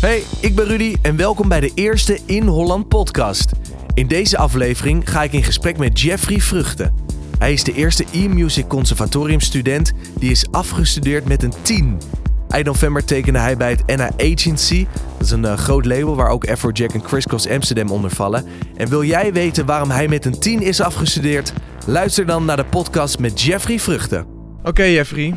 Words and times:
Hey, 0.00 0.22
ik 0.40 0.54
ben 0.54 0.64
Rudy 0.64 0.96
en 1.02 1.16
welkom 1.16 1.48
bij 1.48 1.60
de 1.60 1.70
eerste 1.74 2.18
In 2.26 2.46
Holland 2.46 2.88
podcast. 2.88 3.52
In 3.94 4.06
deze 4.06 4.38
aflevering 4.38 5.10
ga 5.10 5.22
ik 5.22 5.32
in 5.32 5.42
gesprek 5.42 5.78
met 5.78 6.00
Jeffrey 6.00 6.38
Vruchten. 6.38 6.94
Hij 7.38 7.52
is 7.52 7.64
de 7.64 7.72
eerste 7.72 8.04
e-music 8.12 8.68
conservatorium 8.68 9.40
student 9.40 9.92
die 10.18 10.30
is 10.30 10.46
afgestudeerd 10.50 11.28
met 11.28 11.42
een 11.42 11.52
10. 11.62 12.00
Eind 12.48 12.66
november 12.66 13.04
tekende 13.04 13.38
hij 13.38 13.56
bij 13.56 13.70
het 13.70 13.96
NA 13.96 14.10
Agency. 14.16 14.86
Dat 15.18 15.26
is 15.26 15.30
een 15.30 15.44
uh, 15.44 15.56
groot 15.56 15.84
label 15.84 16.16
waar 16.16 16.30
ook 16.30 16.48
Afrojack 16.50 16.92
en 16.92 17.04
Chris 17.04 17.26
Cross 17.26 17.48
Amsterdam 17.48 17.90
onder 17.90 18.10
vallen. 18.10 18.44
En 18.76 18.88
wil 18.88 19.04
jij 19.04 19.32
weten 19.32 19.66
waarom 19.66 19.90
hij 19.90 20.08
met 20.08 20.24
een 20.24 20.38
10 20.38 20.62
is 20.62 20.80
afgestudeerd? 20.80 21.52
Luister 21.86 22.26
dan 22.26 22.44
naar 22.44 22.56
de 22.56 22.64
podcast 22.64 23.18
met 23.18 23.42
Jeffrey 23.42 23.78
Vruchten. 23.78 24.26
Oké 24.62 24.82
Jeffrey, 24.82 25.34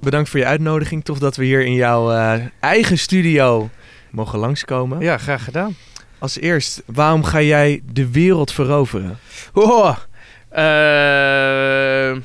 bedankt 0.00 0.28
voor 0.28 0.38
je 0.38 0.46
uitnodiging. 0.46 1.04
Tof 1.04 1.18
dat 1.18 1.36
we 1.36 1.44
hier 1.44 1.64
in 1.64 1.74
jouw 1.74 2.12
uh, 2.12 2.34
eigen 2.60 2.98
studio 2.98 3.70
mogen 4.10 4.38
langskomen. 4.38 5.00
Ja, 5.00 5.18
graag 5.18 5.44
gedaan. 5.44 5.76
Als 6.18 6.38
eerst, 6.38 6.82
waarom 6.86 7.24
ga 7.24 7.40
jij 7.40 7.82
de 7.92 8.10
wereld 8.10 8.52
veroveren? 8.52 9.18
Oh, 9.52 9.96
uh, 10.52 12.16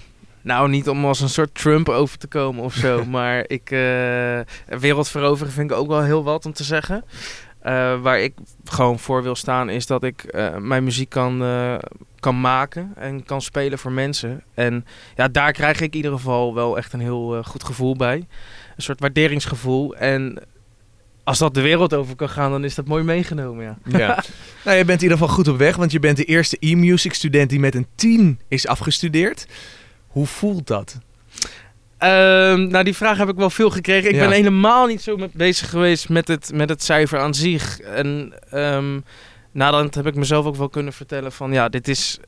nou, 0.42 0.70
niet 0.70 0.90
om 0.90 1.06
als 1.06 1.22
een 1.22 1.30
soort 1.30 1.56
Trump 1.56 1.90
over 1.90 2.18
te 2.18 2.28
komen 2.28 2.64
of 2.64 2.74
zo. 2.74 3.06
maar 3.16 3.44
ik, 3.48 3.72
uh, 3.72 4.40
wereld 4.66 5.10
veroveren 5.10 5.54
vind 5.54 5.72
ik 5.72 5.78
ook 5.78 5.88
wel 5.88 6.04
heel 6.04 6.24
wat 6.24 6.46
om 6.46 6.54
te 6.54 6.64
zeggen. 6.64 7.04
Uh, 7.66 8.02
waar 8.02 8.20
ik 8.20 8.34
gewoon 8.64 9.00
voor 9.00 9.24
wil 9.24 9.36
staan 9.36 9.70
is 9.70 9.86
dat 9.86 10.04
ik 10.04 10.34
mijn 10.60 10.84
muziek 10.84 11.10
kan, 11.10 11.44
kan 12.20 12.42
maken 12.42 12.92
en 12.96 13.24
kan 13.24 13.42
spelen 13.42 13.80
voor 13.80 13.92
mensen. 13.92 14.44
En 14.54 14.86
ja, 15.16 15.28
daar 15.28 15.52
krijg 15.52 15.82
ik 15.82 15.92
in 15.92 15.96
ieder 15.96 16.12
geval 16.12 16.54
wel 16.54 16.78
echt 16.78 16.94
een 16.94 17.00
heel 17.00 17.44
goed 17.44 17.64
gevoel 17.64 17.96
bij. 17.96 18.16
Een 18.76 18.84
soort 18.84 19.00
waarderingsgevoel. 19.00 19.96
En 19.96 20.40
als 21.26 21.38
dat 21.38 21.54
de 21.54 21.62
wereld 21.62 21.94
over 21.94 22.16
kan 22.16 22.30
gaan, 22.30 22.52
dan 22.52 22.64
is 22.64 22.76
dat 22.76 22.88
mooi 22.88 23.04
meegenomen, 23.04 23.64
ja. 23.64 23.78
ja. 23.98 24.24
nou, 24.66 24.78
je 24.78 24.86
bent 24.86 25.02
in 25.02 25.04
ieder 25.04 25.18
geval 25.18 25.34
goed 25.34 25.48
op 25.48 25.58
weg, 25.58 25.76
want 25.76 25.92
je 25.92 26.00
bent 26.00 26.18
de 26.18 26.24
eerste 26.24 26.58
e-music 26.60 27.14
student 27.14 27.50
die 27.50 27.60
met 27.60 27.76
een 27.76 27.88
10 27.96 28.40
is 28.48 28.68
afgestudeerd. 28.68 29.48
Hoe 30.08 30.26
voelt 30.26 30.68
dat? 30.68 31.00
Um, 32.06 32.68
nou, 32.68 32.84
die 32.84 32.96
vraag 32.96 33.18
heb 33.18 33.30
ik 33.30 33.36
wel 33.36 33.50
veel 33.50 33.70
gekregen. 33.70 34.10
Ik 34.10 34.20
ben 34.20 34.32
helemaal 34.32 34.86
niet 34.86 35.02
zo 35.02 35.18
bezig 35.34 35.70
geweest 35.70 36.10
met 36.10 36.28
het, 36.28 36.52
met 36.54 36.70
het 36.70 36.84
cijfer 36.84 37.20
aan 37.20 37.34
zich. 37.34 37.80
En 37.80 38.34
um, 38.54 39.04
nadat 39.52 39.96
heb 39.96 40.06
ik 40.06 40.16
mezelf 40.16 40.46
ook 40.46 40.56
wel 40.56 40.70
kunnen 40.70 40.94
vertellen 40.94 41.32
van... 41.32 41.52
ja, 41.52 41.70
dit 41.70 41.88
is 41.88 42.20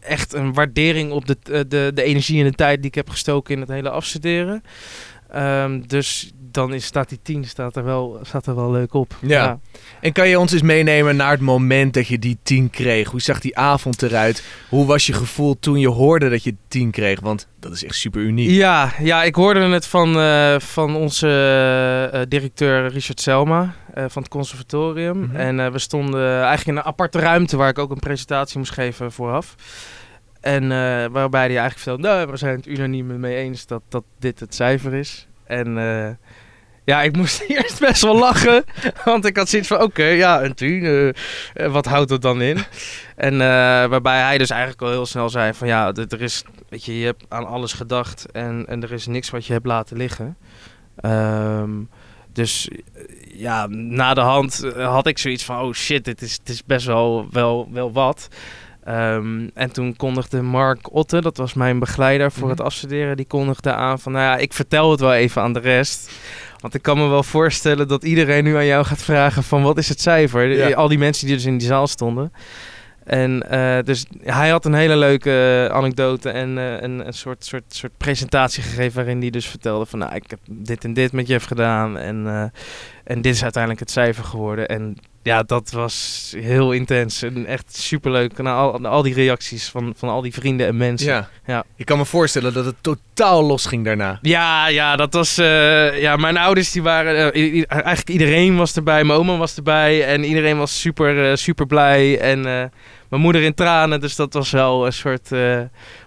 echt 0.00 0.32
een 0.32 0.52
waardering 0.52 1.10
op 1.10 1.26
de, 1.26 1.36
de, 1.68 1.90
de 1.94 2.02
energie 2.02 2.38
en 2.38 2.50
de 2.50 2.56
tijd 2.56 2.76
die 2.76 2.86
ik 2.86 2.94
heb 2.94 3.10
gestoken 3.10 3.54
in 3.54 3.60
het 3.60 3.70
hele 3.70 3.90
afstuderen. 3.90 4.62
Um, 5.36 5.86
dus 5.86 6.32
dan 6.52 6.74
is, 6.74 6.84
staat 6.84 7.08
die 7.08 7.18
10 7.22 7.44
staat 7.44 7.76
er, 7.76 7.84
wel, 7.84 8.18
staat 8.22 8.46
er 8.46 8.54
wel 8.54 8.70
leuk 8.70 8.94
op. 8.94 9.16
Ja. 9.20 9.58
En 10.00 10.12
kan 10.12 10.28
je 10.28 10.38
ons 10.38 10.52
eens 10.52 10.62
meenemen 10.62 11.16
naar 11.16 11.30
het 11.30 11.40
moment 11.40 11.94
dat 11.94 12.06
je 12.06 12.18
die 12.18 12.38
10 12.42 12.70
kreeg? 12.70 13.10
Hoe 13.10 13.20
zag 13.20 13.40
die 13.40 13.56
avond 13.58 14.02
eruit? 14.02 14.42
Hoe 14.68 14.86
was 14.86 15.06
je 15.06 15.12
gevoel 15.12 15.58
toen 15.60 15.78
je 15.78 15.88
hoorde 15.88 16.28
dat 16.28 16.42
je 16.42 16.54
10 16.68 16.90
kreeg? 16.90 17.20
Want 17.20 17.48
dat 17.60 17.72
is 17.72 17.84
echt 17.84 17.94
super 17.94 18.20
uniek. 18.20 18.50
Ja, 18.50 18.92
ja 18.98 19.22
ik 19.22 19.34
hoorde 19.34 19.60
het 19.60 19.86
van, 19.86 20.16
uh, 20.16 20.58
van 20.58 20.96
onze 20.96 21.28
uh, 22.14 22.20
directeur 22.28 22.88
Richard 22.88 23.20
Selma 23.20 23.74
uh, 23.98 24.04
van 24.08 24.22
het 24.22 24.30
conservatorium. 24.30 25.18
Mm 25.18 25.30
-hmm. 25.30 25.36
En 25.36 25.72
we 25.72 25.78
stonden 25.78 26.30
eigenlijk 26.30 26.66
in 26.66 26.76
een 26.76 26.82
aparte 26.82 27.18
ruimte 27.18 27.56
waar 27.56 27.68
ik 27.68 27.78
ook 27.78 27.90
een 27.90 27.98
presentatie 27.98 28.58
moest 28.58 28.72
geven 28.72 29.12
vooraf. 29.12 29.54
En 30.40 30.68
waarbij 31.12 31.46
hij 31.46 31.58
eigenlijk 31.58 31.78
vertelde, 31.78 32.02
nou, 32.02 32.30
we 32.30 32.36
zijn 32.36 32.56
het 32.56 32.66
unaniem 32.66 33.20
mee 33.20 33.36
eens 33.36 33.66
dat, 33.66 33.82
dat 33.88 34.04
dit 34.18 34.40
het 34.40 34.54
cijfer 34.54 34.94
is. 34.94 35.28
En 35.48 35.76
uh, 35.76 36.08
ja, 36.84 37.02
ik 37.02 37.16
moest 37.16 37.40
eerst 37.48 37.80
best 37.80 38.02
wel 38.02 38.18
lachen. 38.18 38.64
Want 39.04 39.24
ik 39.24 39.36
had 39.36 39.48
zoiets 39.48 39.68
van, 39.68 39.82
oké, 39.82 40.04
ja, 40.04 40.40
en 40.40 40.54
toen, 40.54 40.68
uh, 40.68 41.12
wat 41.66 41.86
houdt 41.86 42.10
het 42.10 42.22
dan 42.22 42.42
in? 42.42 42.58
En 43.16 43.38
waarbij 43.90 44.20
hij 44.20 44.38
dus 44.38 44.50
eigenlijk 44.50 44.82
al 44.82 44.90
heel 44.90 45.06
snel 45.06 45.28
zei 45.28 45.54
van, 45.54 45.66
ja, 45.66 45.92
er 45.92 46.22
is, 46.22 46.44
weet 46.68 46.84
je, 46.84 46.98
je 46.98 47.04
hebt 47.04 47.24
aan 47.28 47.46
alles 47.46 47.72
gedacht 47.72 48.26
en, 48.32 48.64
en 48.68 48.82
er 48.82 48.92
is 48.92 49.06
niks 49.06 49.30
wat 49.30 49.46
je 49.46 49.52
hebt 49.52 49.66
laten 49.66 49.96
liggen. 49.96 50.36
Um, 51.04 51.88
dus 52.32 52.68
ja, 53.34 53.66
na 53.66 54.14
de 54.14 54.20
hand 54.20 54.70
had 54.76 55.06
ik 55.06 55.18
zoiets 55.18 55.44
van, 55.44 55.60
oh 55.60 55.72
shit, 55.72 56.04
dit 56.04 56.22
is, 56.22 56.38
dit 56.38 56.48
is 56.48 56.64
best 56.64 56.86
wel, 56.86 57.26
wel, 57.30 57.68
wel 57.72 57.92
wat. 57.92 58.28
Um, 58.88 59.50
en 59.54 59.72
toen 59.72 59.96
kondigde 59.96 60.42
Mark 60.42 60.94
Otte, 60.94 61.20
dat 61.20 61.36
was 61.36 61.54
mijn 61.54 61.78
begeleider 61.78 62.30
voor 62.30 62.42
mm 62.42 62.48
-hmm. 62.48 62.56
het 62.56 62.66
afstuderen, 62.66 63.16
die 63.16 63.26
kondigde 63.26 63.72
aan 63.72 63.98
van, 63.98 64.12
nou 64.12 64.24
ja, 64.24 64.36
ik 64.36 64.52
vertel 64.52 64.90
het 64.90 65.00
wel 65.00 65.14
even 65.14 65.42
aan 65.42 65.52
de 65.52 65.60
rest. 65.60 66.10
Want 66.60 66.74
ik 66.74 66.82
kan 66.82 66.98
me 66.98 67.06
wel 67.06 67.22
voorstellen 67.22 67.88
dat 67.88 68.04
iedereen 68.04 68.44
nu 68.44 68.56
aan 68.56 68.66
jou 68.66 68.84
gaat 68.84 69.02
vragen 69.02 69.42
van, 69.42 69.62
wat 69.62 69.78
is 69.78 69.88
het 69.88 70.00
cijfer? 70.00 70.48
Ja. 70.48 70.74
Al 70.74 70.88
die 70.88 70.98
mensen 70.98 71.26
die 71.26 71.36
dus 71.36 71.44
in 71.44 71.58
die 71.58 71.66
zaal 71.66 71.86
stonden. 71.86 72.32
En 73.04 73.44
uh, 73.50 73.78
dus 73.84 74.06
hij 74.22 74.48
had 74.48 74.64
een 74.64 74.74
hele 74.74 74.96
leuke 74.96 75.66
uh, 75.68 75.76
anekdote 75.76 76.30
en 76.30 76.56
uh, 76.56 76.80
een, 76.80 77.06
een 77.06 77.12
soort, 77.12 77.44
soort, 77.44 77.64
soort 77.68 77.92
presentatie 77.96 78.62
gegeven 78.62 78.96
waarin 78.96 79.20
hij 79.20 79.30
dus 79.30 79.46
vertelde 79.46 79.86
van 79.86 79.98
nou, 79.98 80.14
ik 80.14 80.30
heb 80.30 80.38
dit 80.50 80.84
en 80.84 80.92
dit 80.92 81.12
met 81.12 81.26
Jeff 81.26 81.46
gedaan 81.46 81.98
en, 81.98 82.52
en 83.04 83.20
dit 83.20 83.34
is 83.34 83.42
uiteindelijk 83.42 83.82
het 83.82 83.90
cijfer 83.90 84.24
geworden. 84.24 84.68
En 84.68 84.96
ja, 85.28 85.42
dat 85.42 85.70
was 85.70 86.34
heel 86.36 86.72
intens 86.72 87.22
en 87.22 87.46
echt 87.46 87.76
superleuk. 87.76 88.38
Na 88.38 88.54
al, 88.54 88.86
al 88.86 89.02
die 89.02 89.14
reacties 89.14 89.68
van, 89.68 89.94
van 89.96 90.08
al 90.08 90.22
die 90.22 90.32
vrienden 90.32 90.66
en 90.66 90.76
mensen. 90.76 91.08
Ja. 91.12 91.28
ja. 91.46 91.64
Ik 91.76 91.86
kan 91.86 91.98
me 91.98 92.04
voorstellen 92.04 92.52
dat 92.52 92.64
het 92.64 92.74
totaal 92.80 93.42
los 93.44 93.66
ging 93.66 93.84
daarna. 93.84 94.18
Ja, 94.22 94.68
ja 94.68 94.96
dat 94.96 95.12
was... 95.12 95.38
Uh, 95.38 96.00
ja, 96.00 96.16
mijn 96.16 96.36
ouders 96.36 96.72
die 96.72 96.82
waren... 96.82 97.38
Uh, 97.38 97.64
eigenlijk 97.68 98.08
iedereen 98.08 98.56
was 98.56 98.76
erbij. 98.76 99.04
Mijn 99.04 99.18
oma 99.18 99.36
was 99.36 99.56
erbij. 99.56 100.04
En 100.04 100.24
iedereen 100.24 100.58
was 100.58 100.80
super, 100.80 101.30
uh, 101.30 101.36
super 101.36 101.66
blij. 101.66 102.18
En 102.18 102.40
mijn 103.08 103.22
moeder 103.22 103.42
in 103.42 103.54
tranen. 103.54 104.00
Dus 104.00 104.16
dat 104.16 104.32
was 104.32 104.50
wel 104.50 104.86
een 104.86 104.92
soort 104.92 105.30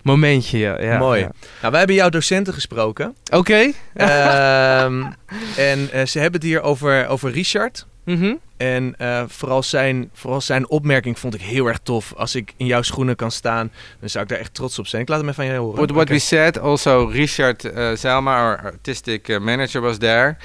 momentje. 0.03 0.57
Ja. 0.57 0.81
ja 0.81 0.97
Mooi. 0.97 1.19
Ja. 1.19 1.31
Nou, 1.59 1.69
wij 1.69 1.77
hebben 1.77 1.95
jouw 1.95 2.09
docenten 2.09 2.53
gesproken. 2.53 3.15
Oké. 3.25 3.37
Okay. 3.37 3.73
Ehm, 3.93 5.03
en 5.69 6.07
ze 6.07 6.19
hebben 6.19 6.39
het 6.39 6.49
hier 6.49 6.61
over, 6.61 7.07
over 7.07 7.31
Richard. 7.31 7.85
Mm 8.11 8.19
-hmm. 8.19 8.39
En 8.57 8.95
uh, 9.01 9.23
vooral, 9.27 9.63
zijn, 9.63 10.09
vooral 10.13 10.41
zijn 10.41 10.69
opmerking 10.69 11.19
vond 11.19 11.33
ik 11.33 11.41
heel 11.41 11.65
erg 11.65 11.79
tof. 11.83 12.13
Als 12.13 12.35
ik 12.35 12.53
in 12.57 12.65
jouw 12.65 12.81
schoenen 12.81 13.15
kan 13.15 13.31
staan, 13.31 13.71
dan 13.99 14.09
zou 14.09 14.23
ik 14.23 14.29
daar 14.29 14.39
echt 14.39 14.53
trots 14.53 14.79
op 14.79 14.87
zijn. 14.87 15.01
Ik 15.01 15.07
laat 15.07 15.19
hem 15.19 15.29
even 15.29 15.43
van 15.43 15.53
je 15.53 15.59
horen. 15.59 15.75
What, 15.75 15.89
what 15.89 16.03
okay. 16.03 16.15
we 16.15 16.21
said, 16.21 16.59
also 16.59 17.05
Richard 17.05 17.63
uh, 17.63 17.95
Zelma, 17.95 18.41
our 18.41 18.59
artistic 18.63 19.27
uh, 19.27 19.39
manager, 19.39 19.81
was 19.81 19.97
there. 19.97 20.37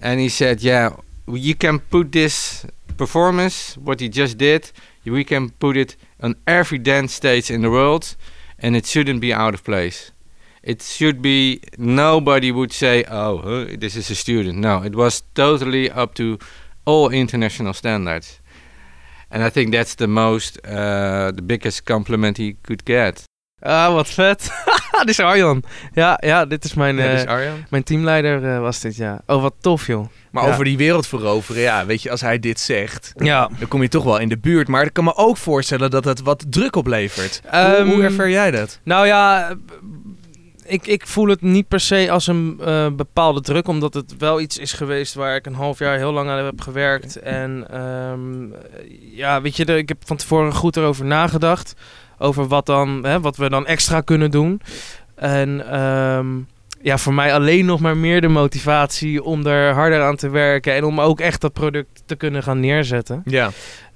And 0.00 0.18
he 0.18 0.28
said, 0.28 0.60
yeah, 0.60 0.92
you 1.24 1.54
can 1.56 1.80
put 1.88 2.12
this 2.12 2.64
performance, 2.96 3.76
what 3.84 4.00
he 4.00 4.08
just 4.08 4.38
did, 4.38 4.72
we 5.02 5.24
can 5.24 5.52
put 5.58 5.76
it 5.76 5.96
on 6.20 6.36
every 6.44 6.82
dance 6.82 7.14
stage 7.14 7.52
in 7.54 7.60
the 7.60 7.70
world. 7.70 8.16
And 8.58 8.76
it 8.76 8.86
shouldn't 8.86 9.20
be 9.20 9.34
out 9.34 9.54
of 9.54 9.62
place. 9.62 10.12
It 10.62 10.82
should 10.82 11.22
be, 11.22 11.60
nobody 11.76 12.50
would 12.50 12.72
say, 12.72 13.04
oh, 13.04 13.38
huh, 13.38 13.76
this 13.78 13.96
is 13.96 14.10
a 14.10 14.14
student. 14.14 14.58
No, 14.58 14.82
it 14.82 14.94
was 14.94 15.22
totally 15.34 15.90
up 15.90 16.14
to 16.14 16.38
all 16.88 17.10
international 17.10 17.72
standards. 17.72 18.40
And 19.30 19.42
I 19.42 19.50
think 19.50 19.72
that's 19.72 19.94
the 19.94 20.06
most, 20.06 20.58
uh, 20.64 21.30
the 21.34 21.42
biggest 21.42 21.84
compliment 21.84 22.36
he 22.36 22.56
could 22.62 22.82
get. 22.84 23.24
Ah, 23.62 23.92
wat 23.92 24.08
vet. 24.08 24.50
dit 24.98 25.08
is 25.08 25.20
Arjan. 25.20 25.62
Ja, 25.92 26.18
ja 26.20 26.44
dit 26.44 26.64
is 26.64 26.74
mijn, 26.74 26.96
ja, 26.96 27.06
dit 27.06 27.16
is 27.16 27.24
uh, 27.24 27.30
Arjan. 27.30 27.64
mijn 27.70 27.82
teamleider 27.82 28.42
uh, 28.42 28.60
was 28.60 28.80
dit, 28.80 28.96
ja. 28.96 29.20
Oh, 29.26 29.42
wat 29.42 29.54
tof, 29.60 29.86
joh. 29.86 30.06
Maar 30.30 30.44
ja. 30.44 30.50
over 30.50 30.64
die 30.64 30.76
wereld 30.76 31.06
veroveren, 31.06 31.62
ja, 31.62 31.86
weet 31.86 32.02
je, 32.02 32.10
als 32.10 32.20
hij 32.20 32.38
dit 32.38 32.60
zegt, 32.60 33.12
ja. 33.16 33.50
dan 33.58 33.68
kom 33.68 33.82
je 33.82 33.88
toch 33.88 34.04
wel 34.04 34.18
in 34.18 34.28
de 34.28 34.38
buurt. 34.38 34.68
Maar 34.68 34.84
ik 34.84 34.92
kan 34.92 35.04
me 35.04 35.16
ook 35.16 35.36
voorstellen 35.36 35.90
dat 35.90 36.04
het 36.04 36.22
wat 36.22 36.44
druk 36.48 36.76
oplevert. 36.76 37.40
Um, 37.54 37.86
hoe, 37.86 37.94
hoe 37.94 38.02
ervaar 38.02 38.30
jij 38.30 38.50
dat? 38.50 38.80
Nou 38.82 39.06
ja, 39.06 39.56
ik, 40.68 40.86
ik 40.86 41.06
voel 41.06 41.28
het 41.28 41.42
niet 41.42 41.68
per 41.68 41.80
se 41.80 42.10
als 42.10 42.26
een 42.26 42.60
uh, 42.60 42.86
bepaalde 42.90 43.40
druk, 43.40 43.68
omdat 43.68 43.94
het 43.94 44.16
wel 44.18 44.40
iets 44.40 44.58
is 44.58 44.72
geweest 44.72 45.14
waar 45.14 45.36
ik 45.36 45.46
een 45.46 45.54
half 45.54 45.78
jaar 45.78 45.96
heel 45.96 46.12
lang 46.12 46.30
aan 46.30 46.44
heb 46.44 46.60
gewerkt. 46.60 47.16
En 47.16 47.80
um, 47.80 48.54
ja, 49.14 49.40
weet 49.40 49.56
je, 49.56 49.64
ik 49.64 49.88
heb 49.88 49.98
van 50.04 50.16
tevoren 50.16 50.52
goed 50.52 50.76
erover 50.76 51.04
nagedacht. 51.04 51.74
Over 52.18 52.46
wat, 52.46 52.66
dan, 52.66 53.04
hè, 53.04 53.20
wat 53.20 53.36
we 53.36 53.48
dan 53.48 53.66
extra 53.66 54.00
kunnen 54.00 54.30
doen. 54.30 54.60
En 55.14 55.80
um, 55.80 56.46
ja, 56.82 56.98
voor 56.98 57.14
mij 57.14 57.34
alleen 57.34 57.64
nog 57.64 57.80
maar 57.80 57.96
meer 57.96 58.20
de 58.20 58.28
motivatie 58.28 59.22
om 59.22 59.46
er 59.46 59.74
harder 59.74 60.02
aan 60.02 60.16
te 60.16 60.28
werken. 60.28 60.74
En 60.74 60.84
om 60.84 61.00
ook 61.00 61.20
echt 61.20 61.40
dat 61.40 61.52
product 61.52 62.02
te 62.06 62.16
kunnen 62.16 62.42
gaan 62.42 62.60
neerzetten. 62.60 63.22
Ja. 63.24 63.50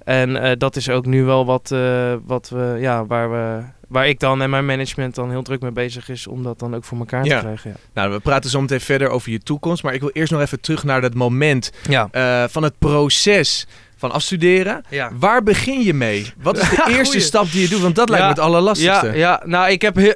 En 0.04 0.30
uh, 0.30 0.50
dat 0.58 0.76
is 0.76 0.88
ook 0.88 1.06
nu 1.06 1.24
wel 1.24 1.46
wat, 1.46 1.70
uh, 1.72 2.14
wat 2.26 2.48
we, 2.48 2.76
ja, 2.80 3.06
waar 3.06 3.30
we 3.30 3.62
waar 3.92 4.08
ik 4.08 4.20
dan 4.20 4.42
en 4.42 4.50
mijn 4.50 4.66
management 4.66 5.14
dan 5.14 5.30
heel 5.30 5.42
druk 5.42 5.60
mee 5.60 5.70
bezig 5.70 6.08
is 6.08 6.26
om 6.26 6.42
dat 6.42 6.58
dan 6.58 6.74
ook 6.74 6.84
voor 6.84 6.98
elkaar 6.98 7.24
ja. 7.24 7.38
te 7.38 7.44
krijgen. 7.44 7.70
Ja. 7.70 7.76
Nou, 7.94 8.12
we 8.12 8.20
praten 8.20 8.50
zo 8.50 8.60
meteen 8.60 8.80
verder 8.80 9.08
over 9.08 9.30
je 9.30 9.38
toekomst, 9.38 9.82
maar 9.82 9.94
ik 9.94 10.00
wil 10.00 10.10
eerst 10.12 10.32
nog 10.32 10.40
even 10.40 10.60
terug 10.60 10.84
naar 10.84 11.00
dat 11.00 11.14
moment 11.14 11.72
ja. 11.88 12.08
uh, 12.12 12.44
van 12.48 12.62
het 12.62 12.78
proces 12.78 13.66
van 14.02 14.12
afstuderen. 14.12 14.84
Ja. 14.88 15.10
Waar 15.18 15.42
begin 15.42 15.82
je 15.82 15.94
mee? 15.94 16.32
Wat 16.36 16.58
is 16.58 16.68
de 16.68 16.84
eerste 16.96 17.20
stap 17.20 17.50
die 17.50 17.62
je 17.62 17.68
doet? 17.68 17.80
Want 17.80 17.94
dat 17.94 18.08
lijkt 18.08 18.24
me 18.24 18.30
het 18.30 18.40
allerlastigste. 18.40 19.06
Ja, 19.06 19.12
ja, 19.14 19.42
nou 19.44 19.70
ik 19.70 19.82
heb 19.82 19.96
heel, 19.96 20.14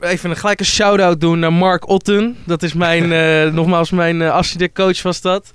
even 0.00 0.30
een 0.30 0.36
gelijke 0.36 0.64
shout-out 0.64 1.20
doen 1.20 1.38
naar 1.38 1.52
Mark 1.52 1.88
Otten. 1.88 2.36
Dat 2.46 2.62
is 2.62 2.72
mijn, 2.72 3.12
uh, 3.12 3.52
nogmaals 3.58 3.90
mijn 3.90 4.20
uh, 4.20 4.30
afstudeercoach 4.30 5.02
was 5.02 5.20
dat. 5.20 5.50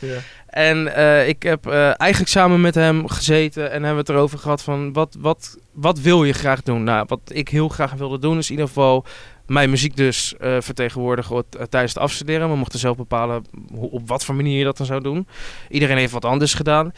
En 0.58 0.96
eh, 0.96 1.28
ik 1.28 1.44
heb 1.44 1.68
eh, 1.68 2.02
eigenlijk 2.02 2.32
samen 2.32 2.62
met 2.62 2.76
hem 2.76 3.08
gezeten 3.08 3.64
en 3.64 3.72
hebben 3.72 3.92
we 3.92 3.98
het 3.98 4.10
erover 4.10 4.40
gehad 4.40 4.62
van 4.62 4.94
wat, 4.94 5.16
wat, 5.20 5.58
wat 5.72 6.00
wil 6.00 6.24
je 6.24 6.34
graag 6.34 6.62
doen? 6.62 6.84
Nou, 6.84 7.06
wat 7.08 7.20
ik 7.28 7.50
heel 7.50 7.68
graag 7.68 7.94
wilde 7.94 8.20
doen 8.20 8.38
is 8.38 8.46
in 8.46 8.52
ieder 8.52 8.68
geval 8.68 9.06
mijn 9.46 9.70
muziek 9.70 9.96
dus 9.96 10.36
eh, 10.38 10.58
vertegenwoordigen 10.60 11.44
tijdens 11.50 11.94
het 11.94 12.04
afstuderen. 12.04 12.50
We 12.50 12.56
mochten 12.56 12.80
zelf 12.80 12.98
bepalen 12.98 13.46
hoe, 13.74 13.90
op 13.90 14.08
wat 14.08 14.26
voor 14.26 14.36
manier 14.36 14.58
je 14.58 14.64
dat 14.64 14.78
dan 14.78 14.86
zou 14.86 15.02
doen. 15.02 15.28
Iedereen 15.70 15.98
heeft 15.98 16.12
wat 16.12 16.26
anders 16.26 16.54
gedaan. 16.54 16.92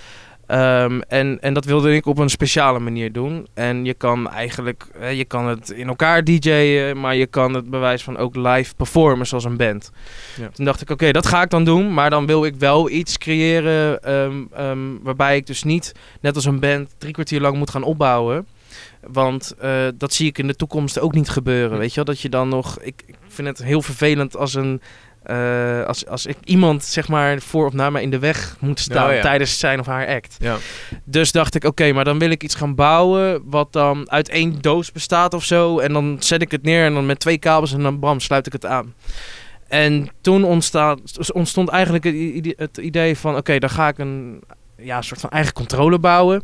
Ehm, 0.49 0.99
en, 1.07 1.37
en 1.41 1.53
dat 1.53 1.65
wilde 1.65 1.95
ik 1.95 2.05
op 2.05 2.17
een 2.17 2.29
speciale 2.29 2.79
manier 2.79 3.11
doen. 3.11 3.47
En 3.53 3.85
je 3.85 3.93
kan 3.93 4.29
eigenlijk, 4.29 4.87
je 5.13 5.25
kan 5.25 5.47
het 5.47 5.69
in 5.69 5.87
elkaar 5.87 6.23
DJ'en, 6.23 6.99
maar 6.99 7.15
je 7.15 7.25
kan 7.25 7.53
het 7.53 7.69
bewijs 7.69 8.03
van 8.03 8.17
ook 8.17 8.35
live 8.35 8.75
performen 8.75 9.27
zoals 9.27 9.43
een 9.43 9.57
band. 9.57 9.91
Ja. 10.37 10.49
Toen 10.49 10.65
dacht 10.65 10.81
ik, 10.81 10.89
oké, 10.89 11.11
dat 11.11 11.27
ga 11.27 11.41
ik 11.41 11.49
dan 11.49 11.63
doen, 11.63 11.93
maar 11.93 12.09
dan 12.09 12.25
wil 12.25 12.45
ik 12.45 12.55
wel 12.55 12.89
iets 12.89 13.17
creëren 13.17 14.03
ehm, 14.03 14.43
ehm, 14.53 14.79
waarbij 15.01 15.35
ik 15.35 15.47
dus 15.47 15.63
niet, 15.63 15.91
net 16.21 16.35
als 16.35 16.45
een 16.45 16.59
band, 16.59 16.93
drie 16.97 17.13
kwartier 17.13 17.41
lang 17.41 17.57
moet 17.57 17.69
gaan 17.69 17.83
opbouwen. 17.83 18.47
Want 19.07 19.55
eh, 19.59 19.87
dat 19.95 20.13
zie 20.13 20.27
ik 20.27 20.37
in 20.37 20.47
de 20.47 20.55
toekomst 20.55 20.99
ook 20.99 21.13
niet 21.13 21.29
gebeuren. 21.29 21.77
Weet 21.77 21.89
je 21.89 21.95
wel, 21.95 22.05
dat 22.05 22.21
je 22.21 22.29
dan 22.29 22.49
nog. 22.49 22.79
Ik, 22.79 23.03
ik 23.05 23.15
vind 23.27 23.47
het 23.47 23.63
heel 23.63 23.81
vervelend 23.81 24.37
als 24.37 24.53
een. 24.53 24.81
Eh, 25.29 25.85
als, 25.85 26.07
als 26.07 26.25
ik 26.25 26.37
iemand 26.43 26.83
zeg 26.83 27.07
maar 27.07 27.39
voor 27.39 27.65
of 27.65 27.73
na 27.73 27.89
mij 27.89 28.01
in 28.01 28.09
de 28.09 28.19
weg 28.19 28.55
moet 28.59 28.79
staan 28.79 29.09
Oh 29.09 29.15
ja. 29.15 29.21
tijdens 29.21 29.59
zijn 29.59 29.79
of 29.79 29.85
haar 29.85 30.07
act. 30.07 30.35
Ja. 30.39 30.57
Dus 31.03 31.31
dacht 31.31 31.55
ik, 31.55 31.63
oké, 31.63 31.91
maar 31.91 32.03
dan 32.03 32.19
wil 32.19 32.29
ik 32.29 32.43
iets 32.43 32.55
gaan 32.55 32.75
bouwen 32.75 33.41
wat 33.45 33.73
dan 33.73 34.11
uit 34.11 34.29
één 34.29 34.61
doos 34.61 34.91
bestaat 34.91 35.33
of 35.33 35.43
zo. 35.43 35.79
En 35.79 35.93
dan 35.93 36.17
zet 36.19 36.41
ik 36.41 36.51
het 36.51 36.63
neer 36.63 36.85
en 36.85 36.93
dan 36.93 37.05
met 37.05 37.19
twee 37.19 37.37
kabels 37.37 37.73
en 37.73 37.81
dan 37.81 37.99
bam, 37.99 38.19
sluit 38.19 38.45
ik 38.47 38.53
het 38.53 38.65
aan. 38.65 38.93
En 39.67 40.09
toen 40.21 40.43
ontstaat, 40.43 41.31
ontstond 41.33 41.69
eigenlijk 41.69 42.03
het 42.03 42.15
idee, 42.15 42.53
het 42.57 42.77
idee 42.77 43.17
van, 43.17 43.35
oké, 43.35 43.59
dan 43.59 43.69
ga 43.69 43.87
ik 43.87 43.97
een 43.97 44.41
ja, 44.77 45.01
soort 45.01 45.19
van 45.19 45.29
eigen 45.29 45.53
controle 45.53 45.99
bouwen. 45.99 46.43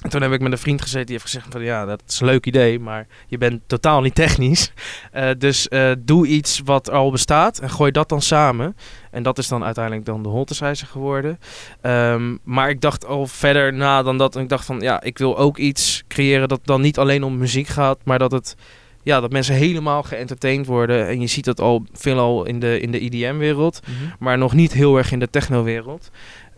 En 0.00 0.10
toen 0.10 0.22
heb 0.22 0.32
ik 0.32 0.40
met 0.40 0.52
een 0.52 0.58
vriend 0.58 0.82
gezeten 0.82 1.06
die 1.06 1.14
heeft 1.14 1.30
gezegd 1.30 1.46
van, 1.50 1.62
ja, 1.62 1.84
dat 1.84 2.02
is 2.06 2.20
een 2.20 2.26
leuk 2.26 2.46
idee, 2.46 2.78
maar 2.78 3.06
je 3.26 3.38
bent 3.38 3.60
totaal 3.66 4.00
niet 4.00 4.14
technisch. 4.14 4.72
Eh, 5.10 5.28
dus 5.38 5.68
eh, 5.68 5.90
doe 5.98 6.26
iets 6.26 6.60
wat 6.64 6.90
al 6.90 7.10
bestaat 7.10 7.58
en 7.58 7.70
gooi 7.70 7.90
dat 7.90 8.08
dan 8.08 8.22
samen. 8.22 8.76
En 9.10 9.22
dat 9.22 9.38
is 9.38 9.48
dan 9.48 9.64
uiteindelijk 9.64 10.06
dan 10.06 10.22
de 10.22 10.28
Holtesizer 10.28 10.86
geworden. 10.86 11.38
Ehm, 11.80 12.36
maar 12.42 12.70
ik 12.70 12.80
dacht 12.80 13.06
al 13.06 13.26
verder 13.26 13.72
na 13.72 14.02
dan 14.02 14.18
dat. 14.18 14.36
En 14.36 14.42
ik 14.42 14.48
dacht 14.48 14.64
van 14.64 14.80
ja, 14.80 15.02
ik 15.02 15.18
wil 15.18 15.38
ook 15.38 15.58
iets 15.58 16.02
creëren 16.08 16.48
dat 16.48 16.60
dan 16.64 16.80
niet 16.80 16.98
alleen 16.98 17.22
om 17.22 17.38
muziek 17.38 17.66
gaat, 17.66 17.98
maar 18.04 18.18
dat 18.18 18.32
het. 18.32 18.56
Ja, 19.02 19.20
dat 19.20 19.32
mensen 19.32 19.54
helemaal 19.54 20.02
geëntertained 20.02 20.66
worden. 20.66 21.08
En 21.08 21.20
je 21.20 21.26
ziet 21.26 21.44
dat 21.44 21.60
al 21.60 21.84
veelal 21.92 22.44
in 22.44 22.60
de, 22.60 22.80
in 22.80 22.90
de 22.90 23.00
EDM-wereld, 23.00 23.80
maar 24.18 24.38
nog 24.38 24.52
niet 24.52 24.72
heel 24.72 24.96
erg 24.96 25.12
in 25.12 25.18
de 25.18 25.30
techno-wereld. 25.30 26.10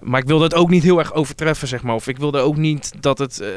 Maar 0.02 0.20
ik 0.20 0.26
wilde 0.26 0.44
het 0.44 0.54
ook 0.54 0.70
niet 0.70 0.82
heel 0.82 0.98
erg 0.98 1.14
overtreffen, 1.14 1.68
zeg 1.68 1.82
maar. 1.82 1.94
Of 1.94 2.08
ik 2.08 2.16
wilde 2.16 2.38
ook 2.38 2.56
niet 2.56 2.92
dat 3.00 3.18
het 3.18 3.40
eh, 3.40 3.48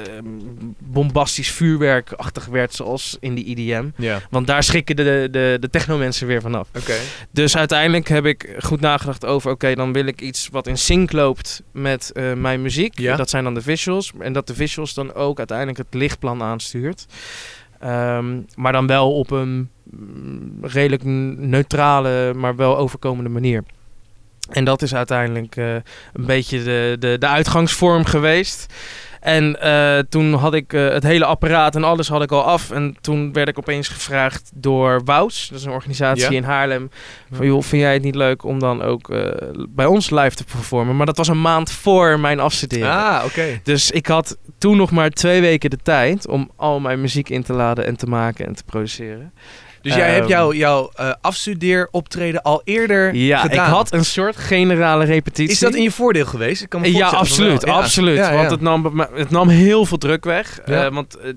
bombastisch 0.80 1.52
vuurwerkachtig 1.52 2.46
werd, 2.46 2.74
zoals 2.74 3.18
in 3.20 3.36
de 3.36 3.44
EDM. 3.46 3.86
Ja, 3.96 4.22
Want 4.30 4.48
daar 4.48 4.64
schrikken 4.64 4.96
de, 4.96 5.28
de, 5.32 5.58
de 5.60 5.70
techno-mensen 5.70 6.28
weer 6.28 6.42
vanaf. 6.42 6.68
oké. 6.78 6.96
Dus 7.32 7.58
uiteindelijk 7.58 8.08
heb 8.08 8.26
ik 8.26 8.56
goed 8.60 8.80
nagedacht 8.80 9.26
over, 9.26 9.52
oké, 9.52 9.76
dan 9.76 9.94
wil 9.94 10.06
ik 10.06 10.22
iets 10.22 10.50
wat 10.52 10.68
in 10.68 10.78
sync 10.78 11.12
loopt 11.12 11.64
met 11.72 12.12
eh, 12.12 12.34
mijn 12.34 12.62
muziek. 12.62 13.00
Ja. 13.00 13.16
Dat 13.16 13.30
zijn 13.30 13.44
dan 13.44 13.54
de 13.54 13.62
visuals. 13.62 14.12
En 14.20 14.34
dat 14.34 14.48
de 14.48 14.56
visuals 14.56 14.94
dan 14.94 15.14
ook 15.14 15.38
uiteindelijk 15.38 15.78
het 15.78 15.94
lichtplan 15.94 16.42
aanstuurt. 16.42 17.06
Ehm, 17.80 18.40
maar 18.56 18.72
dan 18.72 18.88
wel 18.88 19.14
op 19.14 19.32
een 19.32 19.70
mm, 19.84 20.58
redelijk 20.62 21.04
neutrale, 21.38 22.34
maar 22.34 22.56
wel 22.56 22.78
overkomende 22.78 23.30
manier. 23.30 23.64
En 24.50 24.66
dat 24.66 24.82
is 24.82 24.96
uiteindelijk 24.96 25.56
eh, 25.56 25.74
een 25.74 26.26
beetje 26.26 26.64
de, 26.64 26.96
de, 27.00 27.18
de 27.18 27.28
uitgangsvorm 27.28 28.06
geweest. 28.06 28.66
En 29.20 29.62
eh, 29.62 30.00
toen 30.10 30.34
had 30.34 30.54
ik 30.54 30.74
eh, 30.74 30.90
het 30.90 31.04
hele 31.04 31.26
apparaat 31.26 31.76
en 31.76 31.84
alles 31.84 32.08
had 32.08 32.22
ik 32.22 32.32
al 32.32 32.44
af. 32.44 32.72
En 32.72 32.98
toen 33.02 33.34
werd 33.34 33.48
ik 33.48 33.58
opeens 33.58 33.88
gevraagd 33.88 34.52
door 34.54 35.02
Wous, 35.06 35.48
dat 35.50 35.60
is 35.60 35.66
een 35.66 35.72
organisatie 35.72 36.36
in 36.36 36.44
Haarlem. 36.44 36.90
Van 37.32 37.46
joh, 37.46 37.62
vind 37.62 37.82
jij 37.82 37.94
het 37.94 38.02
niet 38.02 38.16
leuk 38.16 38.44
om 38.44 38.60
dan 38.60 38.82
ook 38.82 39.14
bij 39.70 39.86
ons 39.86 40.10
live 40.10 40.36
te 40.36 40.44
performen? 40.44 40.96
Maar 40.96 41.06
dat 41.06 41.18
was 41.18 41.28
een 41.28 41.42
maand 41.42 41.72
voor 41.72 42.20
mijn 42.20 42.40
afstuderen. 42.40 42.92
Ah, 42.92 43.24
oké. 43.26 43.60
Dus 43.64 43.92
ik 43.92 44.08
had 44.08 44.38
toen 44.58 44.78
nog 44.78 44.92
maar 44.92 45.10
twee 45.10 45.42
weken 45.42 45.70
de 45.70 45.80
tijd 45.84 46.28
om 46.28 46.52
al 46.56 46.80
mijn 46.80 47.02
muziek 47.02 47.30
in 47.30 47.44
te 47.44 47.54
laden 47.54 47.86
en 47.86 47.98
te 47.98 48.06
maken 48.08 48.46
en 48.46 48.56
te 48.56 48.64
produceren. 48.64 49.34
Dus 49.86 49.96
jij 49.96 50.06
Ehm, 50.08 50.16
hebt 50.16 50.28
jouw, 50.28 50.54
jouw 50.54 50.90
eh, 50.96 51.12
afstudeeroptreden 51.22 52.42
al 52.42 52.62
eerder 52.64 53.16
Ja, 53.16 53.40
gedaan. 53.40 53.66
ik 53.68 53.72
had 53.74 53.94
een 53.94 54.06
soort 54.06 54.38
generale 54.38 55.06
repetitie. 55.06 55.52
Is 55.54 55.60
dat 55.60 55.74
in 55.76 55.84
je 55.84 55.92
voordeel 55.92 56.26
geweest? 56.26 56.62
Ik 56.62 56.70
kan 56.70 56.82
me 56.82 56.92
Ja, 56.94 57.10
voorstellen 57.10 57.20
van 57.20 57.20
absoluut. 57.20 57.64
wel. 57.64 57.74
Ja. 57.76 57.80
absoluut. 57.82 58.18
Ja, 58.18 58.30
ja. 58.32 58.36
Want 58.38 58.52
het 58.52 58.62
nam, 58.62 58.82
bij 58.82 58.92
mij- 58.92 59.08
het 59.14 59.30
nam 59.30 59.50
heel 59.50 59.86
veel 59.86 59.98
druk 59.98 60.24
weg. 60.24 60.60
Ja. 60.66 60.86
Eh, 60.86 60.94
want 60.94 61.18
eh, 61.18 61.32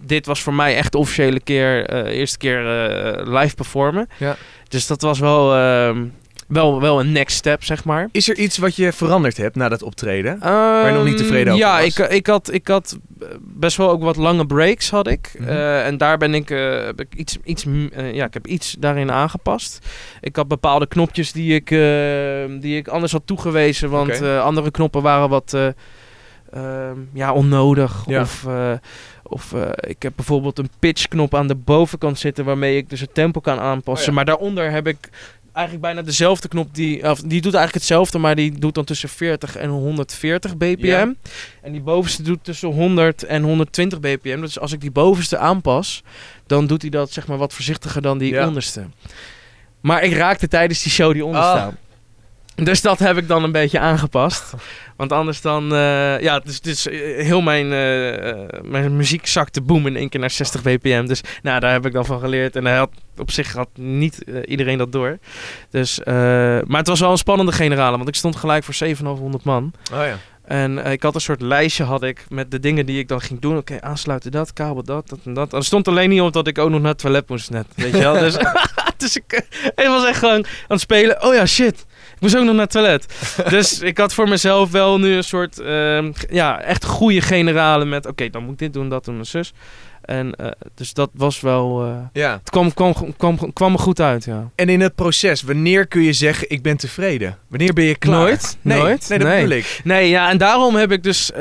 dit 0.00 0.26
was 0.26 0.40
voor 0.42 0.54
mij 0.54 0.76
echt 0.76 0.92
de 0.92 0.98
officiële 0.98 1.40
keer, 1.40 1.86
eh, 1.86 2.18
eerste 2.18 2.38
keer 2.38 2.58
eh, 2.90 3.26
live 3.40 3.54
performen. 3.54 4.08
Ja. 4.18 4.36
Dus 4.68 4.86
dat 4.86 5.02
was 5.02 5.18
wel, 5.18 5.54
ehm, 5.56 6.04
wel, 6.48 6.80
wel 6.80 7.00
een 7.00 7.12
next 7.12 7.36
step, 7.36 7.64
zeg 7.64 7.84
maar. 7.84 8.08
Is 8.12 8.28
er 8.28 8.38
iets 8.38 8.58
wat 8.58 8.76
je 8.76 8.92
veranderd 8.92 9.36
hebt 9.36 9.56
na 9.56 9.68
dat 9.68 9.82
optreden? 9.82 10.38
je 10.42 10.90
nog 10.94 11.04
niet 11.04 11.14
Ehm, 11.14 11.22
tevreden 11.22 11.52
over 11.52 11.66
ja, 11.66 11.76
was? 11.76 11.98
ik, 11.98 12.08
ik, 12.10 12.26
had, 12.26 12.52
ik 12.52 12.68
had 12.68 12.98
best 13.40 13.76
wel 13.76 13.90
ook 13.90 14.02
wat 14.02 14.16
lange 14.16 14.46
breaks 14.46 14.90
had 14.90 15.06
ik. 15.06 15.34
Mhm. 15.38 15.48
Eh, 15.48 15.86
en 15.86 15.96
daar 15.96 16.18
ben 16.18 16.34
ik, 16.34 16.50
eh, 16.50 16.84
heb 16.84 17.00
ik 17.00 17.14
iets, 17.14 17.38
iets, 17.44 17.64
eh, 17.92 18.14
ja, 18.14 18.24
ik 18.24 18.34
heb 18.34 18.46
iets 18.46 18.76
daarin 18.78 19.12
aangepast. 19.12 19.86
Ik 20.20 20.36
had 20.36 20.48
bepaalde 20.48 20.86
knopjes 20.86 21.32
die 21.32 21.54
ik, 21.54 21.70
eh, 21.70 22.60
die 22.60 22.76
ik 22.76 22.88
anders 22.88 23.12
had 23.12 23.22
toegewezen. 23.26 23.90
Want 23.90 24.22
andere 24.22 24.70
knoppen 24.70 25.02
waren 25.02 25.28
wat 25.28 25.54
eh, 25.54 25.68
ehm, 26.52 26.98
ja, 27.12 27.32
onnodig. 27.32 28.04
Ja. 28.06 28.20
Of, 28.20 28.46
of 29.22 29.54
ik 29.80 30.02
heb 30.02 30.12
bijvoorbeeld 30.16 30.58
een 30.58 30.70
pitchknop 30.78 31.34
aan 31.34 31.46
de 31.46 31.54
bovenkant 31.54 32.18
zitten 32.18 32.44
waarmee 32.44 32.76
ik 32.76 32.90
dus 32.90 33.00
het 33.00 33.14
tempo 33.14 33.40
kan 33.40 33.58
aanpassen. 33.58 34.02
Oh 34.02 34.08
ja. 34.08 34.14
Maar 34.14 34.24
daaronder 34.24 34.70
heb 34.70 34.86
ik 34.86 35.08
eigenlijk 35.58 35.86
bijna 35.86 36.02
dezelfde 36.02 36.48
knop. 36.48 36.74
Die, 36.74 37.10
of, 37.10 37.20
die 37.20 37.40
doet 37.40 37.54
eigenlijk 37.54 37.74
hetzelfde, 37.74 38.18
maar 38.18 38.34
die 38.34 38.58
doet 38.58 38.74
dan 38.74 38.84
tussen 38.84 39.08
40 39.08 39.56
en 39.56 39.68
140 39.68 40.56
bpm. 40.56 40.84
Ja. 40.86 41.12
En 41.62 41.72
die 41.72 41.80
bovenste 41.80 42.22
doet 42.22 42.44
tussen 42.44 42.68
100 42.68 43.22
en 43.22 43.42
120 43.42 44.00
bpm. 44.00 44.40
Dus 44.40 44.58
als 44.58 44.72
ik 44.72 44.80
die 44.80 44.90
bovenste 44.90 45.38
aanpas, 45.38 46.02
dan 46.46 46.66
doet 46.66 46.82
hij 46.82 46.90
dat 46.90 47.12
zeg 47.12 47.26
maar 47.26 47.38
wat 47.38 47.52
voorzichtiger 47.52 48.02
dan 48.02 48.18
die 48.18 48.32
Ja. 48.32 48.46
onderste. 48.46 48.86
Maar 49.80 50.02
ik 50.02 50.12
raakte 50.12 50.48
tijdens 50.48 50.82
die 50.82 50.92
show 50.92 51.12
die 51.12 51.24
onderste 51.24 51.50
Ah. 51.58 51.68
Dus 52.62 52.80
dat 52.80 52.98
heb 52.98 53.16
ik 53.16 53.28
dan 53.28 53.44
een 53.44 53.52
beetje 53.52 53.78
aangepast. 53.78 54.54
Want 54.96 55.12
anders 55.12 55.40
dan... 55.40 55.72
eh, 55.72 56.20
ja, 56.20 56.38
dus, 56.38 56.60
dus 56.60 56.84
heel 57.16 57.40
mijn, 57.40 57.72
eh, 57.72 58.60
mijn 58.62 58.96
muziek 58.96 59.26
zakte 59.26 59.60
boem 59.60 59.86
in 59.86 59.96
één 59.96 60.08
keer 60.08 60.20
naar 60.20 60.30
60 60.30 60.62
bpm. 60.62 61.06
Dus 61.06 61.20
nou, 61.42 61.60
daar 61.60 61.72
heb 61.72 61.86
ik 61.86 61.92
dan 61.92 62.06
van 62.06 62.20
geleerd. 62.20 62.56
En 62.56 62.76
had, 62.76 62.90
op 63.16 63.30
zich 63.30 63.52
had 63.52 63.68
niet 63.74 64.24
iedereen 64.44 64.78
dat 64.78 64.92
door. 64.92 65.18
Dus, 65.70 66.00
maar 66.04 66.78
het 66.78 66.88
was 66.88 67.00
wel 67.00 67.10
een 67.10 67.18
spannende 67.18 67.52
generale. 67.52 67.96
Want 67.96 68.08
ik 68.08 68.14
stond 68.14 68.36
gelijk 68.36 68.64
voor 68.64 68.74
700 68.74 69.44
man. 69.44 69.72
Oh 69.92 70.04
ja. 70.04 70.18
En 70.44 70.78
ik 70.78 71.02
had 71.02 71.14
een 71.14 71.20
soort 71.20 71.40
lijstje 71.40 71.84
had 71.84 72.02
ik 72.02 72.24
met 72.28 72.50
de 72.50 72.60
dingen 72.60 72.86
die 72.86 72.98
ik 72.98 73.08
dan 73.08 73.20
ging 73.20 73.40
doen. 73.40 73.56
Oké, 73.56 73.80
aansluiten 73.80 74.30
dat, 74.30 74.52
kabel 74.52 74.82
dat, 74.82 75.08
dat 75.08 75.18
en 75.24 75.34
dat. 75.34 75.52
Er 75.52 75.64
stond 75.64 75.88
alleen 75.88 76.08
niet 76.08 76.20
op 76.20 76.32
dat 76.32 76.46
ik 76.46 76.58
ook 76.58 76.70
nog 76.70 76.80
naar 76.80 76.90
het 76.90 76.98
toilet 76.98 77.28
moest 77.28 77.50
net. 77.50 77.66
Weet 77.74 77.92
je 77.92 77.98
wel? 77.98 78.18
dus, 78.28 78.36
dus 78.96 79.16
ik, 79.16 79.46
ik 79.74 79.86
was 79.86 80.06
echt 80.06 80.18
gewoon 80.18 80.44
aan 80.44 80.44
het 80.68 80.80
spelen. 80.80 81.22
Oh 81.22 81.34
ja, 81.34 81.46
shit. 81.46 81.86
Ik 82.18 82.24
moest 82.24 82.36
ook 82.36 82.44
nog 82.44 82.52
naar 82.54 82.62
het 82.62 82.70
toilet. 82.70 83.06
dus 83.50 83.80
ik 83.80 83.98
had 83.98 84.14
voor 84.14 84.28
mezelf 84.28 84.70
wel 84.70 84.98
nu 84.98 85.14
een 85.14 85.24
soort, 85.24 85.54
g- 85.54 86.24
ja, 86.30 86.60
echt 86.60 86.84
goede 86.84 87.20
generale 87.20 87.84
met... 87.84 88.06
Oké, 88.06 88.30
dan 88.30 88.42
moet 88.42 88.52
ik 88.52 88.58
dit 88.58 88.72
doen, 88.72 88.88
dat 88.88 89.04
doen, 89.04 89.18
en 89.18 89.26
zus. 89.26 89.52
En 90.02 90.34
eh, 90.34 90.46
dus 90.74 90.92
dat 90.92 91.10
was 91.14 91.40
wel... 91.40 91.84
eh, 91.84 91.96
ja. 92.12 92.32
het 92.32 92.50
kwam, 92.50 92.74
kwam, 92.74 92.94
kwam, 93.16 93.52
kwam 93.52 93.72
er 93.72 93.78
goed 93.78 94.00
uit, 94.00 94.24
ja. 94.24 94.50
En 94.54 94.68
in 94.68 94.80
het 94.80 94.94
proces, 94.94 95.42
wanneer 95.42 95.86
kun 95.86 96.02
je 96.02 96.12
zeggen 96.12 96.50
ik 96.50 96.62
ben 96.62 96.76
tevreden? 96.76 97.38
Wanneer 97.48 97.72
ben 97.72 97.84
je 97.84 97.96
klaar? 97.96 98.18
Nooit. 98.20 98.58
Nee, 98.62 98.78
Nooit. 98.78 99.08
Nee, 99.08 99.18
dat 99.18 99.28
Nee. 99.28 99.42
bedoel 99.42 99.56
ik. 99.58 99.80
Nee, 99.84 100.08
ja, 100.08 100.30
en 100.30 100.38
daarom 100.38 100.74
heb 100.74 100.92
ik 100.92 101.02
dus 101.02 101.32
eh, 101.32 101.40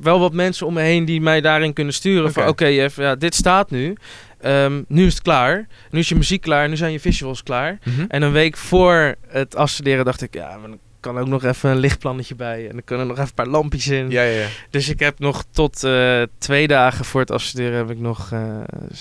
wel 0.00 0.18
wat 0.20 0.32
mensen 0.32 0.66
om 0.66 0.74
me 0.74 0.80
heen 0.82 1.04
die 1.04 1.20
mij 1.20 1.40
daarin 1.40 1.72
kunnen 1.72 1.94
sturen. 1.94 2.32
Van 2.32 2.48
Oké. 2.48 2.66
ja, 2.66 3.14
dit 3.14 3.34
staat 3.34 3.70
nu. 3.70 3.96
Ehm, 4.40 4.82
nu 4.88 5.06
is 5.06 5.12
het 5.14 5.22
klaar. 5.22 5.66
Nu 5.90 5.98
is 5.98 6.08
je 6.08 6.14
muziek 6.14 6.40
klaar. 6.40 6.68
Nu 6.68 6.76
zijn 6.76 6.92
je 6.92 7.00
visuals 7.00 7.42
klaar. 7.42 7.78
En 8.08 8.22
een 8.22 8.32
week 8.32 8.56
voor 8.56 9.14
het 9.28 9.56
afstuderen 9.56 10.04
dacht 10.04 10.22
ik, 10.22 10.34
ja, 10.34 10.56
maar 10.56 10.68
dan 10.68 10.78
kan 11.00 11.18
ook 11.18 11.26
nog 11.26 11.44
even 11.44 11.70
een 11.70 11.78
lichtplannetje 11.78 12.34
bij. 12.34 12.66
En 12.66 12.72
dan 12.72 12.84
kunnen 12.84 13.04
er 13.04 13.10
nog 13.10 13.18
even 13.18 13.28
een 13.28 13.44
paar 13.44 13.52
lampjes 13.60 13.88
in. 13.88 14.10
Ja, 14.10 14.22
ja, 14.22 14.40
ja. 14.40 14.46
Dus 14.70 14.88
ik 14.88 14.98
heb 15.00 15.18
nog 15.18 15.44
tot 15.50 15.84
eh, 15.84 16.22
twee 16.38 16.66
dagen 16.66 17.04
voor 17.04 17.20
het 17.20 17.30
afstuderen 17.30 17.76
heb 17.78 17.90
ik 17.90 17.98
nog 17.98 18.32
eh, 18.32 18.40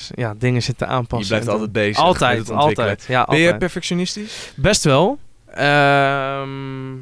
ja, 0.09 0.33
dingen 0.37 0.61
zitten 0.61 0.87
aanpassen. 0.87 1.19
Je 1.19 1.41
blijft 1.41 1.47
altijd 1.47 1.71
bezig. 1.71 2.03
Altijd, 2.03 2.51
altijd. 2.51 3.05
Ja, 3.07 3.25
Ben 3.25 3.39
je 3.39 3.57
perfectionistisch? 3.57 4.51
Best 4.55 4.83
wel. 4.83 5.19
Ehm, 5.53 6.93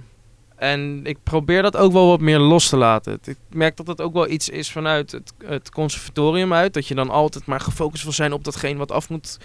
en 0.64 1.00
ik 1.04 1.18
probeer 1.24 1.62
dat 1.62 1.78
ook 1.78 1.92
wel 1.92 2.08
wat 2.08 2.20
meer 2.20 2.40
los 2.40 2.70
te 2.70 2.78
laten. 2.78 3.20
Ik 3.24 3.38
merk 3.50 3.78
dat 3.78 3.88
het 3.88 4.02
ook 4.02 4.14
wel 4.14 4.30
iets 4.30 4.50
is 4.50 4.72
vanuit 4.72 5.12
het, 5.12 5.34
het 5.46 5.70
conservatorium 5.70 6.54
uit. 6.54 6.74
Dat 6.74 6.88
je 6.88 6.96
dan 6.96 7.10
altijd 7.10 7.46
maar 7.46 7.60
gefocust 7.60 8.04
wil 8.04 8.12
zijn 8.12 8.34
op 8.34 8.44
datgene 8.44 8.78
wat 8.78 8.92
af 8.92 9.10
moet 9.10 9.38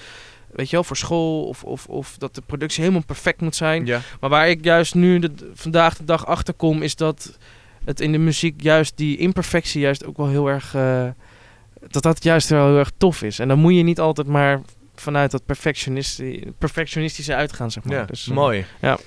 weet 0.52 0.66
je 0.70 0.72
wel, 0.76 0.84
voor 0.84 0.96
school 0.96 1.44
of, 1.44 1.64
of, 1.64 1.86
of 1.86 2.16
dat 2.18 2.34
de 2.34 2.42
productie 2.46 2.80
helemaal 2.82 3.04
perfect 3.06 3.40
moet 3.40 3.56
zijn. 3.56 3.86
Ja. 3.86 4.00
Maar 4.20 4.30
waar 4.30 4.48
ik 4.48 4.64
juist 4.64 4.94
nu 4.94 5.18
de, 5.18 5.30
vandaag 5.54 5.96
de 5.96 6.04
dag 6.04 6.26
achter 6.26 6.54
kom, 6.54 6.82
is 6.82 6.96
dat 6.96 7.38
het 7.84 8.00
in 8.00 8.12
de 8.12 8.18
muziek 8.18 8.62
juist 8.62 8.96
die 8.96 9.16
imperfectie 9.16 9.80
juist 9.80 10.04
ook 10.06 10.16
wel 10.16 10.28
heel 10.28 10.46
erg, 10.48 10.74
eh, 10.74 11.08
dat 11.88 12.02
dat 12.02 12.22
juist 12.22 12.48
wel 12.48 12.66
heel 12.66 12.78
erg 12.78 12.90
tof 12.96 13.22
is. 13.22 13.38
En 13.38 13.48
dan 13.48 13.58
moet 13.58 13.74
je 13.74 13.82
niet 13.82 14.00
altijd 14.00 14.26
maar 14.26 14.60
vanuit 14.94 15.30
dat 15.30 15.46
perfectionisti- 15.46 16.52
perfectionistische 16.58 17.34
uitgaan, 17.34 17.70
zeg 17.70 17.84
maar. 17.84 17.96
Ja, 17.96 18.04
Dus, 18.04 18.28
eh, 18.28 18.34
mooi. 18.34 18.64
ja. 18.80 18.98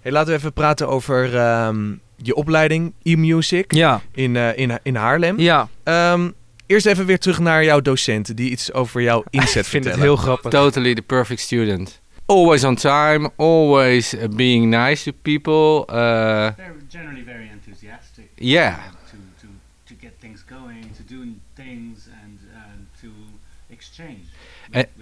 Hey, 0.00 0.12
laten 0.12 0.32
we 0.32 0.38
even 0.38 0.52
praten 0.52 0.88
over 0.88 1.36
ehm, 1.36 1.92
je 2.16 2.34
opleiding 2.34 2.92
e-music 3.02 3.72
Ja, 3.74 4.00
in, 4.12 4.36
eh, 4.36 4.56
in, 4.58 4.78
in 4.82 4.94
Haarlem. 4.96 5.38
ja. 5.38 5.68
Ehm, 5.82 6.30
eerst 6.66 6.86
even 6.86 7.06
weer 7.06 7.18
terug 7.18 7.38
naar 7.38 7.64
jouw 7.64 7.80
docenten 7.80 8.36
die 8.36 8.50
iets 8.50 8.72
over 8.72 9.02
jouw 9.02 9.24
inzet 9.30 9.64
ik 9.64 9.70
vind 9.70 9.84
het 9.84 9.96
heel 9.96 10.16
grappig. 10.16 10.50
Totally 10.50 10.94
the 10.94 11.02
perfect 11.02 11.40
student. 11.40 12.00
Always 12.26 12.64
on 12.64 12.74
time, 12.74 13.30
always 13.36 14.14
uh, 14.14 14.24
being 14.28 14.64
nice 14.74 15.10
to 15.10 15.12
people. 15.22 15.94
Uh, 15.94 15.96
They're 16.56 16.74
generally 16.88 17.24
very 17.24 17.50
enthusiastic. 17.52 18.28
Yeah. 18.34 18.74
to, 19.10 19.16
to, 19.40 19.46
to 19.86 19.94
get 20.00 20.12
things 20.20 20.44
going, 20.48 20.84
to 20.96 21.14
do 21.14 21.22
things, 21.54 22.06
and 22.22 22.38
um, 22.54 22.86
to 23.00 23.08
exchange 23.68 24.18
with, 24.72 24.86
Eh. 24.98 24.99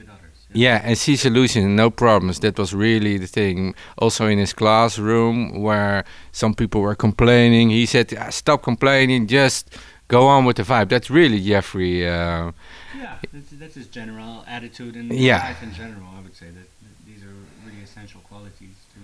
Yeah, 0.52 0.80
and 0.84 0.96
see 0.96 1.16
solution, 1.16 1.76
no 1.76 1.90
problems. 1.90 2.40
That 2.40 2.58
was 2.58 2.72
really 2.74 3.18
the 3.18 3.26
thing. 3.26 3.74
Also 3.98 4.26
in 4.26 4.38
his 4.38 4.52
classroom, 4.52 5.60
where 5.60 6.04
some 6.32 6.54
people 6.54 6.80
were 6.80 6.94
complaining, 6.94 7.70
he 7.70 7.86
said, 7.86 8.12
"Ah, 8.18 8.30
"Stop 8.30 8.62
complaining, 8.62 9.26
just 9.26 9.70
go 10.08 10.26
on 10.26 10.44
with 10.46 10.56
the 10.56 10.62
vibe." 10.62 10.88
That's 10.88 11.10
really 11.10 11.40
Jeffrey. 11.40 12.06
Uh, 12.08 12.52
Yeah, 12.96 13.16
that's, 13.32 13.50
that's 13.60 13.74
his 13.74 13.86
general 13.88 14.44
attitude 14.48 14.96
in 14.96 15.10
Yeah. 15.12 15.38
life 15.48 15.62
in 15.62 15.72
general. 15.74 16.08
I 16.16 16.20
would 16.22 16.34
say 16.36 16.46
that 16.58 16.68
these 17.06 17.22
are 17.22 17.36
really 17.66 17.82
essential 17.84 18.20
qualities 18.30 18.76
to 18.94 19.00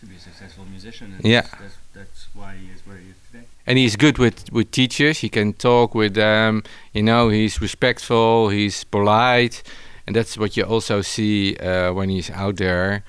to 0.00 0.06
be 0.06 0.16
a 0.16 0.20
successful 0.20 0.64
musician. 0.70 1.12
And 1.16 1.24
Yeah. 1.26 1.42
that's, 1.42 1.60
that's, 1.60 1.76
that's 1.94 2.20
why 2.32 2.54
he 2.62 2.66
is 2.74 2.80
where 2.86 2.96
he 2.96 3.08
is 3.10 3.16
today. 3.30 3.44
and 3.66 3.76
he's 3.78 3.96
good 3.96 4.16
with 4.18 4.50
with 4.52 4.70
teachers. 4.70 5.18
He 5.18 5.28
can 5.28 5.52
talk 5.52 5.94
with 5.94 6.14
them. 6.14 6.62
You 6.94 7.02
know, 7.02 7.28
he's 7.28 7.60
respectful. 7.60 8.48
He's 8.48 8.84
polite, 8.84 9.62
and 10.10 10.16
that's 10.16 10.36
what 10.36 10.56
you 10.56 10.64
also 10.64 11.02
see 11.02 11.54
uh, 11.56 11.92
when 11.92 12.08
he's 12.08 12.30
out 12.32 12.56
there. 12.56 13.02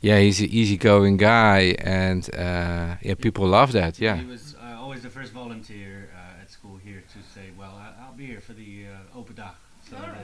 Yeah, 0.00 0.18
he's 0.18 0.40
an 0.40 0.48
easygoing 0.50 1.16
guy, 1.16 1.76
and 1.78 2.28
uh, 2.34 2.96
yeah, 3.00 3.14
people 3.14 3.46
love 3.46 3.70
that. 3.72 4.00
Yeah, 4.00 4.16
He 4.16 4.26
was 4.26 4.56
uh, 4.56 4.82
always 4.82 5.02
the 5.02 5.08
first 5.10 5.32
volunteer 5.32 6.08
uh, 6.12 6.42
at 6.42 6.50
school 6.50 6.80
here 6.84 7.02
to 7.14 7.18
say, 7.34 7.50
well, 7.56 7.74
I, 7.78 7.86
I'll 8.02 8.16
be 8.16 8.26
here 8.26 8.40
for 8.40 8.54
the 8.54 8.86
uh, 8.90 9.18
open 9.18 9.36
dag. 9.36 9.54
So 9.88 9.94
that, 9.96 10.02
uh, 10.02 10.18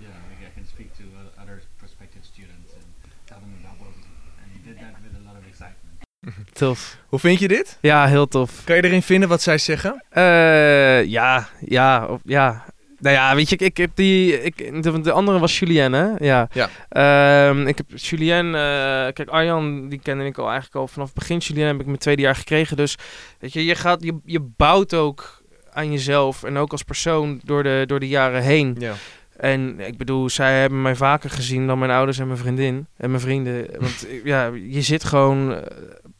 you 0.00 0.08
know, 0.08 0.48
I 0.48 0.50
can 0.54 0.66
speak 0.66 0.96
to 0.96 1.02
uh, 1.02 1.42
other 1.42 1.60
prospective 1.78 2.24
students 2.24 2.72
and 2.72 2.84
tell 3.26 3.40
them 3.40 3.52
about 3.60 3.76
what 3.80 3.90
we 3.96 4.00
do. 4.00 4.14
And 4.40 4.48
he 4.54 4.60
did 4.68 4.76
that 4.80 4.94
with 5.04 5.12
a 5.20 5.22
lot 5.28 5.36
of 5.36 5.44
excitement. 5.46 5.96
Tof. 6.58 6.96
Hoe 7.08 7.18
vind 7.18 7.38
je 7.40 7.48
dit? 7.48 7.78
Ja, 7.80 8.06
heel 8.06 8.28
tof. 8.28 8.64
Kan 8.64 8.76
je 8.76 8.82
erin 8.84 9.02
vinden 9.02 9.28
wat 9.28 9.42
zij 9.42 9.58
zeggen? 9.58 10.04
Eh, 10.08 11.04
ja, 11.04 11.48
ja, 11.60 12.06
of- 12.06 12.20
ja. 12.24 12.64
Nou 13.00 13.14
ja, 13.14 13.34
weet 13.34 13.48
je, 13.48 13.54
ik, 13.54 13.60
ik 13.60 13.76
heb 13.76 13.90
die. 13.94 14.42
Ik, 14.42 14.82
de, 14.82 15.00
de 15.00 15.12
andere 15.12 15.38
was 15.38 15.58
Julien, 15.58 15.92
hè? 15.92 16.06
Ja. 16.18 16.48
Ja. 16.52 16.68
Ehm, 16.88 17.66
ik 17.66 17.76
heb 17.76 17.86
Julien. 17.98 18.46
eh, 18.46 18.60
kijk, 19.12 19.28
Arjan, 19.28 19.88
die 19.88 20.00
kende 20.02 20.24
ik 20.24 20.38
al 20.38 20.44
eigenlijk 20.44 20.74
al 20.76 20.88
vanaf 20.88 21.06
het 21.06 21.18
begin. 21.18 21.38
Julien 21.38 21.66
heb 21.66 21.80
ik 21.80 21.86
mijn 21.86 21.98
tweede 21.98 22.22
jaar 22.22 22.34
gekregen. 22.36 22.76
Dus 22.76 22.96
weet 23.38 23.52
je, 23.52 23.64
je, 23.64 23.74
gaat, 23.74 24.02
je, 24.02 24.18
je 24.24 24.40
bouwt 24.40 24.94
ook 24.94 25.42
aan 25.72 25.92
jezelf 25.92 26.42
en 26.44 26.56
ook 26.56 26.72
als 26.72 26.82
persoon 26.82 27.40
door 27.44 27.62
de, 27.62 27.82
door 27.86 28.00
de 28.00 28.08
jaren 28.08 28.42
heen. 28.42 28.76
Ja. 28.78 28.92
En 29.36 29.80
ik 29.80 29.96
bedoel, 29.98 30.28
zij 30.30 30.60
hebben 30.60 30.82
mij 30.82 30.94
vaker 30.96 31.30
gezien 31.30 31.66
dan 31.66 31.78
mijn 31.78 31.90
ouders 31.90 32.18
en 32.18 32.26
mijn 32.26 32.38
vriendin 32.38 32.86
en 32.96 33.10
mijn 33.10 33.22
vrienden. 33.22 33.66
Want 33.80 34.06
eh, 34.08 34.24
ja, 34.24 34.50
je 34.68 34.82
zit 34.82 35.04
gewoon 35.04 35.54
eh, 35.54 35.62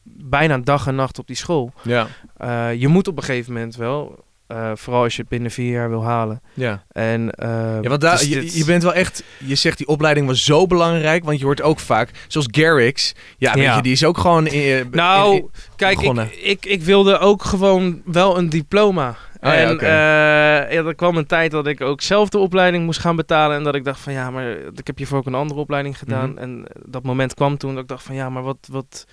bijna 0.05 0.59
dag 0.59 0.87
en 0.87 0.95
nacht 0.95 1.19
op 1.19 1.27
die 1.27 1.37
school. 1.37 1.73
Ja. 1.83 2.07
Je 2.71 2.89
moet 2.89 3.09
op 3.09 3.17
een 3.17 3.23
gegeven 3.23 3.53
moment 3.53 3.77
wel. 3.77 4.27
Eh, 4.49 4.71
vooral 4.75 5.03
als 5.03 5.15
je 5.17 5.21
het 5.21 5.31
binnen 5.31 5.51
vier 5.51 5.73
jaar 5.73 5.89
wil 5.89 6.05
halen. 6.05 6.41
Ja. 6.55 6.83
En, 6.93 7.31
eh, 7.31 7.49
Ja, 7.83 7.89
want 7.89 8.01
daar, 8.01 8.19
dus 8.19 8.29
je, 8.29 8.41
dit- 8.41 8.55
je 8.57 8.65
bent 8.65 8.83
wel 8.83 8.95
echt, 8.95 9.23
je 9.39 9.55
zegt 9.55 9.79
die 9.79 9.87
opleiding 9.87 10.27
was 10.27 10.45
zo 10.45 10.67
belangrijk, 10.67 11.25
want 11.25 11.39
je 11.39 11.45
hoort 11.45 11.63
ook 11.63 11.79
vaak, 11.81 12.11
zoals 12.29 12.47
Garrix, 12.51 13.15
ja, 13.39 13.55
weet 13.55 13.75
je, 13.75 13.83
die 13.83 13.93
is 13.93 14.05
ook 14.05 14.19
gewoon 14.19 14.47
in, 14.47 14.89
Nou, 14.91 15.35
in- 15.37 15.51
kijk, 15.77 16.01
ik, 16.01 16.31
ik, 16.43 16.67
ik 16.67 16.83
wilde 16.83 17.19
ook 17.19 17.43
gewoon 17.45 18.03
wel 18.05 18.39
een 18.39 18.49
diploma. 18.49 19.09
Oh 19.41 19.53
ja, 19.53 19.55
en 19.55 19.79
eh, 19.81 19.87
ja, 20.75 20.85
er 20.85 20.95
kwam 20.95 21.17
een 21.17 21.27
tijd 21.27 21.51
dat 21.51 21.67
ik 21.67 21.81
ook 21.81 22.01
zelf 22.01 22.29
de 22.29 22.39
opleiding 22.39 22.85
moest 22.85 23.01
gaan 23.01 23.17
betalen. 23.17 23.57
En 23.57 23.65
dat 23.65 23.75
ik 23.75 23.85
dacht 23.85 24.01
van 24.01 24.13
ja, 24.13 24.31
maar 24.31 24.51
ik 24.75 24.87
heb 24.87 24.97
hiervoor 24.99 25.19
ook 25.19 25.27
een 25.27 25.35
andere 25.35 25.61
opleiding 25.61 25.99
gedaan. 25.99 26.31
Mhm. 26.31 26.39
En 26.39 26.65
dat 26.85 27.03
moment 27.03 27.35
kwam 27.35 27.57
toen 27.59 27.73
dat 27.75 27.83
ik 27.83 27.89
dacht 27.89 28.03
van 28.05 28.15
ja, 28.15 28.31
maar 28.31 28.43
wat, 28.43 28.69
wat, 28.71 29.07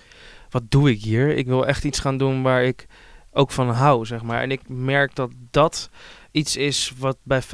wat 0.50 0.62
doe 0.68 0.90
ik 0.90 1.00
hier? 1.02 1.36
Ik 1.36 1.46
wil 1.46 1.66
echt 1.66 1.84
iets 1.84 1.98
gaan 1.98 2.16
doen 2.16 2.42
waar 2.42 2.64
ik 2.64 2.86
ook 3.36 3.50
van 3.50 3.70
hou, 3.70 4.06
zeg 4.06 4.22
maar. 4.22 4.42
En 4.42 4.50
ik 4.50 4.60
merk 4.68 5.14
dat 5.14 5.30
dat 5.50 5.90
iets 6.30 6.56
is 6.56 6.92
wat 6.98 7.16
bij 7.22 7.42
95% 7.42 7.44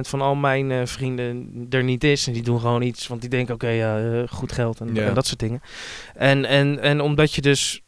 van 0.00 0.20
al 0.20 0.34
mijn 0.34 0.70
eh, 0.70 0.86
vrienden 0.86 1.66
er 1.70 1.84
niet 1.84 2.04
is. 2.04 2.26
En 2.26 2.32
die 2.32 2.42
doen 2.42 2.60
gewoon 2.60 2.82
iets, 2.82 3.06
want 3.06 3.20
die 3.20 3.30
denken 3.30 3.54
oké, 3.54 3.68
eh, 3.68 4.28
goed 4.28 4.52
geld 4.52 4.80
en, 4.80 5.14
dat 5.14 5.26
soort 5.26 5.38
dingen. 5.38 5.60
En, 6.14 6.44
en, 6.44 6.80
en 6.80 7.00
omdat 7.00 7.34
je 7.34 7.40
dus 7.40 7.82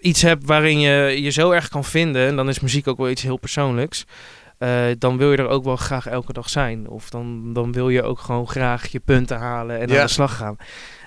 iets 0.00 0.22
hebt 0.22 0.46
waarin 0.46 0.80
je 0.80 1.22
je 1.22 1.30
zo 1.30 1.50
erg 1.50 1.68
kan 1.68 1.84
vinden, 1.84 2.26
en 2.28 2.36
dan 2.36 2.48
is 2.48 2.60
muziek 2.60 2.88
ook 2.88 2.98
wel 2.98 3.10
iets 3.10 3.22
heel 3.22 3.38
persoonlijks. 3.38 4.04
eh, 4.58 4.84
dan 4.98 5.16
wil 5.16 5.30
je 5.30 5.36
er 5.36 5.48
ook 5.48 5.64
wel 5.64 5.76
graag 5.76 6.06
elke 6.06 6.32
dag 6.32 6.48
zijn. 6.48 6.88
Of 6.88 7.10
dan, 7.10 7.52
dan 7.52 7.72
wil 7.72 7.88
je 7.88 8.02
ook 8.02 8.18
gewoon 8.18 8.48
graag 8.48 8.86
je 8.86 9.00
punten 9.00 9.38
halen 9.38 9.80
en 9.80 9.90
aan 9.90 10.06
de 10.06 10.12
slag 10.12 10.36
gaan. 10.36 10.56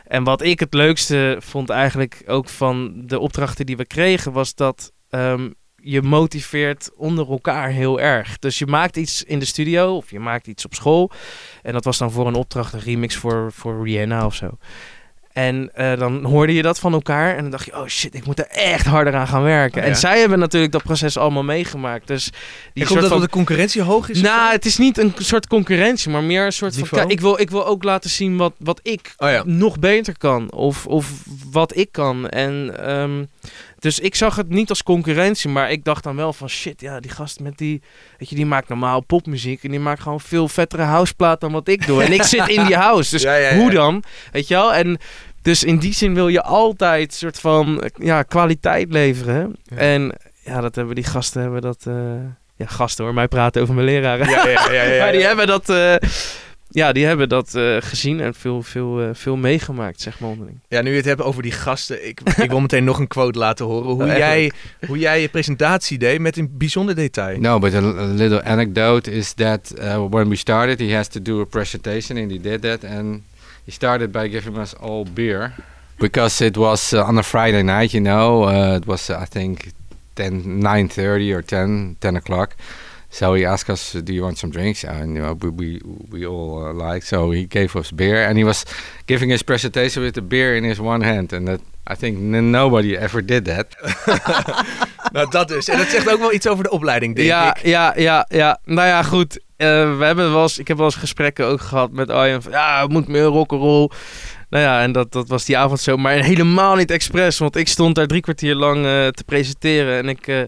En 0.05 0.23
wat 0.23 0.41
ik 0.41 0.59
het 0.59 0.73
leukste 0.73 1.37
vond 1.39 1.69
eigenlijk 1.69 2.23
ook 2.25 2.49
van 2.49 2.93
de 3.05 3.19
opdrachten 3.19 3.65
die 3.65 3.77
we 3.77 3.85
kregen, 3.85 4.31
was 4.31 4.55
dat 4.55 4.91
ehm, 5.09 5.49
je 5.81 6.01
motiveert 6.01 6.89
onder 6.95 7.29
elkaar 7.29 7.69
heel 7.69 7.99
erg. 7.99 8.39
Dus 8.39 8.59
je 8.59 8.67
maakt 8.67 8.97
iets 8.97 9.23
in 9.23 9.39
de 9.39 9.45
studio 9.45 9.95
of 9.95 10.11
je 10.11 10.19
maakt 10.19 10.47
iets 10.47 10.65
op 10.65 10.73
school. 10.73 11.11
En 11.61 11.73
dat 11.73 11.83
was 11.83 11.97
dan 11.97 12.11
voor 12.11 12.27
een 12.27 12.35
opdracht, 12.35 12.73
een 12.73 12.79
remix 12.79 13.15
voor, 13.15 13.51
voor 13.51 13.83
Rihanna 13.83 14.25
of 14.25 14.35
zo. 14.35 14.57
En 15.33 15.69
eh, 15.73 15.99
dan 15.99 16.23
hoorde 16.25 16.53
je 16.53 16.61
dat 16.61 16.79
van 16.79 16.93
elkaar 16.93 17.35
en 17.35 17.41
dan 17.41 17.51
dacht 17.51 17.65
je, 17.65 17.77
oh 17.77 17.87
shit, 17.87 18.15
ik 18.15 18.25
moet 18.25 18.39
er 18.39 18.47
echt 18.47 18.85
harder 18.85 19.15
aan 19.15 19.27
gaan 19.27 19.43
werken. 19.43 19.77
Oh, 19.77 19.83
ja. 19.83 19.89
En 19.93 19.97
zij 19.97 20.19
hebben 20.19 20.39
natuurlijk 20.39 20.71
dat 20.71 20.83
proces 20.83 21.17
allemaal 21.17 21.43
meegemaakt. 21.43 22.07
Dus 22.07 22.29
die 22.73 22.85
soort 22.85 23.01
dat 23.01 23.09
van... 23.09 23.21
de 23.21 23.29
concurrentie 23.29 23.81
hoog 23.81 24.09
is? 24.09 24.21
Nou, 24.21 24.51
het 24.51 24.65
is 24.65 24.77
niet 24.77 24.97
een 24.97 25.13
soort 25.17 25.47
concurrentie, 25.47 26.11
maar 26.11 26.23
meer 26.23 26.45
een 26.45 26.53
soort 26.53 26.77
van... 26.77 26.87
Kijk, 26.87 27.11
ik, 27.11 27.19
wil, 27.19 27.39
ik 27.39 27.49
wil 27.49 27.65
ook 27.65 27.83
laten 27.83 28.09
zien 28.09 28.37
wat, 28.37 28.53
wat 28.57 28.79
ik 28.83 29.13
Oh 29.17 29.29
ja. 29.29 29.43
nog 29.45 29.79
beter 29.79 30.17
kan. 30.17 30.51
Of, 30.51 30.85
of 30.85 31.23
wat 31.51 31.75
ik 31.75 31.91
kan. 31.91 32.29
En 32.29 32.85
ehm, 32.85 33.23
dus 33.79 33.99
ik 33.99 34.15
zag 34.15 34.35
het 34.35 34.49
niet 34.49 34.69
als 34.69 34.83
concurrentie, 34.83 35.49
maar 35.49 35.71
ik 35.71 35.83
dacht 35.83 36.03
dan 36.03 36.15
wel 36.15 36.33
van 36.33 36.49
shit, 36.49 36.81
ja, 36.81 36.99
die 36.99 37.11
gast 37.11 37.39
met 37.39 37.57
die, 37.57 37.81
weet 38.17 38.29
je, 38.29 38.35
die 38.35 38.45
maakt 38.45 38.67
normaal 38.69 39.01
popmuziek 39.05 39.63
en 39.63 39.71
die 39.71 39.79
maakt 39.79 40.01
gewoon 40.01 40.19
veel 40.21 40.47
vettere 40.47 40.83
houseplaat 40.83 41.41
dan 41.41 41.51
wat 41.51 41.67
ik 41.67 41.87
doe. 41.87 42.03
En 42.03 42.11
ik 42.13 42.23
zit 42.23 42.47
in 42.47 42.65
die 42.65 42.75
house, 42.75 43.09
dus 43.11 43.21
Ja, 43.29 43.35
ja, 43.35 43.49
ja. 43.49 43.55
hoe 43.57 43.71
dan? 43.71 44.03
Weet 44.31 44.47
je 44.47 44.53
wel? 44.53 44.73
En 44.73 44.97
dus 45.41 45.63
in 45.63 45.77
die 45.77 45.93
zin 45.93 46.13
wil 46.13 46.27
je 46.27 46.41
altijd 46.43 47.13
soort 47.13 47.39
van 47.39 47.89
ja, 47.95 48.23
kwaliteit 48.23 48.91
leveren. 48.91 49.55
Ja. 49.63 49.77
En 49.77 50.11
ja, 50.43 50.61
dat 50.61 50.75
hebben 50.75 50.95
die 50.95 51.03
gasten 51.03 51.41
hebben 51.41 51.61
dat. 51.61 51.85
eh, 51.87 51.93
ja, 52.55 52.65
gasten 52.65 53.05
hoor, 53.05 53.13
mij 53.13 53.27
praten 53.27 53.61
over 53.61 53.73
mijn 53.73 53.85
leraren. 53.85 54.29
Ja, 54.29 54.47
ja, 54.47 54.71
ja, 54.71 54.83
ja, 54.83 54.83
ja. 54.93 54.99
maar 55.03 55.11
die 55.11 55.21
hebben 55.23 55.47
dat. 55.47 55.69
eh, 55.69 55.95
ja, 56.69 56.91
die 56.91 57.05
hebben 57.05 57.29
dat 57.29 57.55
eh, 57.55 57.75
gezien 57.79 58.19
en 58.19 58.33
veel, 58.33 58.61
veel, 58.63 59.01
eh, 59.01 59.09
veel 59.13 59.35
meegemaakt, 59.35 60.01
zeg 60.01 60.19
maar 60.19 60.29
onderling. 60.29 60.59
Ja, 60.67 60.81
nu 60.81 60.89
je 60.89 60.95
het 60.95 61.05
hebt 61.05 61.21
over 61.21 61.41
die 61.41 61.51
gasten, 61.51 62.07
ik, 62.07 62.21
ik 62.37 62.49
wil 62.49 62.59
meteen 62.59 62.83
nog 62.83 62.99
een 62.99 63.07
quote 63.07 63.39
laten 63.39 63.65
horen. 63.65 63.91
Hoe, 63.91 64.03
Oh, 64.03 64.17
jij, 64.17 64.51
hoe 64.87 64.97
jij 64.97 65.21
je 65.21 65.29
presentatie 65.29 65.97
deed 65.97 66.19
met 66.19 66.37
een 66.37 66.49
bijzonder 66.57 66.95
detail. 66.95 67.39
No, 67.39 67.59
but 67.59 67.73
a, 67.73 67.77
a 67.77 68.05
little 68.05 68.43
anecdote 68.43 69.11
is 69.11 69.33
that 69.33 69.73
uh, 69.77 70.05
when 70.09 70.29
we 70.29 70.35
started, 70.35 70.79
he 70.79 70.93
has 70.95 71.07
to 71.07 71.21
do 71.21 71.41
a 71.41 71.45
presentation, 71.45 72.17
and 72.17 72.31
he 72.31 72.39
did 72.39 72.61
that. 72.61 72.83
And 72.83 73.21
he 73.65 73.71
started 73.71 74.11
by 74.11 74.27
giving 74.29 74.57
us 74.57 74.75
all 74.75 75.05
beer 75.13 75.53
because 75.97 76.45
it 76.45 76.57
was 76.57 76.93
uh, 76.93 77.07
on 77.07 77.17
a 77.17 77.23
Friday 77.23 77.63
night. 77.63 77.91
You 77.93 78.01
know, 78.03 78.43
uh, 78.43 78.77
it 78.77 78.85
was 78.85 79.09
uh, 79.09 79.21
I 79.21 79.25
think 79.25 79.71
10, 80.15 80.61
9:30 80.61 81.33
or 81.33 81.41
10, 81.41 81.95
10 81.99 82.15
o'clock. 82.15 82.55
So 83.09 83.33
he 83.33 83.45
asked 83.45 83.69
us, 83.69 83.91
"Do 83.91 84.13
you 84.13 84.23
want 84.23 84.37
some 84.37 84.51
drinks?" 84.51 84.83
And 84.83 85.15
you 85.15 85.21
know, 85.21 85.33
we 85.33 85.49
we, 85.49 85.81
we 86.09 86.27
all 86.27 86.63
uh, 86.63 86.73
liked. 86.73 87.07
So 87.07 87.31
he 87.31 87.47
gave 87.47 87.75
us 87.75 87.91
beer, 87.91 88.27
and 88.27 88.37
he 88.37 88.43
was 88.43 88.65
giving 89.05 89.31
his 89.31 89.43
presentation 89.43 90.03
with 90.03 90.13
the 90.13 90.21
beer 90.21 90.55
in 90.55 90.63
his 90.63 90.79
one 90.79 91.01
hand, 91.01 91.33
and 91.33 91.47
that 91.47 91.59
I 91.91 91.95
think 91.95 92.17
nobody 92.19 92.95
ever 92.95 93.21
did 93.25 93.45
that. 93.45 93.75
Nou, 95.11 95.29
dat 95.29 95.47
dus. 95.47 95.67
En 95.67 95.77
dat 95.77 95.87
zegt 95.87 96.11
ook 96.11 96.19
wel 96.19 96.33
iets 96.33 96.47
over 96.47 96.63
de 96.63 96.69
opleiding, 96.69 97.15
denk 97.15 97.27
ja, 97.27 97.55
ik. 97.55 97.65
ja, 97.65 97.93
ja, 97.97 98.25
ja. 98.29 98.59
Nou 98.65 98.87
ja, 98.87 99.03
goed. 99.03 99.39
Eh, 99.57 99.97
we 99.97 100.05
hebben 100.05 100.31
wel 100.31 100.41
eens, 100.41 100.59
ik 100.59 100.67
heb 100.67 100.77
wel 100.77 100.85
eens 100.85 100.95
gesprekken 100.95 101.45
ook 101.45 101.61
gehad 101.61 101.91
met 101.91 102.09
Arjen. 102.09 102.41
Van, 102.41 102.51
ja, 102.51 102.81
het 102.81 102.91
moet 102.91 103.07
meer 103.07 103.23
rock'n'roll. 103.23 103.89
Nou 104.49 104.63
ja, 104.63 104.81
en 104.81 104.91
dat, 104.91 105.11
dat 105.11 105.27
was 105.27 105.45
die 105.45 105.57
avond 105.57 105.79
zo. 105.79 105.97
Maar 105.97 106.13
helemaal 106.13 106.75
niet 106.75 106.91
expres. 106.91 107.37
Want 107.37 107.55
ik 107.55 107.67
stond 107.67 107.95
daar 107.95 108.07
drie 108.07 108.21
kwartier 108.21 108.55
lang 108.55 108.77
eh, 108.77 109.07
te 109.07 109.23
presenteren. 109.25 109.97
En 109.97 110.09
ik, 110.09 110.27
eh, 110.27 110.41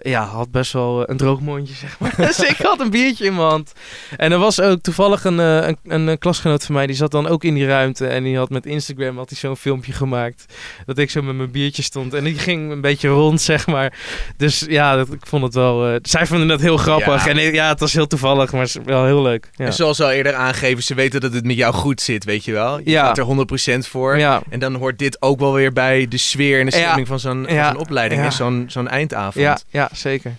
ja, 0.00 0.24
had 0.24 0.50
best 0.50 0.72
wel 0.72 1.00
eh, 1.02 1.04
een 1.10 1.16
droog 1.16 1.40
mondje, 1.40 1.74
zeg 1.74 1.98
maar. 1.98 2.14
dus 2.26 2.38
ik 2.40 2.56
had 2.56 2.80
een 2.80 2.90
biertje 2.90 3.24
in 3.24 3.34
mijn 3.34 3.48
hand. 3.48 3.72
En 4.16 4.32
er 4.32 4.38
was 4.38 4.60
ook 4.60 4.80
toevallig 4.80 5.24
een, 5.24 5.40
eh, 5.40 5.66
een, 5.66 5.76
een, 5.84 6.06
een 6.06 6.18
klasgenoot 6.18 6.64
van 6.64 6.74
mij, 6.74 6.86
die 6.86 6.96
zat 6.96 7.10
dan 7.10 7.26
ook 7.26 7.44
in 7.44 7.54
die 7.54 7.66
ruimte. 7.66 8.06
En 8.06 8.22
die 8.24 8.36
had 8.36 8.50
met 8.50 8.66
Instagram 8.66 9.16
had 9.16 9.28
hij 9.28 9.38
zo'n 9.38 9.56
filmpje 9.56 9.92
gemaakt. 9.92 10.44
Dat 10.86 10.98
ik 10.98 11.10
zo 11.10 11.22
met 11.22 11.34
mijn 11.36 11.50
biertje 11.50 11.82
stond. 11.82 12.14
En 12.14 12.24
die 12.24 12.38
ging 12.38 12.70
een 12.70 12.80
beetje 12.80 13.08
rond, 13.08 13.40
zeg 13.40 13.66
maar. 13.66 13.92
Dus 14.36 14.64
ja, 14.68 14.96
dat, 14.96 15.12
ik 15.12 15.26
vond 15.26 15.42
het 15.44 15.54
wel... 15.54 15.86
eh, 15.88 15.94
zij 16.02 16.26
vonden 16.26 16.48
dat 16.48 16.60
heel 16.60 16.76
grappig. 16.76 17.24
Ja. 17.24 17.30
En 17.30 17.36
eh, 17.36 17.52
ja, 17.54 17.68
het 17.68 17.80
was 17.80 17.92
heel 17.92 18.06
toevallig, 18.06 18.52
maar 18.52 18.68
wel 18.84 19.04
heel 19.04 19.22
leuk. 19.22 19.50
Ja. 19.54 19.64
En 19.64 19.72
zoals 19.72 20.00
al 20.00 20.10
eerder 20.10 20.34
aangegeven, 20.34 20.82
ze 20.82 20.94
weten 20.94 21.20
dat 21.20 21.32
het 21.32 21.44
met 21.44 21.56
jou 21.56 21.74
goed 21.74 22.00
zit, 22.00 22.24
weet 22.24 22.44
je 22.44 22.52
wel. 22.52 22.78
Je 22.78 22.90
Ja. 22.90 23.06
gaat 23.06 23.18
er 23.18 23.24
100% 23.24 23.88
voor. 23.88 24.18
ja. 24.18 24.42
En 24.50 24.58
dan 24.58 24.74
hoort 24.74 24.98
dit 24.98 25.22
ook 25.22 25.38
wel 25.40 25.52
weer 25.52 25.72
bij 25.72 26.08
de 26.08 26.16
sfeer 26.18 26.60
en 26.60 26.66
de 26.66 26.72
stemming 26.72 27.06
van 27.06 27.20
zo'n 27.20 27.46
zo'n 27.48 27.76
opleiding 27.78 28.20
Ja. 28.20 28.26
en 28.26 28.32
zo'n 28.32 28.64
zo'n 28.68 28.88
eindavond. 28.88 29.64
Ja, 29.70 29.87
ja, 29.88 29.96
zeker. 29.96 30.34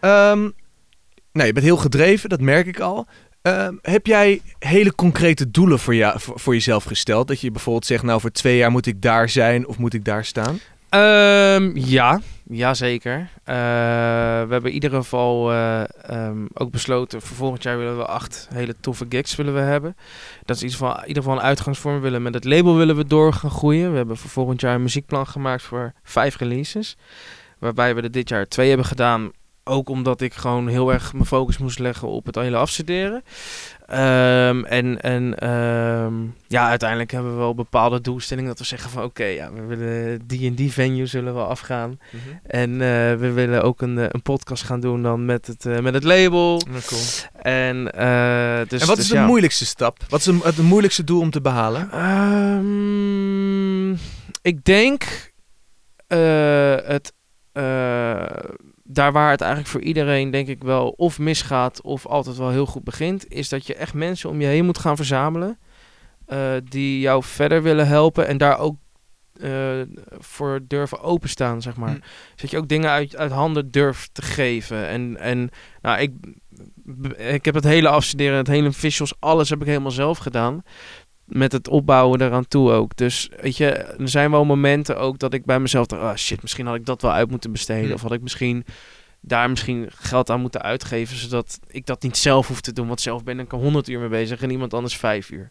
Ehm, 0.00 0.40
nou, 1.32 1.46
je 1.46 1.52
bent 1.52 1.66
heel 1.66 1.76
gedreven, 1.76 2.28
dat 2.28 2.40
merk 2.40 2.66
ik 2.66 2.80
al. 2.80 3.06
Ehm, 3.42 3.74
heb 3.82 4.06
jij 4.06 4.40
hele 4.58 4.94
concrete 4.94 5.50
doelen 5.50 5.78
voor, 5.78 5.94
jou, 5.94 6.20
voor, 6.20 6.40
voor 6.40 6.54
jezelf 6.54 6.84
gesteld? 6.84 7.28
Dat 7.28 7.40
je 7.40 7.50
bijvoorbeeld 7.50 7.86
zegt, 7.86 8.02
nou 8.02 8.20
voor 8.20 8.30
twee 8.30 8.56
jaar 8.56 8.70
moet 8.70 8.86
ik 8.86 9.02
daar 9.02 9.28
zijn 9.28 9.66
of 9.66 9.78
moet 9.78 9.94
ik 9.94 10.04
daar 10.04 10.24
staan? 10.24 10.58
Ehm, 10.88 11.70
ja, 11.74 12.20
ja 12.42 12.74
zeker. 12.74 13.28
Eh, 13.44 13.54
we 14.44 14.50
hebben 14.50 14.64
in 14.64 14.72
ieder 14.72 14.90
geval 14.90 15.52
eh, 15.52 15.82
ehm, 16.02 16.44
ook 16.54 16.70
besloten, 16.70 17.22
voor 17.22 17.36
volgend 17.36 17.62
jaar 17.62 17.78
willen 17.78 17.96
we 17.96 18.06
acht 18.06 18.48
hele 18.52 18.74
toffe 18.80 19.06
gigs 19.08 19.36
willen 19.36 19.54
we 19.54 19.60
hebben. 19.60 19.96
Dat 20.44 20.56
is 20.56 20.62
in 20.62 20.68
ieder 20.68 20.86
geval, 20.86 21.02
in 21.02 21.08
ieder 21.08 21.22
geval 21.22 21.38
een 21.38 21.44
uitgangsvorm. 21.44 21.94
We 21.94 22.00
willen 22.00 22.22
met 22.22 22.34
het 22.34 22.44
label 22.44 22.76
willen 22.76 22.96
we 22.96 23.06
door 23.06 23.32
gaan 23.32 23.50
groeien. 23.50 23.90
We 23.90 23.96
hebben 23.96 24.16
voor 24.16 24.30
volgend 24.30 24.60
jaar 24.60 24.74
een 24.74 24.82
muziekplan 24.82 25.26
gemaakt 25.26 25.62
voor 25.62 25.92
vijf 26.02 26.36
releases. 26.36 26.96
Waarbij 27.64 27.94
we 27.94 28.02
er 28.02 28.10
dit 28.10 28.28
jaar 28.28 28.46
twee 28.46 28.68
hebben 28.68 28.86
gedaan. 28.86 29.30
Ook 29.64 29.88
omdat 29.88 30.20
ik 30.20 30.34
gewoon 30.34 30.68
heel 30.68 30.92
erg 30.92 31.12
mijn 31.12 31.26
focus 31.26 31.58
moest 31.58 31.78
leggen 31.78 32.08
op 32.08 32.26
het 32.26 32.34
hele 32.34 32.56
afstuderen. 32.56 33.22
Ehm, 33.86 34.64
en 34.64 35.00
en 35.00 35.38
ehm, 35.38 36.14
ja, 36.48 36.68
uiteindelijk 36.68 37.10
hebben 37.10 37.32
we 37.32 37.38
wel 37.38 37.54
bepaalde 37.54 38.00
doelstellingen. 38.00 38.50
Dat 38.50 38.58
we 38.58 38.64
zeggen 38.64 38.90
van 38.90 39.02
oké, 39.02 39.24
ja, 39.24 39.52
we 39.52 39.64
willen 39.64 40.26
die 40.26 40.48
en 40.48 40.54
die 40.54 40.72
venue 40.72 41.06
zullen 41.06 41.34
we 41.34 41.40
afgaan. 41.40 41.98
En 42.46 42.72
eh, 42.72 42.78
we 43.14 43.30
willen 43.34 43.62
ook 43.62 43.82
een, 43.82 43.98
eh, 43.98 44.06
een 44.08 44.22
podcast 44.22 44.62
gaan 44.62 44.80
doen 44.80 45.02
dan 45.02 45.24
met 45.24 45.46
het, 45.46 45.66
eh, 45.66 45.78
met 45.78 45.94
het 45.94 46.04
label. 46.04 46.62
En, 47.42 47.84
dus, 47.84 48.80
en 48.80 48.86
wat 48.86 48.96
dus 48.96 48.98
is 48.98 49.08
de 49.08 49.14
ja. 49.14 49.26
moeilijkste 49.26 49.66
stap? 49.66 49.98
Wat 50.08 50.20
is 50.20 50.26
het 50.26 50.58
moeilijkste 50.58 51.04
doel 51.04 51.20
om 51.20 51.30
te 51.30 51.40
behalen? 51.40 51.90
Ehm, 51.90 53.12
ik 54.42 54.64
denk 54.64 55.32
het, 56.86 57.12
eh, 57.54 58.26
daar 58.84 59.12
waar 59.12 59.30
het 59.30 59.40
eigenlijk 59.40 59.70
voor 59.70 59.80
iedereen 59.80 60.30
denk 60.30 60.48
ik 60.48 60.62
wel 60.62 60.88
of 60.88 61.18
misgaat 61.18 61.82
of 61.82 62.06
altijd 62.06 62.36
wel 62.36 62.50
heel 62.50 62.66
goed 62.66 62.84
begint, 62.84 63.32
is 63.32 63.48
dat 63.48 63.66
je 63.66 63.74
echt 63.74 63.94
mensen 63.94 64.30
om 64.30 64.40
je 64.40 64.46
heen 64.46 64.64
moet 64.64 64.78
gaan 64.78 64.96
verzamelen 64.96 65.58
eh, 66.26 66.52
die 66.64 67.00
jou 67.00 67.22
verder 67.22 67.62
willen 67.62 67.86
helpen 67.86 68.26
en 68.26 68.38
daar 68.38 68.58
ook 68.58 68.76
eh, 69.40 69.80
voor 70.18 70.60
durven 70.68 71.00
openstaan, 71.00 71.62
zeg 71.62 71.76
maar. 71.76 71.88
Hm. 71.88 72.00
Dus 72.32 72.40
dat 72.40 72.50
je 72.50 72.56
ook 72.56 72.68
dingen 72.68 72.90
uit, 72.90 73.16
uit 73.16 73.32
handen 73.32 73.70
durft 73.70 74.14
te 74.14 74.22
geven. 74.22 74.86
En, 74.86 75.16
en 75.16 75.50
nou, 75.82 76.00
ik, 76.00 76.12
ik 77.16 77.44
heb 77.44 77.54
het 77.54 77.64
hele 77.64 77.88
afstuderen, 77.88 78.36
het 78.36 78.46
hele 78.46 78.72
visuals, 78.72 79.14
alles 79.18 79.50
heb 79.50 79.60
ik 79.60 79.66
helemaal 79.66 79.90
zelf 79.90 80.18
gedaan 80.18 80.62
met 81.24 81.52
het 81.52 81.68
opbouwen 81.68 82.20
eraan 82.20 82.48
toe 82.48 82.70
ook. 82.70 82.96
Dus 82.96 83.30
weet 83.40 83.56
je, 83.56 83.70
er 83.70 84.08
zijn 84.08 84.30
wel 84.30 84.44
momenten 84.44 84.98
ook 84.98 85.18
dat 85.18 85.34
ik 85.34 85.44
bij 85.44 85.60
mezelf 85.60 85.86
dacht, 85.86 86.02
ah 86.02 86.16
shit, 86.16 86.42
misschien 86.42 86.66
had 86.66 86.74
ik 86.74 86.86
dat 86.86 87.02
wel 87.02 87.12
uit 87.12 87.30
moeten 87.30 87.52
besteden. 87.52 87.88
Hm. 87.88 87.92
Of 87.92 88.02
had 88.02 88.12
ik 88.12 88.22
misschien 88.22 88.64
daar 89.20 89.50
misschien 89.50 89.88
geld 89.94 90.30
aan 90.30 90.40
moeten 90.40 90.62
uitgeven, 90.62 91.16
zodat 91.16 91.58
ik 91.66 91.86
dat 91.86 92.02
niet 92.02 92.16
zelf 92.16 92.48
hoef 92.48 92.60
te 92.60 92.72
doen. 92.72 92.86
Want 92.86 93.00
zelf 93.00 93.24
ben 93.24 93.38
ik 93.40 93.52
er 93.52 93.58
100 93.58 93.88
uur 93.88 94.00
mee 94.00 94.08
bezig 94.08 94.42
en 94.42 94.50
iemand 94.50 94.74
anders 94.74 94.96
5 94.96 95.30
uur. 95.30 95.48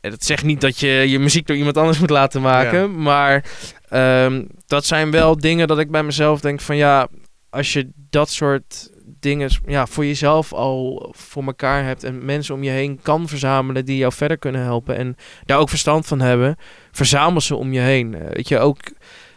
En 0.00 0.10
dat 0.10 0.24
zegt 0.24 0.44
niet 0.44 0.60
dat 0.60 0.78
je 0.78 0.88
je 0.88 1.18
muziek 1.18 1.46
door 1.46 1.56
iemand 1.56 1.76
anders 1.76 1.98
moet 1.98 2.10
laten 2.10 2.40
maken, 2.42 2.80
Ja. 2.80 2.86
maar 2.86 3.44
ehm, 3.88 4.44
dat 4.66 4.84
zijn 4.84 5.10
wel 5.10 5.36
dingen 5.36 5.68
dat 5.68 5.78
ik 5.78 5.90
bij 5.90 6.02
mezelf 6.02 6.40
denk 6.40 6.60
van 6.60 6.76
ja, 6.76 7.08
als 7.50 7.72
je 7.72 7.90
dat 8.10 8.30
soort 8.30 8.90
dingen 9.24 9.50
ja, 9.66 9.86
voor 9.86 10.06
jezelf 10.06 10.52
al 10.52 11.08
voor 11.16 11.44
elkaar 11.44 11.84
hebt 11.84 12.04
en 12.04 12.24
mensen 12.24 12.54
om 12.54 12.62
je 12.62 12.70
heen 12.70 12.98
kan 13.02 13.28
verzamelen 13.28 13.84
die 13.84 13.96
jou 13.96 14.12
verder 14.12 14.38
kunnen 14.38 14.62
helpen 14.62 14.96
en 14.96 15.16
daar 15.46 15.58
ook 15.58 15.68
verstand 15.68 16.06
van 16.06 16.20
hebben, 16.20 16.56
verzamel 16.92 17.40
ze 17.40 17.56
om 17.56 17.72
je 17.72 17.80
heen. 17.80 18.14
Eh, 18.14 18.20
weet 18.32 18.48
je, 18.48 18.58
ook 18.58 18.78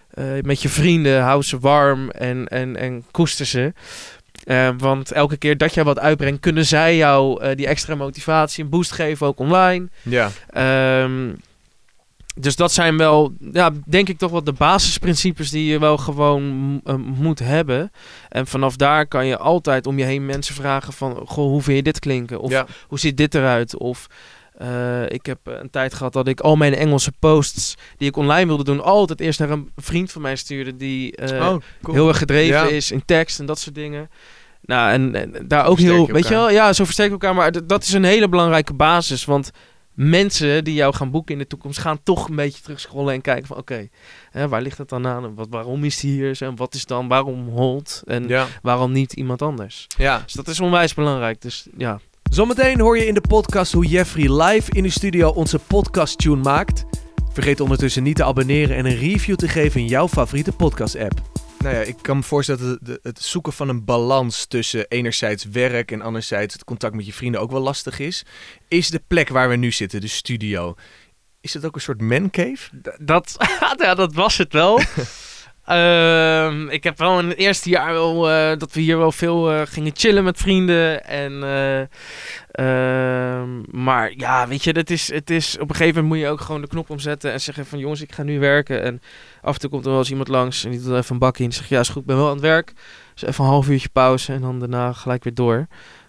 eh, 0.10 0.26
met 0.42 0.62
je 0.62 0.70
vrienden, 0.70 1.22
hou 1.22 1.42
ze 1.42 1.60
warm 1.60 2.10
en, 2.10 2.48
en, 2.48 2.78
en 2.78 3.06
koester 3.12 3.46
ze. 3.46 3.74
Eh, 4.44 4.70
want 4.78 5.12
elke 5.12 5.38
keer 5.38 5.58
dat 5.58 5.74
jij 5.74 5.84
wat 5.84 6.00
uitbrengt, 6.00 6.40
kunnen 6.40 6.66
zij 6.66 6.96
jou 6.96 7.56
die 7.56 7.68
extra 7.68 7.96
motivatie 7.96 8.64
en 8.64 8.70
boost 8.70 8.92
geven, 8.92 9.28
ook 9.28 9.40
online. 9.40 9.88
Ja. 10.02 10.30
Ehm, 10.50 11.30
dus 12.40 12.56
dat 12.56 12.72
zijn 12.72 12.98
wel, 12.98 13.34
ja, 13.52 13.72
denk 13.86 14.10
ik 14.10 14.18
toch 14.18 14.32
wel 14.32 14.44
de 14.44 14.54
basisprincipes 14.54 15.50
die 15.50 15.66
je 15.66 15.80
wel 15.80 15.98
gewoon 15.98 16.82
eh, 16.84 16.96
moet 16.96 17.40
hebben. 17.40 17.92
En 18.30 18.48
vanaf 18.48 18.76
daar 18.76 19.08
kan 19.08 19.26
je 19.26 19.38
altijd 19.38 19.88
om 19.88 19.98
je 19.98 20.04
heen 20.04 20.26
mensen 20.26 20.56
vragen 20.56 20.94
van, 20.94 21.22
goh, 21.26 21.50
hoe 21.50 21.62
vind 21.62 21.78
je 21.78 21.84
dit 21.84 22.00
klinken? 22.00 22.40
Of 22.40 22.52
ja. 22.52 22.66
hoe 22.88 23.00
ziet 23.00 23.18
dit 23.18 23.36
eruit? 23.36 23.78
Of 23.78 24.08
eh, 24.58 25.10
ik 25.10 25.26
heb 25.26 25.40
een 25.44 25.70
tijd 25.70 25.94
gehad 25.94 26.14
dat 26.14 26.28
ik 26.28 26.40
al 26.40 26.56
mijn 26.56 26.76
Engelse 26.76 27.12
posts 27.20 27.76
die 27.98 28.08
ik 28.08 28.18
online 28.18 28.46
wilde 28.46 28.64
doen, 28.64 28.84
altijd 28.84 29.20
eerst 29.20 29.40
naar 29.40 29.50
een 29.50 29.72
vriend 29.76 30.12
van 30.12 30.22
mij 30.22 30.36
stuurde 30.36 30.76
die 30.76 31.16
eh, 31.16 31.48
oh, 31.48 31.56
cool. 31.82 31.96
heel 31.96 32.08
erg 32.08 32.18
gedreven 32.18 32.56
Ja. 32.56 32.68
is 32.68 32.92
in 32.92 33.06
tekst 33.06 33.40
en 33.40 33.46
dat 33.46 33.60
soort 33.60 33.76
dingen. 33.76 34.10
Nou, 34.62 34.92
en, 34.92 35.16
en 35.16 35.48
daar 35.48 35.66
ook 35.66 35.80
heel, 35.80 36.08
weet 36.08 36.28
je 36.28 36.34
wel, 36.34 36.50
ja, 36.52 36.74
zo 36.74 36.84
versterken 36.84 37.20
we 37.20 37.26
elkaar. 37.26 37.42
Maar 37.42 37.68
dat 37.68 37.84
is 37.84 37.94
een 37.94 38.04
hele 38.04 38.30
belangrijke 38.30 38.74
basis, 38.74 39.26
want 39.26 39.52
mensen 39.98 40.64
die 40.64 40.74
jou 40.74 40.94
gaan 40.96 41.12
boeken 41.12 41.34
in 41.34 41.40
de 41.40 41.48
toekomst 41.48 41.80
gaan 41.80 42.00
toch 42.04 42.30
een 42.30 42.36
beetje 42.36 42.62
terugscrollen 42.62 43.14
en 43.14 43.22
kijken 43.22 43.48
van, 43.48 43.58
oké, 43.58 43.88
waar 44.50 44.62
ligt 44.62 44.78
het 44.78 44.90
dan 44.90 45.08
aan? 45.08 45.36
Wat, 45.36 45.48
waarom 45.50 45.84
is 45.84 46.00
die 46.00 46.12
hier? 46.12 46.38
En 46.42 46.56
wat 46.56 46.74
is 46.74 46.86
dan, 46.86 47.08
waarom 47.08 47.48
Holt? 47.50 48.02
En 48.06 48.28
Ja. 48.28 48.48
waarom 48.62 48.92
niet 48.92 49.14
iemand 49.14 49.42
anders? 49.42 49.88
ja. 49.98 50.22
Dus 50.24 50.34
dat 50.34 50.48
is 50.48 50.60
onwijs 50.60 50.94
belangrijk. 50.94 51.42
Dus 51.42 51.68
ja, 51.78 52.00
Zometeen 52.32 52.80
hoor 52.80 52.98
je 52.98 53.06
in 53.06 53.14
de 53.14 53.22
podcast 53.28 53.74
hoe 53.74 53.86
Jeffrey 53.86 54.44
live 54.44 54.72
in 54.72 54.84
de 54.84 54.90
studio 54.90 55.30
onze 55.30 55.60
podcast 55.60 56.18
tune 56.18 56.36
maakt. 56.42 56.84
Vergeet 57.34 57.60
ondertussen 57.60 58.04
niet 58.04 58.16
te 58.16 58.24
abonneren 58.24 58.76
en 58.76 58.86
een 58.86 58.98
review 58.98 59.36
te 59.36 59.48
geven 59.48 59.80
in 59.82 59.88
jouw 59.88 60.08
favoriete 60.08 60.52
podcast 60.52 60.98
app. 60.98 61.22
Nou 61.60 61.76
ja, 61.76 61.82
ik 61.82 61.96
kan 62.02 62.18
me 62.18 62.24
voorstellen 62.24 62.78
dat 62.82 62.88
het, 62.88 63.00
het 63.04 63.20
zoeken 63.22 63.54
van 63.54 63.70
een 63.70 63.86
balans 63.86 64.46
tussen 64.46 64.86
enerzijds 64.88 65.44
werk 65.46 65.92
en 65.92 66.02
anderzijds 66.02 66.54
het 66.54 66.64
contact 66.64 66.96
met 66.96 67.06
je 67.06 67.14
vrienden 67.14 67.42
ook 67.42 67.52
wel 67.52 67.62
lastig 67.62 68.00
is. 68.00 68.24
Is 68.68 68.90
de 68.90 69.02
plek 69.08 69.30
waar 69.30 69.50
we 69.50 69.56
nu 69.56 69.72
zitten, 69.72 70.02
de 70.02 70.08
studio, 70.08 70.76
is 71.42 71.54
het 71.54 71.66
ook 71.66 71.76
een 71.76 71.82
soort 71.82 72.02
mancave? 72.02 72.70
D- 72.82 72.98
dat, 73.00 73.36
ja, 73.78 73.96
dat 73.96 74.14
was 74.14 74.38
het 74.38 74.54
wel. 74.54 74.80
Ehm, 75.68 76.70
ik 76.70 76.84
heb 76.84 76.98
wel 76.98 77.20
in 77.20 77.28
het 77.28 77.38
eerste 77.38 77.70
jaar 77.70 77.94
wel 77.94 78.30
eh, 78.30 78.58
dat 78.58 78.74
we 78.74 78.82
hier 78.82 78.98
wel 78.98 79.12
veel 79.12 79.52
eh, 79.52 79.62
gingen 79.66 79.92
chillen 79.96 80.24
met 80.24 80.38
vrienden. 80.38 81.06
En, 81.06 81.44
ehm, 82.52 83.82
maar 83.84 84.14
ja, 84.18 84.48
weet 84.48 84.64
je, 84.64 84.72
het 84.72 84.90
is, 84.90 85.12
het 85.12 85.30
is, 85.30 85.56
op 85.60 85.70
een 85.70 85.76
gegeven 85.76 86.02
moment 86.02 86.14
moet 86.14 86.24
je 86.24 86.32
ook 86.32 86.42
gewoon 86.42 86.62
de 86.62 86.68
knop 86.68 86.90
omzetten 86.90 87.32
en 87.32 87.42
zeggen 87.42 87.66
van 87.66 87.80
jongens, 87.80 88.02
ik 88.02 88.12
ga 88.12 88.24
nu 88.24 88.40
werken. 88.40 88.84
En 88.84 89.02
af 89.42 89.54
en 89.54 89.60
toe 89.60 89.70
komt 89.70 89.86
er 89.86 89.90
wel 89.90 90.00
eens 90.00 90.10
iemand 90.10 90.28
langs 90.28 90.64
en 90.64 90.72
die 90.72 90.82
doet 90.82 90.96
even 90.96 91.14
een 91.14 91.20
bakje 91.20 91.44
in 91.44 91.50
en 91.50 91.56
zegt 91.56 91.70
ja, 91.70 91.80
is 91.80 91.90
goed, 91.90 92.02
ik 92.02 92.08
ben 92.08 92.18
wel 92.18 92.28
aan 92.28 92.32
het 92.32 92.42
werk. 92.42 92.74
Dus 93.14 93.30
even 93.30 93.44
een 93.44 93.50
half 93.50 93.70
uurtje 93.70 93.90
pauze 93.90 94.34
en 94.34 94.42
dan 94.42 94.60
daarna 94.60 94.94
gelijk 94.94 95.24
weer 95.24 95.34
door. 95.34 95.68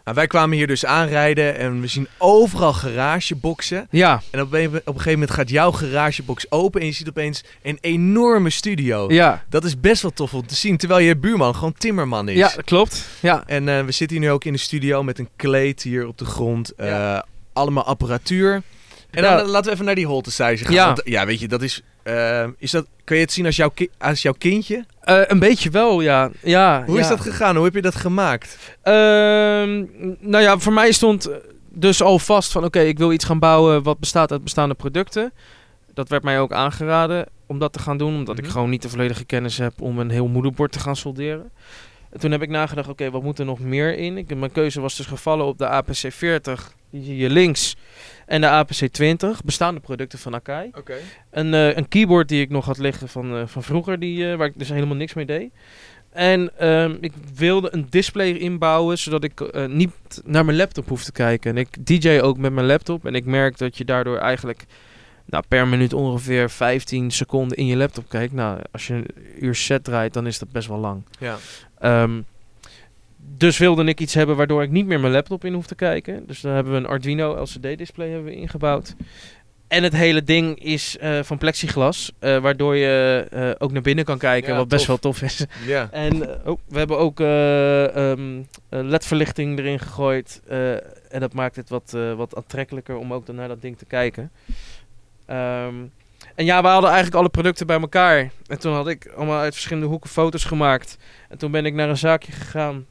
Nou, 0.08 0.20
wij 0.20 0.28
kwamen 0.28 0.56
hier 0.56 0.66
dus 0.66 0.84
aanrijden 0.84 1.56
en 1.58 1.80
we 1.80 1.86
zien 1.86 2.08
overal 2.18 2.72
garageboxen. 2.72 3.86
Ja, 3.90 4.22
En 4.30 4.40
op 4.40 4.52
een, 4.52 4.66
op 4.66 4.74
een 4.86 4.92
gegeven 4.92 5.12
moment 5.12 5.30
gaat 5.30 5.50
jouw 5.50 5.70
garagebox 5.72 6.50
open 6.50 6.80
en 6.80 6.86
je 6.86 6.92
ziet 6.92 7.08
opeens 7.08 7.44
een 7.62 7.78
enorme 7.80 8.50
studio. 8.50 9.12
ja, 9.12 9.44
Dat 9.48 9.64
is 9.64 9.80
best 9.80 10.02
wel 10.02 10.10
tof 10.10 10.34
om 10.34 10.46
te 10.46 10.54
zien, 10.54 10.76
terwijl 10.76 11.00
je 11.06 11.16
buurman 11.16 11.54
gewoon 11.54 11.74
timmerman 11.78 12.28
is. 12.28 12.36
ja, 12.36 12.52
dat 12.54 12.64
klopt. 12.64 13.08
Ja, 13.20 13.42
En 13.46 13.68
eh, 13.68 13.84
we 13.84 13.92
zitten 13.92 14.16
hier 14.16 14.26
nu 14.26 14.32
ook 14.32 14.44
in 14.44 14.52
de 14.52 14.58
studio 14.58 15.02
met 15.02 15.18
een 15.18 15.28
kleed 15.36 15.82
hier 15.82 16.06
op 16.06 16.18
de 16.18 16.24
grond. 16.24 16.70
eh, 16.74 16.88
Ja. 16.88 17.26
Allemaal 17.52 17.84
apparatuur. 17.84 18.62
En 19.10 19.22
dan 19.22 19.38
eh, 19.38 19.46
laten 19.46 19.64
we 19.66 19.72
even 19.72 19.84
naar 19.84 19.94
die 19.94 20.06
holtestage 20.06 20.64
gaan. 20.64 20.72
Ja. 20.74 20.86
Want, 20.86 21.00
ja, 21.04 21.26
weet 21.26 21.40
je, 21.40 21.48
dat 21.48 21.62
is... 21.62 21.82
eh, 22.02 22.46
is 22.58 22.70
dat, 22.70 22.86
kun 23.04 23.16
je 23.16 23.22
het 23.22 23.32
zien 23.32 23.46
als 23.46 23.56
jouw, 23.56 23.68
ki- 23.68 23.90
als 23.98 24.22
jouw 24.22 24.34
kindje? 24.38 24.84
Eh, 25.00 25.20
een 25.26 25.38
beetje 25.38 25.70
wel, 25.70 26.00
ja. 26.00 26.30
ja 26.42 26.82
Hoe 26.86 26.98
is 27.00 27.08
dat 27.08 27.20
gegaan? 27.20 27.54
Hoe 27.56 27.64
heb 27.64 27.74
je 27.74 27.82
dat 27.82 27.94
gemaakt? 27.96 28.58
Ehm, 28.82 29.84
nou 30.20 30.42
ja, 30.42 30.58
voor 30.58 30.72
mij 30.72 30.92
stond 30.92 31.28
dus 31.68 32.02
al 32.02 32.18
vast 32.18 32.52
van 32.52 32.64
oké, 32.64 32.80
ik 32.80 32.98
wil 32.98 33.12
iets 33.12 33.24
gaan 33.24 33.38
bouwen 33.38 33.82
wat 33.82 33.98
bestaat 33.98 34.32
uit 34.32 34.42
bestaande 34.44 34.74
producten. 34.74 35.32
Dat 35.94 36.08
werd 36.08 36.22
mij 36.22 36.40
ook 36.40 36.52
aangeraden 36.52 37.26
om 37.46 37.58
dat 37.58 37.72
te 37.72 37.78
gaan 37.78 37.98
doen, 37.98 38.14
omdat 38.14 38.36
Mhm. 38.36 38.44
ik 38.44 38.50
gewoon 38.50 38.70
niet 38.70 38.82
de 38.82 38.88
volledige 38.88 39.24
kennis 39.24 39.58
heb 39.58 39.80
om 39.80 39.98
een 39.98 40.10
heel 40.10 40.26
moederbord 40.28 40.72
te 40.72 40.78
gaan 40.80 40.96
solderen. 40.96 41.50
En 42.12 42.20
toen 42.20 42.30
heb 42.30 42.42
ik 42.42 42.48
nagedacht, 42.48 42.88
oké, 42.88 43.10
wat 43.10 43.22
moet 43.22 43.38
er 43.38 43.44
nog 43.44 43.60
meer 43.60 43.96
in? 43.98 44.16
Ik, 44.18 44.34
mijn 44.36 44.52
keuze 44.52 44.80
was 44.80 44.96
dus 44.96 45.06
gevallen 45.06 45.46
op 45.46 45.58
de 45.58 45.66
APC 45.68 46.12
40, 46.12 46.72
die 46.90 47.04
zie 47.04 47.16
je 47.16 47.30
links, 47.30 47.76
en 48.28 48.40
de 48.40 48.48
APC 48.48 48.86
20, 48.92 49.44
bestaande 49.44 49.80
producten 49.80 50.18
van 50.18 50.34
Akai. 50.34 50.70
Oké. 50.72 50.96
Een, 51.30 51.54
eh, 51.54 51.76
een 51.76 51.88
keyboard 51.88 52.28
die 52.28 52.40
ik 52.40 52.50
nog 52.50 52.64
had 52.64 52.78
liggen 52.78 53.08
van, 53.08 53.36
eh, 53.36 53.42
van 53.46 53.62
vroeger, 53.62 53.98
die, 53.98 54.30
eh, 54.30 54.36
waar 54.36 54.46
ik 54.46 54.58
dus 54.58 54.68
helemaal 54.68 54.96
niks 54.96 55.14
mee 55.14 55.26
deed. 55.26 55.50
En 56.12 56.58
ehm, 56.58 56.96
ik 57.00 57.12
wilde 57.34 57.68
een 57.72 57.86
display 57.90 58.30
inbouwen, 58.30 58.98
zodat 58.98 59.24
ik 59.24 59.66
niet 59.68 59.90
naar 60.24 60.44
mijn 60.44 60.56
laptop 60.56 60.88
hoef 60.88 61.04
te 61.04 61.12
kijken. 61.12 61.50
En 61.50 61.56
ik 61.56 61.86
DJ 61.86 62.20
ook 62.20 62.38
met 62.38 62.52
mijn 62.52 62.66
laptop. 62.66 63.06
En 63.06 63.14
ik 63.14 63.24
merk 63.24 63.58
dat 63.58 63.76
je 63.76 63.84
daardoor 63.84 64.18
eigenlijk 64.18 64.64
nou, 65.24 65.44
per 65.48 65.68
minuut 65.68 65.92
ongeveer 65.92 66.50
15 66.50 67.10
seconden 67.10 67.56
in 67.56 67.66
je 67.66 67.76
laptop 67.76 68.08
kijkt. 68.08 68.32
Nou, 68.32 68.60
als 68.72 68.86
je 68.86 68.94
een 68.94 69.06
uur 69.40 69.54
set 69.54 69.84
draait, 69.84 70.12
dan 70.12 70.26
is 70.26 70.38
dat 70.38 70.52
best 70.52 70.68
wel 70.68 70.78
lang. 70.78 71.02
Ja. 71.18 71.36
Ehm, 71.78 72.20
dus 73.38 73.58
wilde 73.58 73.84
ik 73.84 74.00
iets 74.00 74.14
hebben 74.14 74.36
waardoor 74.36 74.62
ik 74.62 74.70
niet 74.70 74.86
meer 74.86 75.00
mijn 75.00 75.12
laptop 75.12 75.44
in 75.44 75.52
hoef 75.52 75.66
te 75.66 75.74
kijken. 75.74 76.26
Dus 76.26 76.40
dan 76.40 76.52
hebben 76.52 76.72
we 76.72 76.78
een 76.78 76.86
Arduino 76.86 77.42
LCD-display 77.42 78.08
hebben 78.08 78.32
we 78.32 78.36
ingebouwd. 78.36 78.94
En 79.68 79.82
het 79.82 79.92
hele 79.92 80.22
ding 80.22 80.62
is 80.64 80.98
eh, 80.98 81.22
van 81.22 81.38
plexiglas, 81.38 82.12
eh, 82.18 82.38
waardoor 82.38 82.76
je 82.76 83.26
eh, 83.30 83.50
ook 83.58 83.72
naar 83.72 83.82
binnen 83.82 84.04
kan 84.04 84.18
kijken, 84.18 84.52
Ja, 84.52 84.58
wat 84.58 84.68
best 84.68 84.86
wel 84.86 84.98
tof 84.98 85.22
is. 85.22 85.44
Ja. 85.66 85.88
En 85.92 86.22
oh, 86.44 86.58
we 86.68 86.78
hebben 86.78 86.98
ook 86.98 87.20
eh, 87.20 88.10
ehm, 88.10 88.42
eh, 88.68 88.80
LED-verlichting 88.82 89.58
erin 89.58 89.78
gegooid. 89.78 90.42
en 91.08 91.20
dat 91.20 91.32
maakt 91.32 91.56
het 91.56 91.68
wat, 91.68 91.96
wat 92.16 92.36
aantrekkelijker 92.36 92.96
om 92.96 93.12
ook 93.12 93.26
dan 93.26 93.34
naar 93.34 93.48
dat 93.48 93.62
ding 93.62 93.78
te 93.78 93.84
kijken. 93.84 94.30
Ehm, 95.26 95.74
en 96.34 96.44
ja, 96.44 96.62
we 96.62 96.68
hadden 96.68 96.90
eigenlijk 96.90 97.18
alle 97.20 97.28
producten 97.28 97.66
bij 97.66 97.80
elkaar. 97.80 98.30
En 98.46 98.58
toen 98.58 98.74
had 98.74 98.88
ik 98.88 99.12
allemaal 99.16 99.40
uit 99.40 99.52
verschillende 99.52 99.88
hoeken 99.88 100.10
foto's 100.10 100.44
gemaakt. 100.44 100.98
En 101.28 101.38
toen 101.38 101.50
ben 101.50 101.66
ik 101.66 101.74
naar 101.74 101.88
een 101.88 101.96
zaakje 101.96 102.32
gegaan 102.32 102.86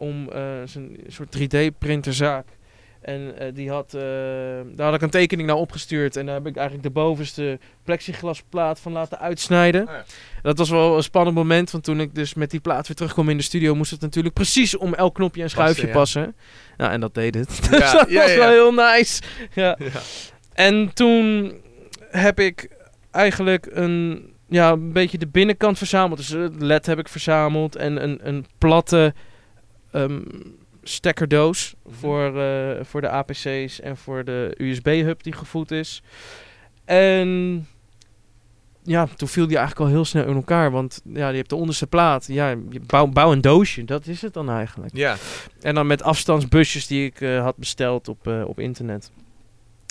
om 0.00 0.28
eh, 0.32 0.42
zo'n 0.64 0.98
soort 1.06 1.36
3D-printerzaak. 1.38 2.44
En 3.00 3.38
eh, 3.38 3.54
die 3.54 3.70
had, 3.70 3.94
eh, 3.94 4.00
daar 4.74 4.86
had 4.86 4.94
ik 4.94 5.02
een 5.02 5.10
tekening 5.10 5.48
naar 5.48 5.56
opgestuurd. 5.56 6.16
En 6.16 6.26
daar 6.26 6.34
heb 6.34 6.46
ik 6.46 6.56
eigenlijk 6.56 6.86
de 6.86 7.00
bovenste 7.00 7.58
plexiglasplaat 7.84 8.80
van 8.80 8.92
laten 8.92 9.18
uitsnijden. 9.18 9.82
Oh 9.82 9.92
ja. 9.92 10.04
Dat 10.42 10.58
was 10.58 10.70
wel 10.70 10.96
een 10.96 11.02
spannend 11.02 11.36
moment. 11.36 11.70
Want 11.70 11.84
toen 11.84 12.00
ik 12.00 12.14
dus 12.14 12.34
met 12.34 12.50
die 12.50 12.60
plaat 12.60 12.86
weer 12.86 12.96
terugkwam 12.96 13.28
in 13.28 13.36
de 13.36 13.42
studio... 13.42 13.74
moest 13.74 13.90
het 13.90 14.00
natuurlijk 14.00 14.34
precies 14.34 14.76
om 14.76 14.94
elk 14.94 15.14
knopje 15.14 15.42
en 15.42 15.50
schuifje 15.50 15.88
Passen, 15.88 16.20
ja. 16.20 16.26
passen. 16.26 16.36
Nou, 16.76 16.92
en 16.92 17.00
dat 17.00 17.14
deed 17.14 17.34
het. 17.34 17.58
Ja, 17.62 17.68
dus 17.78 17.92
dat 17.92 18.12
was 18.12 18.34
wel 18.34 18.50
heel 18.50 18.72
nice. 18.72 19.22
Ja. 19.54 19.76
Ja. 19.78 20.00
En 20.52 20.94
toen 20.94 21.52
heb 22.10 22.40
ik 22.40 22.68
eigenlijk 23.10 23.68
een, 23.70 24.24
ja, 24.48 24.70
een 24.70 24.92
beetje 24.92 25.18
de 25.18 25.28
binnenkant 25.28 25.78
verzameld. 25.78 26.18
Dus 26.18 26.28
het 26.28 26.62
LED 26.62 26.86
heb 26.86 26.98
ik 26.98 27.08
verzameld 27.08 27.76
en 27.76 28.02
een, 28.02 28.20
een 28.22 28.46
platte 28.58 29.14
ehm, 29.90 30.20
stekkerdoos 30.82 31.74
voor, 31.86 32.40
eh, 32.40 32.84
voor 32.84 33.00
de 33.00 33.08
APC's 33.08 33.80
en 33.80 33.96
voor 33.96 34.24
de 34.24 34.54
USB-hub 34.58 35.22
die 35.22 35.32
gevoed 35.32 35.70
is. 35.70 36.02
En 36.84 37.66
ja, 38.82 39.06
toen 39.16 39.28
viel 39.28 39.46
die 39.46 39.56
eigenlijk 39.56 39.86
al 39.86 39.94
heel 39.94 40.04
snel 40.04 40.26
in 40.26 40.34
elkaar. 40.34 40.70
Want 40.70 41.00
ja, 41.04 41.28
je 41.28 41.36
hebt 41.36 41.48
de 41.48 41.56
onderste 41.56 41.86
plaat. 41.86 42.26
Ja, 42.26 42.48
je 42.48 42.80
bouw, 42.86 43.06
bouw 43.06 43.32
een 43.32 43.40
doosje. 43.40 43.84
Dat 43.84 44.06
is 44.06 44.22
het 44.22 44.32
dan 44.32 44.50
eigenlijk. 44.50 44.96
Ja. 44.96 45.16
En 45.60 45.74
dan 45.74 45.86
met 45.86 46.02
afstandsbusjes 46.02 46.86
die 46.86 47.04
ik 47.04 47.20
eh, 47.20 47.42
had 47.42 47.56
besteld 47.56 48.08
op, 48.08 48.26
eh, 48.26 48.42
op 48.46 48.60
internet. 48.60 49.10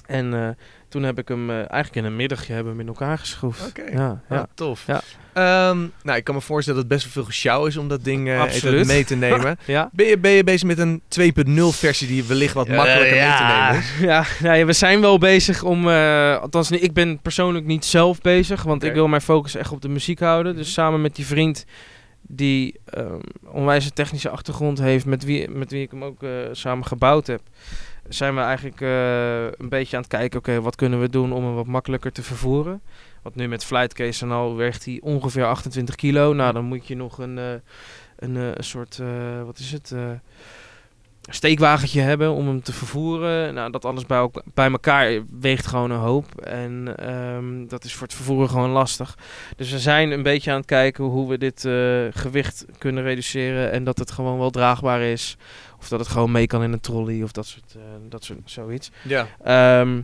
En 0.09 0.33
eh, 0.33 0.49
toen 0.87 1.03
heb 1.03 1.17
ik 1.19 1.27
hem 1.27 1.49
eh, 1.49 1.55
eigenlijk 1.55 1.95
in 1.95 2.03
een 2.05 2.15
middagje 2.15 2.53
hebben 2.53 2.71
hem 2.71 2.81
in 2.81 2.87
elkaar 2.87 3.17
geschroefd. 3.17 3.67
Oké. 3.67 3.83
Ja, 3.91 4.21
ja. 4.29 4.35
Ja, 4.35 4.47
tof. 4.53 4.83
Ja. 4.87 5.01
Ehm, 5.33 5.77
nou, 6.03 6.17
ik 6.17 6.23
kan 6.23 6.35
me 6.35 6.41
voorstellen 6.41 6.81
dat 6.81 6.89
het 6.89 6.99
best 6.99 7.03
wel 7.03 7.23
veel 7.23 7.31
gesjouw 7.31 7.65
is 7.65 7.77
om 7.77 7.87
dat 7.87 8.03
ding 8.03 8.27
eh, 8.27 8.43
even 8.53 8.87
mee 8.87 9.03
te 9.03 9.15
nemen. 9.15 9.59
ja. 9.65 9.89
ben, 9.93 10.05
je, 10.05 10.17
ben 10.17 10.31
je 10.31 10.43
bezig 10.43 10.67
met 10.67 10.77
een 10.77 11.01
2.0 11.19 11.63
versie 11.63 12.07
die 12.07 12.23
wellicht 12.23 12.53
wat 12.53 12.67
makkelijker 12.67 13.17
mee 13.17 13.35
te 13.35 13.43
nemen 13.43 13.77
is? 13.77 13.99
Ja, 14.11 14.25
nou 14.39 14.57
ja, 14.57 14.65
we 14.65 14.73
zijn 14.73 15.01
wel 15.01 15.17
bezig 15.17 15.63
om. 15.63 15.89
eh, 15.89 16.37
althans, 16.41 16.69
nee, 16.69 16.79
ik 16.79 16.93
ben 16.93 17.19
persoonlijk 17.21 17.65
niet 17.65 17.85
zelf 17.85 18.21
bezig, 18.21 18.63
want 18.63 18.83
ik 18.83 18.93
wil 18.93 19.07
mijn 19.07 19.21
focus 19.21 19.55
echt 19.55 19.71
op 19.71 19.81
de 19.81 19.89
muziek 19.89 20.19
houden. 20.19 20.55
Dus 20.55 20.73
samen 20.73 21.01
met 21.01 21.15
die 21.15 21.25
vriend 21.25 21.65
die 22.21 22.79
ehm 22.85 23.19
onwijs 23.45 23.85
een 23.85 23.93
technische 23.93 24.29
achtergrond 24.29 24.79
heeft, 24.79 25.05
met 25.05 25.23
wie, 25.23 25.49
met 25.49 25.71
wie 25.71 25.81
ik 25.81 25.91
hem 25.91 26.03
ook 26.03 26.23
eh, 26.23 26.29
samen 26.51 26.85
gebouwd 26.85 27.27
heb, 27.27 27.41
zijn 28.09 28.35
we 28.35 28.41
eigenlijk 28.41 28.81
eh, 28.81 29.43
een 29.45 29.69
beetje 29.69 29.95
aan 29.95 30.01
het 30.01 30.11
kijken, 30.11 30.39
oké, 30.39 30.61
wat 30.61 30.75
kunnen 30.75 30.99
we 30.99 31.09
doen 31.09 31.31
om 31.31 31.43
hem 31.43 31.53
wat 31.53 31.65
makkelijker 31.65 32.11
te 32.11 32.23
vervoeren. 32.23 32.81
Want 33.21 33.35
nu 33.35 33.47
met 33.47 33.65
Flightcase 33.65 34.25
en 34.25 34.31
al 34.31 34.55
weegt 34.55 34.85
hij 34.85 34.99
ongeveer 35.01 35.45
28 35.45 35.95
kilo. 35.95 36.33
Nou, 36.33 36.53
dan 36.53 36.65
moet 36.65 36.87
je 36.87 36.95
nog 36.95 37.17
een, 37.17 37.37
eh, 37.37 37.51
een, 38.15 38.37
eh, 38.37 38.51
een 38.53 38.63
soort, 38.63 39.01
wat 39.45 39.59
is 39.59 39.71
het, 39.71 39.93
steekwagentje 41.31 42.01
hebben 42.01 42.31
om 42.31 42.47
hem 42.47 42.61
te 42.61 42.73
vervoeren. 42.73 43.53
Nou, 43.53 43.71
dat 43.71 43.85
alles 43.85 44.05
bij, 44.05 44.29
bij 44.53 44.71
elkaar 44.71 45.23
weegt 45.39 45.67
gewoon 45.67 45.91
een 45.91 45.99
hoop. 45.99 46.41
En 46.41 46.97
ehm, 46.97 47.67
dat 47.67 47.83
is 47.83 47.93
voor 47.93 48.07
het 48.07 48.15
vervoeren 48.15 48.49
gewoon 48.49 48.69
lastig. 48.69 49.17
Dus 49.55 49.71
we 49.71 49.79
zijn 49.79 50.11
een 50.11 50.23
beetje 50.23 50.51
aan 50.51 50.57
het 50.57 50.65
kijken 50.65 51.03
hoe 51.03 51.29
we 51.29 51.37
dit 51.37 51.61
gewicht 52.15 52.65
kunnen 52.77 53.03
reduceren. 53.03 53.71
En 53.71 53.83
dat 53.83 53.97
het 53.97 54.11
gewoon 54.11 54.39
wel 54.39 54.49
draagbaar 54.49 55.01
is. 55.01 55.37
Of 55.79 55.87
dat 55.87 55.99
het 55.99 56.07
gewoon 56.07 56.31
mee 56.31 56.47
kan 56.47 56.63
in 56.63 56.71
een 56.73 56.79
trolley 56.79 57.23
of 57.23 57.31
dat 57.31 57.45
soort, 57.45 57.75
eh, 57.75 57.81
dat 58.09 58.23
soort 58.23 58.39
zoiets. 58.45 58.91
Ja. 59.01 59.27
Ehm, 59.43 60.01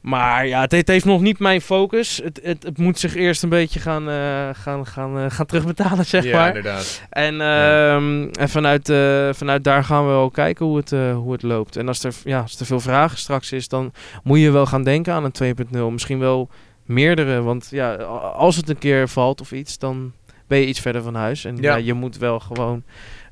maar 0.00 0.46
ja, 0.46 0.60
het, 0.60 0.72
het 0.72 0.88
heeft 0.88 1.04
nog 1.04 1.20
niet 1.20 1.38
mijn 1.38 1.60
focus. 1.60 2.20
Het, 2.24 2.40
het, 2.42 2.62
het 2.62 2.78
moet 2.78 2.98
zich 2.98 3.14
eerst 3.14 3.42
een 3.42 3.48
beetje 3.48 3.80
gaan, 3.80 4.08
eh, 4.08 4.48
gaan, 4.52 4.86
gaan, 4.86 5.18
eh, 5.18 5.24
gaan 5.28 5.46
terugbetalen, 5.46 6.06
zeg 6.06 6.24
ja, 6.24 6.36
maar. 6.36 6.46
inderdaad. 6.46 7.02
En, 7.10 7.34
Ja. 7.34 7.94
ehm, 7.94 8.28
en 8.32 8.48
vanuit, 8.48 8.92
vanuit 9.36 9.64
daar 9.64 9.84
gaan 9.84 10.04
we 10.04 10.10
wel 10.10 10.30
kijken 10.30 10.66
hoe 10.66 10.76
het, 10.76 10.90
hoe 11.14 11.32
het 11.32 11.42
loopt. 11.42 11.76
En 11.76 11.88
als 11.88 12.04
er, 12.04 12.14
ja, 12.24 12.40
als 12.40 12.60
er 12.60 12.66
veel 12.66 12.80
vragen 12.80 13.18
straks 13.18 13.52
is, 13.52 13.68
dan 13.68 13.92
moet 14.22 14.38
je 14.38 14.50
wel 14.50 14.66
gaan 14.66 14.82
denken 14.84 15.14
aan 15.14 15.24
een 15.24 15.32
2.0. 15.76 15.90
Misschien 15.90 16.18
wel 16.18 16.48
meerdere, 16.84 17.42
want 17.42 17.68
ja, 17.70 17.94
als 18.34 18.56
het 18.56 18.68
een 18.68 18.78
keer 18.78 19.08
valt 19.08 19.40
of 19.40 19.52
iets, 19.52 19.78
dan 19.78 20.12
ben 20.50 20.58
je 20.58 20.66
iets 20.66 20.80
verder 20.80 21.02
van 21.02 21.14
huis. 21.14 21.44
En 21.44 21.56
Ja. 21.56 21.70
ja. 21.70 21.76
je 21.76 21.92
moet 21.94 22.16
wel 22.18 22.40
gewoon 22.40 22.82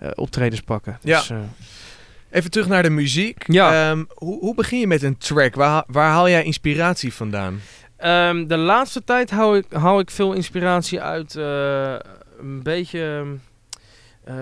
eh, 0.00 0.08
optredens 0.14 0.60
pakken. 0.60 0.98
Ja. 1.02 1.18
Dus, 1.18 1.30
eh, 1.30 1.36
Even 2.30 2.50
terug 2.50 2.68
naar 2.68 2.82
de 2.82 2.90
muziek. 2.90 3.44
Ja. 3.52 3.90
Ehm, 3.90 4.04
hoe, 4.14 4.38
hoe 4.38 4.54
begin 4.54 4.78
je 4.78 4.86
met 4.86 5.02
een 5.02 5.16
track? 5.18 5.54
Waar, 5.54 5.84
waar 5.86 6.10
haal 6.10 6.28
jij 6.28 6.42
inspiratie 6.44 7.12
vandaan? 7.14 7.60
Ehm, 7.96 8.46
de 8.46 8.56
laatste 8.56 9.04
tijd 9.04 9.30
hou 9.30 9.56
ik, 9.58 9.64
hou 9.72 10.00
ik 10.00 10.10
veel 10.10 10.32
inspiratie 10.32 11.00
uit 11.00 11.36
eh, 11.36 11.94
een 12.40 12.62
beetje 12.62 13.24
eh 14.24 14.34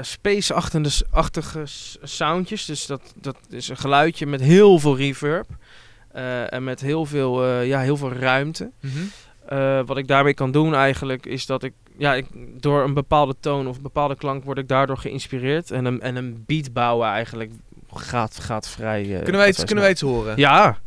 space-achtige 0.00 1.62
soundjes. 2.02 2.64
Dus 2.64 2.86
dat, 2.86 3.14
dat 3.20 3.36
is 3.50 3.68
een 3.68 3.76
geluidje 3.76 4.26
met 4.26 4.40
heel 4.40 4.78
veel 4.78 4.96
reverb. 4.96 5.46
eh, 6.12 6.52
en 6.52 6.64
met 6.64 6.80
heel 6.80 7.04
veel, 7.04 7.44
eh, 7.44 7.66
ja, 7.66 7.80
heel 7.80 7.96
veel 7.96 8.12
ruimte. 8.12 8.70
Eh, 9.48 9.80
wat 9.86 9.96
ik 9.98 10.06
daarmee 10.08 10.34
kan 10.34 10.50
doen 10.50 10.74
eigenlijk 10.74 11.26
is 11.26 11.46
dat 11.46 11.62
ik, 11.62 11.72
ja, 11.96 12.14
ik, 12.14 12.26
door 12.60 12.82
een 12.82 12.94
bepaalde 12.94 13.34
toon 13.40 13.66
of 13.66 13.76
een 13.76 13.82
bepaalde 13.82 14.16
klank 14.16 14.44
word 14.44 14.58
ik 14.58 14.68
daardoor 14.68 14.98
geïnspireerd. 14.98 15.70
En 15.70 15.84
een, 15.84 16.00
en 16.00 16.16
een 16.16 16.42
beat 16.46 16.72
bouwen 16.72 17.08
eigenlijk 17.08 17.50
gaat, 17.94 18.40
gaat 18.40 18.68
vrij... 18.68 19.02
eh, 19.02 19.22
Kunnen 19.22 19.40
wij 19.40 19.48
iets, 19.48 19.64
kunnen 19.64 19.84
wij 19.84 19.92
iets 19.92 20.00
horen? 20.00 20.36
Ja, 20.36 20.78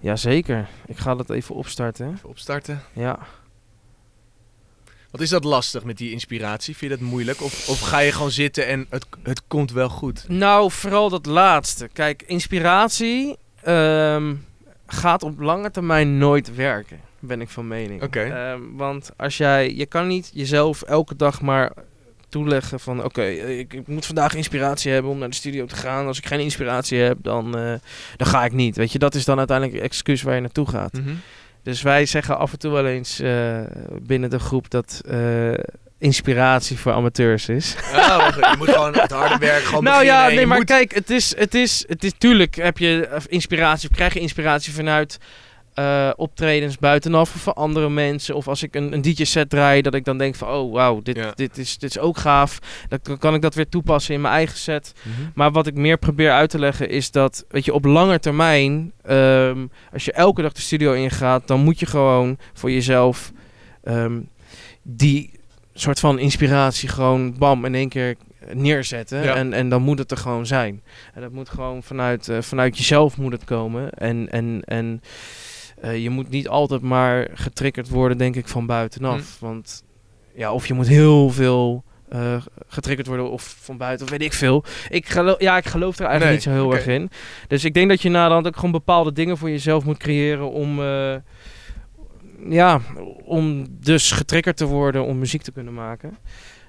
ja, 0.00 0.16
zeker. 0.16 0.68
Ik 0.86 0.98
ga 0.98 1.14
dat 1.14 1.30
even 1.30 1.54
opstarten. 1.54 2.12
Even 2.14 2.28
opstarten. 2.28 2.82
Ja. 2.92 3.18
Wat 5.10 5.20
is 5.20 5.30
dat 5.30 5.44
lastig 5.44 5.84
met 5.84 5.96
die 5.98 6.10
inspiratie? 6.10 6.76
Vind 6.76 6.90
je 6.92 6.98
dat 6.98 7.08
moeilijk? 7.08 7.42
Of, 7.42 7.68
of 7.68 7.80
ga 7.80 7.98
je 7.98 8.12
gewoon 8.12 8.30
zitten 8.30 8.66
en 8.66 8.86
het, 8.90 9.06
het 9.22 9.42
komt 9.48 9.72
wel 9.72 9.88
goed? 9.88 10.24
Nou, 10.28 10.70
vooral 10.70 11.08
dat 11.08 11.26
laatste. 11.26 11.88
Kijk, 11.92 12.22
inspiratie 12.26 13.36
ehm, 13.62 14.34
gaat 14.86 15.22
op 15.22 15.40
lange 15.40 15.70
termijn 15.70 16.18
nooit 16.18 16.54
werken, 16.54 17.00
ben 17.26 17.40
ik 17.40 17.48
van 17.48 17.68
mening. 17.68 18.02
Ehm, 18.02 18.60
want 18.72 19.10
als 19.16 19.36
jij, 19.36 19.74
je 19.74 19.86
kan 19.86 20.06
niet 20.06 20.30
jezelf 20.32 20.82
elke 20.82 21.16
dag 21.16 21.40
maar 21.40 21.72
toeleggen 22.34 22.80
van, 22.80 23.04
oké, 23.04 23.22
eh, 23.22 23.58
ik, 23.58 23.72
ik 23.72 23.86
moet 23.86 24.06
vandaag 24.06 24.34
inspiratie 24.34 24.92
hebben 24.92 25.10
om 25.10 25.18
naar 25.18 25.28
de 25.28 25.34
studio 25.34 25.66
te 25.66 25.76
gaan. 25.76 26.06
Als 26.06 26.18
ik 26.18 26.26
geen 26.26 26.40
inspiratie 26.40 26.98
heb, 26.98 27.18
dan, 27.22 27.58
eh, 27.58 27.72
dan 28.16 28.26
ga 28.26 28.44
ik 28.44 28.52
niet. 28.52 28.76
Weet 28.76 28.92
je, 28.92 28.98
dat 28.98 29.14
is 29.14 29.24
dan 29.24 29.38
uiteindelijk 29.38 29.76
het 29.76 29.86
excuus 29.86 30.22
waar 30.22 30.34
je 30.34 30.40
naartoe 30.40 30.68
gaat. 30.68 30.92
Mhm. 30.92 31.14
Dus 31.62 31.82
wij 31.82 32.06
zeggen 32.06 32.38
af 32.38 32.52
en 32.52 32.58
toe 32.58 32.72
wel 32.72 32.86
eens 32.86 33.20
eh, 33.20 33.60
binnen 34.02 34.30
de 34.30 34.38
groep 34.38 34.70
dat 34.70 35.00
inspiratie 35.98 36.78
voor 36.78 36.92
amateurs 36.92 37.48
is. 37.48 37.76
Ja, 37.92 38.32
je 38.50 38.54
moet 38.58 38.68
gewoon 38.68 38.96
het 38.98 39.10
harde 39.10 39.38
werk 39.38 39.62
gewoon 39.62 39.84
nou 39.84 39.98
beginnen 39.98 40.22
ja, 40.22 40.34
nee, 40.34 40.46
maar 40.46 40.56
moet- 40.56 40.66
kijk, 40.66 40.94
het 40.94 41.10
is, 41.10 41.36
het 41.36 41.54
is, 41.54 41.84
het 41.88 42.04
is, 42.04 42.12
tuurlijk 42.18 42.54
heb 42.54 42.78
je 42.78 43.20
inspiratie, 43.28 43.88
krijg 43.88 44.14
je 44.14 44.20
inspiratie 44.20 44.72
vanuit 44.72 45.18
eh, 45.74 46.10
optredens 46.16 46.78
buitenaf 46.78 47.30
van 47.30 47.54
andere 47.54 47.88
mensen. 47.90 48.34
Of 48.34 48.48
als 48.48 48.62
ik 48.62 48.74
een, 48.74 48.92
een 48.92 49.02
DJ-set 49.02 49.50
draai, 49.50 49.82
dat 49.82 49.94
ik 49.94 50.04
dan 50.04 50.18
denk 50.18 50.34
van, 50.34 50.48
oh 50.48 50.72
wauw, 50.72 51.00
dit, 51.02 51.16
Ja. 51.16 51.32
dit, 51.34 51.58
is, 51.58 51.78
dit 51.78 51.90
is 51.90 51.98
ook 51.98 52.18
gaaf. 52.18 52.58
Dan 52.88 52.98
kan- 53.02 53.18
kan 53.18 53.34
ik 53.34 53.42
dat 53.42 53.54
weer 53.54 53.68
toepassen 53.68 54.14
in 54.14 54.20
mijn 54.20 54.34
eigen 54.34 54.58
set. 54.58 54.92
Mhm. 55.02 55.28
Maar 55.34 55.50
wat 55.52 55.66
ik 55.66 55.74
meer 55.74 55.98
probeer 55.98 56.30
uit 56.30 56.50
te 56.50 56.58
leggen 56.58 56.88
is 56.88 57.10
dat, 57.10 57.44
weet 57.48 57.64
je, 57.64 57.74
op 57.74 57.84
lange 57.84 58.18
termijn, 58.18 58.92
ehm, 59.02 59.66
als 59.92 60.04
je 60.04 60.12
elke 60.12 60.42
dag 60.42 60.52
de 60.52 60.60
studio 60.60 60.92
ingaat, 60.92 61.46
dan 61.46 61.60
moet 61.60 61.80
je 61.80 61.86
gewoon 61.86 62.38
voor 62.52 62.70
jezelf 62.70 63.32
ehm, 63.82 64.20
die 64.82 65.30
soort 65.74 66.00
van 66.00 66.18
inspiratie 66.18 66.88
gewoon 66.88 67.38
bam 67.38 67.64
in 67.64 67.74
één 67.74 67.88
keer 67.88 68.14
neerzetten. 68.52 69.22
Ja. 69.22 69.34
En, 69.34 69.52
en 69.52 69.68
dan 69.68 69.82
moet 69.82 69.98
het 69.98 70.10
er 70.10 70.16
gewoon 70.16 70.46
zijn. 70.46 70.82
En 71.14 71.20
dat 71.20 71.32
moet 71.32 71.48
gewoon 71.48 71.82
vanuit, 71.82 72.28
eh, 72.28 72.40
vanuit 72.40 72.76
jezelf 72.78 73.16
moet 73.16 73.32
het 73.32 73.44
komen. 73.44 73.90
En, 73.90 74.30
en, 74.30 74.62
en 74.64 75.02
eh, 75.80 76.02
je 76.02 76.10
moet 76.10 76.28
niet 76.28 76.48
altijd 76.48 76.80
maar 76.80 77.28
getriggerd 77.34 77.88
worden, 77.88 78.18
denk 78.18 78.36
ik, 78.36 78.48
van 78.48 78.66
buitenaf. 78.66 79.40
Want 79.40 79.84
ja, 80.34 80.52
of 80.52 80.66
je 80.66 80.74
moet 80.74 80.88
heel 80.88 81.30
veel 81.30 81.84
eh, 82.08 82.36
getriggerd 82.68 83.06
worden 83.06 83.30
of 83.30 83.56
van 83.60 83.76
buiten, 83.76 84.06
of 84.06 84.12
weet 84.12 84.22
ik 84.22 84.32
veel. 84.32 84.64
Ik 84.88 85.08
geloof, 85.08 85.40
ja, 85.40 85.56
ik 85.56 85.66
geloof 85.66 85.98
er 85.98 86.06
eigenlijk 86.06 86.24
Nee, 86.24 86.34
niet 86.34 86.42
zo 86.42 86.68
heel 86.68 86.74
erg 86.74 86.86
in. 86.86 87.10
Dus 87.48 87.64
ik 87.64 87.74
denk 87.74 87.88
dat 87.88 88.02
je 88.02 88.08
naderhand 88.08 88.46
ook 88.46 88.54
gewoon 88.54 88.70
bepaalde 88.70 89.12
dingen 89.12 89.36
voor 89.36 89.50
jezelf 89.50 89.84
moet 89.84 89.98
creëren 89.98 90.50
om, 90.50 90.80
eh, 90.80 91.14
ja, 92.48 92.80
om 93.24 93.66
dus 93.70 94.10
getriggerd 94.10 94.56
te 94.56 94.66
worden 94.66 95.04
om 95.04 95.18
muziek 95.18 95.42
te 95.42 95.52
kunnen 95.52 95.74
maken. 95.74 96.18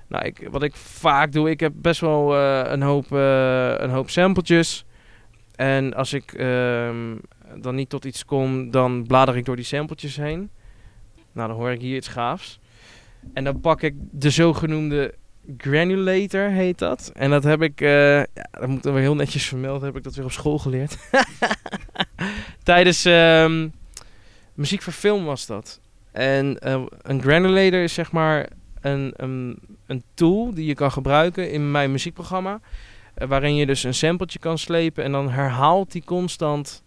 Nou, 0.08 0.26
ik, 0.26 0.48
wat 0.52 0.64
ik 0.64 0.76
vaak 0.76 1.32
doe, 1.32 1.50
ik 1.50 1.60
heb 1.60 1.72
best 1.76 2.02
wel 2.02 2.36
een, 2.38 2.82
hoop, 2.82 3.12
eh, 3.12 3.74
een 3.78 3.90
hoop 3.90 4.10
sampletjes. 4.10 4.86
En 5.56 5.94
als 5.94 6.14
ik 6.14 6.34
ehm, 6.34 7.16
dan 7.62 7.76
niet 7.76 7.90
tot 7.90 8.06
iets 8.06 8.26
kom, 8.26 8.72
dan 8.72 9.06
blader 9.08 9.38
ik 9.38 9.46
door 9.46 9.56
die 9.56 9.66
sampletjes 9.66 10.16
heen. 10.16 10.50
Nou, 11.32 11.48
dan 11.48 11.58
hoor 11.58 11.72
ik 11.72 11.82
hier 11.82 11.96
iets 11.96 12.08
gaafs. 12.08 12.60
En 13.34 13.44
dan 13.44 13.60
pak 13.60 13.82
ik 13.82 13.94
de 14.12 14.30
zogenoemde 14.30 15.14
granulator, 15.58 16.50
heet 16.50 16.80
dat. 16.80 17.12
En 17.14 17.30
dat 17.30 17.44
heb 17.44 17.62
ik, 17.62 17.82
eh 17.82 18.18
ja, 18.18 18.48
dat 18.52 18.68
moet 18.68 18.86
ik 18.86 18.92
weer 18.92 19.02
heel 19.02 19.16
netjes 19.16 19.48
vermelden, 19.48 19.88
heb 19.88 19.98
ik 19.98 20.04
dat 20.04 20.16
weer 20.16 20.26
op 20.26 20.32
school 20.32 20.58
geleerd. 20.58 20.98
Tijdens 22.64 23.06
ehm, 23.06 23.68
muziek 24.54 24.82
voor 24.82 24.94
film 24.94 25.26
was 25.26 25.46
dat. 25.46 25.80
En 26.12 26.60
eh, 26.60 26.84
een 27.02 27.22
granulator 27.22 27.84
is 27.84 27.94
zeg 27.94 28.12
maar 28.12 28.50
een, 28.82 29.14
een, 29.16 29.60
een 29.86 30.04
tool 30.14 30.54
die 30.54 30.66
je 30.66 30.74
kan 30.76 30.92
gebruiken 30.92 31.52
in 31.52 31.72
mijn 31.72 31.92
muziekprogramma. 31.92 32.60
eh, 33.14 33.28
waarin 33.28 33.56
je 33.56 33.66
dus 33.66 33.84
een 33.84 33.94
sampletje 33.94 34.40
kan 34.40 34.58
slepen 34.58 35.04
en 35.04 35.12
dan 35.12 35.30
herhaalt 35.30 35.92
die 35.92 36.04
constant 36.04 36.84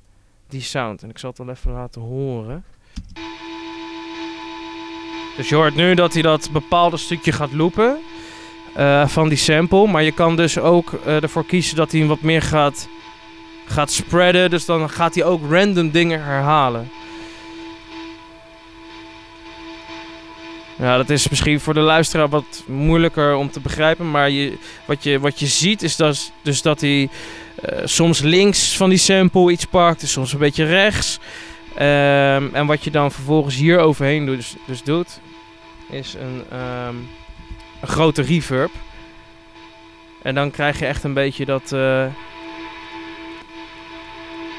die 0.49 0.61
sound. 0.61 1.03
En 1.03 1.11
ik 1.11 1.19
zal 1.19 1.31
het 1.31 1.39
wel 1.39 1.49
even 1.49 1.73
laten 1.73 2.01
horen. 2.01 2.65
Dus 5.37 5.49
je 5.49 5.55
hoort 5.55 5.75
nu 5.75 5.95
dat 5.95 6.13
hij 6.13 6.23
dat 6.23 6.49
bepaalde 6.53 6.97
stukje 6.97 7.33
gaat 7.33 7.53
loopen 7.53 7.99
eh, 8.75 9.09
van 9.09 9.29
die 9.29 9.39
sample. 9.39 9.87
Maar 9.87 10.03
je 10.03 10.13
kan 10.13 10.37
dus 10.37 10.59
ook 10.59 10.93
eh, 10.93 11.23
ervoor 11.23 11.45
kiezen 11.45 11.77
dat 11.77 11.93
hij 11.93 12.07
wat 12.07 12.21
meer 12.21 12.43
gaat, 12.43 12.89
gaat 13.67 13.91
spreaden. 13.91 14.51
Dus 14.51 14.65
dan 14.65 14.91
gaat 14.91 15.15
hij 15.15 15.25
ook 15.25 15.51
random 15.51 15.91
dingen 15.91 16.25
herhalen. 16.25 16.91
Ja, 20.79 20.97
dat 20.97 21.11
is 21.11 21.29
misschien 21.29 21.61
voor 21.61 21.75
de 21.75 21.81
luisteraar 21.81 22.29
wat 22.29 22.65
moeilijker 22.67 23.37
om 23.37 23.51
te 23.51 23.61
begrijpen. 23.61 24.11
Maar 24.11 24.31
je, 24.31 24.59
wat, 24.85 25.03
je, 25.03 25.21
wat 25.21 25.41
je 25.41 25.47
ziet 25.47 25.83
is 25.83 25.97
dat, 25.97 26.33
dus 26.43 26.63
dat 26.63 26.81
hij 26.81 27.09
eh, 27.63 27.79
soms 27.85 28.21
links 28.21 28.77
van 28.77 28.89
die 28.89 28.99
sample 28.99 29.53
iets 29.53 29.65
pakt. 29.65 30.03
En 30.03 30.09
soms 30.09 30.33
een 30.33 30.39
beetje 30.39 30.65
rechts. 30.65 31.19
Ehm, 31.75 32.49
en 32.53 32.67
wat 32.67 32.85
je 32.85 32.91
dan 32.91 33.13
vervolgens 33.13 33.55
hier 33.55 33.79
overheen 33.79 34.27
doet, 34.27 34.37
dus, 34.37 34.55
dus 34.67 34.83
doet, 34.83 35.21
is 35.91 36.15
een, 36.15 36.45
ehm, 36.51 36.97
een 37.81 37.89
grote 37.89 38.23
reverb. 38.23 38.71
En 40.23 40.35
dan 40.35 40.51
krijg 40.51 40.79
je 40.79 40.87
echt 40.87 41.05
een 41.05 41.15
beetje 41.15 41.45
dat, 41.45 41.73
eh, 41.73 42.07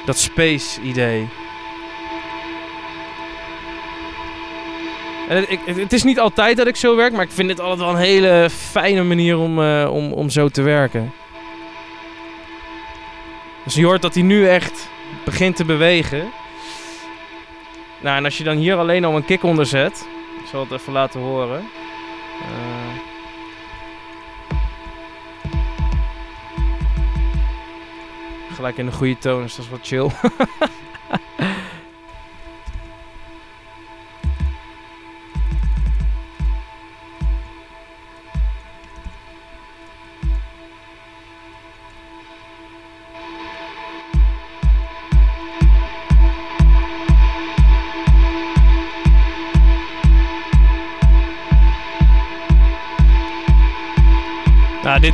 dat 0.05 0.17
space 0.17 0.81
idee. 0.81 1.27
En 5.29 5.35
het, 5.35 5.49
ik, 5.49 5.59
het 5.65 5.93
is 5.93 6.03
niet 6.03 6.19
altijd 6.19 6.57
dat 6.57 6.67
ik 6.67 6.75
zo 6.75 6.95
werk, 6.95 7.13
maar 7.13 7.25
ik 7.25 7.31
vind 7.31 7.47
dit 7.47 7.59
altijd 7.59 7.79
wel 7.79 7.89
een 7.89 7.95
hele 7.95 8.49
fijne 8.49 9.03
manier 9.03 9.37
om, 9.37 9.61
eh, 9.61 9.89
om, 9.91 10.11
om 10.11 10.29
zo 10.29 10.49
te 10.49 10.61
werken. 10.61 11.13
Dus 13.63 13.75
je 13.75 13.85
hoort 13.85 14.01
dat 14.01 14.13
hij 14.13 14.23
nu 14.23 14.47
echt 14.47 14.89
begint 15.25 15.55
te 15.55 15.65
bewegen. 15.65 16.31
Nou, 17.99 18.17
en 18.17 18.25
als 18.25 18.37
je 18.37 18.43
dan 18.43 18.57
hier 18.57 18.75
alleen 18.75 19.05
al 19.05 19.15
een 19.15 19.25
kick 19.25 19.43
onder 19.43 19.65
zet. 19.65 20.07
Ik 20.41 20.47
zal 20.47 20.61
het 20.61 20.71
even 20.71 20.93
laten 20.93 21.19
horen. 21.19 21.59
Eh. 22.41 22.79
gelijk 28.59 28.77
in 28.77 28.85
de 28.85 28.91
goede 28.91 29.17
toon, 29.17 29.41
dus 29.41 29.55
dat 29.55 29.65
is 29.65 29.71
wat 29.71 29.79
chill. 29.83 30.09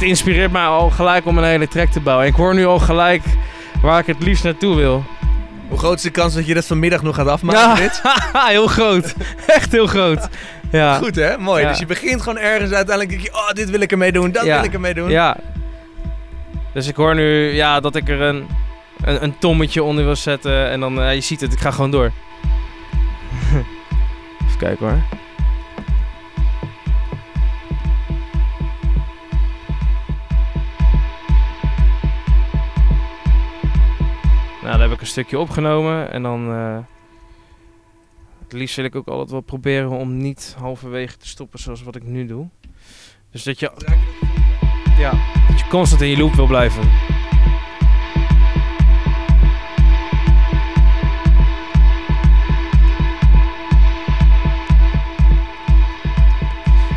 inspireert 0.06 0.52
mij 0.52 0.65
al 0.65 0.89
gelijk 0.89 1.26
om 1.26 1.38
een 1.38 1.44
hele 1.44 1.68
track 1.68 1.89
te 1.89 2.00
bouwen. 2.00 2.28
Ik 2.28 2.34
hoor 2.36 2.54
nu 2.56 2.65
al 2.65 2.80
gelijk 2.80 3.24
waar 3.82 4.00
ik 4.00 4.06
het 4.06 4.24
liefst 4.24 4.44
naartoe 4.44 4.76
wil. 4.76 5.04
Hoe 5.70 5.78
groot 5.78 5.96
is 5.98 6.02
de 6.04 6.10
kans 6.10 6.34
dat 6.34 6.46
je 6.48 6.54
dat 6.54 6.65
vanmiddag 6.65 7.02
nog 7.02 7.15
gaat 7.15 7.28
afmaken, 7.28 7.84
dit? 7.84 8.02
heel 8.34 8.68
groot. 8.68 9.15
Echt 9.48 9.72
heel 9.72 9.88
groot. 9.88 10.28
Ja. 10.72 10.98
Goed 10.98 11.15
hè, 11.15 11.38
mooi. 11.38 11.62
Ja. 11.62 11.70
Dus 11.70 11.80
je 11.80 11.86
begint 11.86 12.22
gewoon 12.22 12.38
ergens, 12.38 12.72
uiteindelijk 12.72 13.10
denk 13.10 13.22
je, 13.22 13.34
oh, 13.34 13.50
dit 13.50 13.70
wil 13.70 13.80
ik 13.80 13.91
ermee 13.91 14.12
doen, 14.12 14.32
dat 14.32 14.46
Ja. 14.46 14.56
wil 14.56 14.63
ik 14.63 14.74
ermee 14.74 14.94
doen. 14.94 15.10
Ja. 15.10 15.38
Dus 16.74 16.88
ik 16.88 16.96
hoor 16.96 17.15
nu 17.15 17.54
ja, 17.54 17.80
dat 17.80 17.96
ik 17.96 18.10
er 18.10 18.22
een, 18.22 18.48
een, 19.02 19.24
een 19.24 19.38
tommetje 19.39 19.84
onder 19.84 20.04
wil 20.06 20.15
zetten. 20.15 20.70
En 20.70 20.80
dan, 20.80 21.02
eh, 21.02 21.13
je 21.13 21.22
ziet 21.22 21.41
het, 21.41 21.54
ik 21.54 21.60
ga 21.60 21.72
gewoon 21.72 21.91
door. 21.91 22.12
Even 24.48 24.58
kijken 24.58 24.88
hoor. 24.88 25.02
Een 35.06 35.12
stukje 35.12 35.39
opgenomen. 35.39 36.12
En 36.12 36.24
dan... 36.24 36.52
eh, 36.52 36.78
het 38.44 38.54
liefst 38.54 38.76
wil 38.76 38.86
ik 38.86 38.96
ook 38.96 39.08
altijd 39.08 39.30
wel 39.30 39.41
proberen 39.41 39.89
om 39.89 40.18
niet 40.18 40.56
halverwege 40.60 41.18
te 41.18 41.28
stoppen 41.28 41.60
zoals 41.60 41.84
wat 41.84 41.96
ik 41.96 42.04
nu 42.04 42.26
doe. 42.26 42.48
Dus 43.32 43.44
dat 43.44 43.60
je... 43.60 43.72
Ja, 44.98 45.12
dat 45.50 45.60
je 45.60 45.68
constant 45.70 46.02
in 46.02 46.08
je 46.08 46.18
loop 46.18 46.34
wil 46.34 46.48
blijven. 46.48 46.84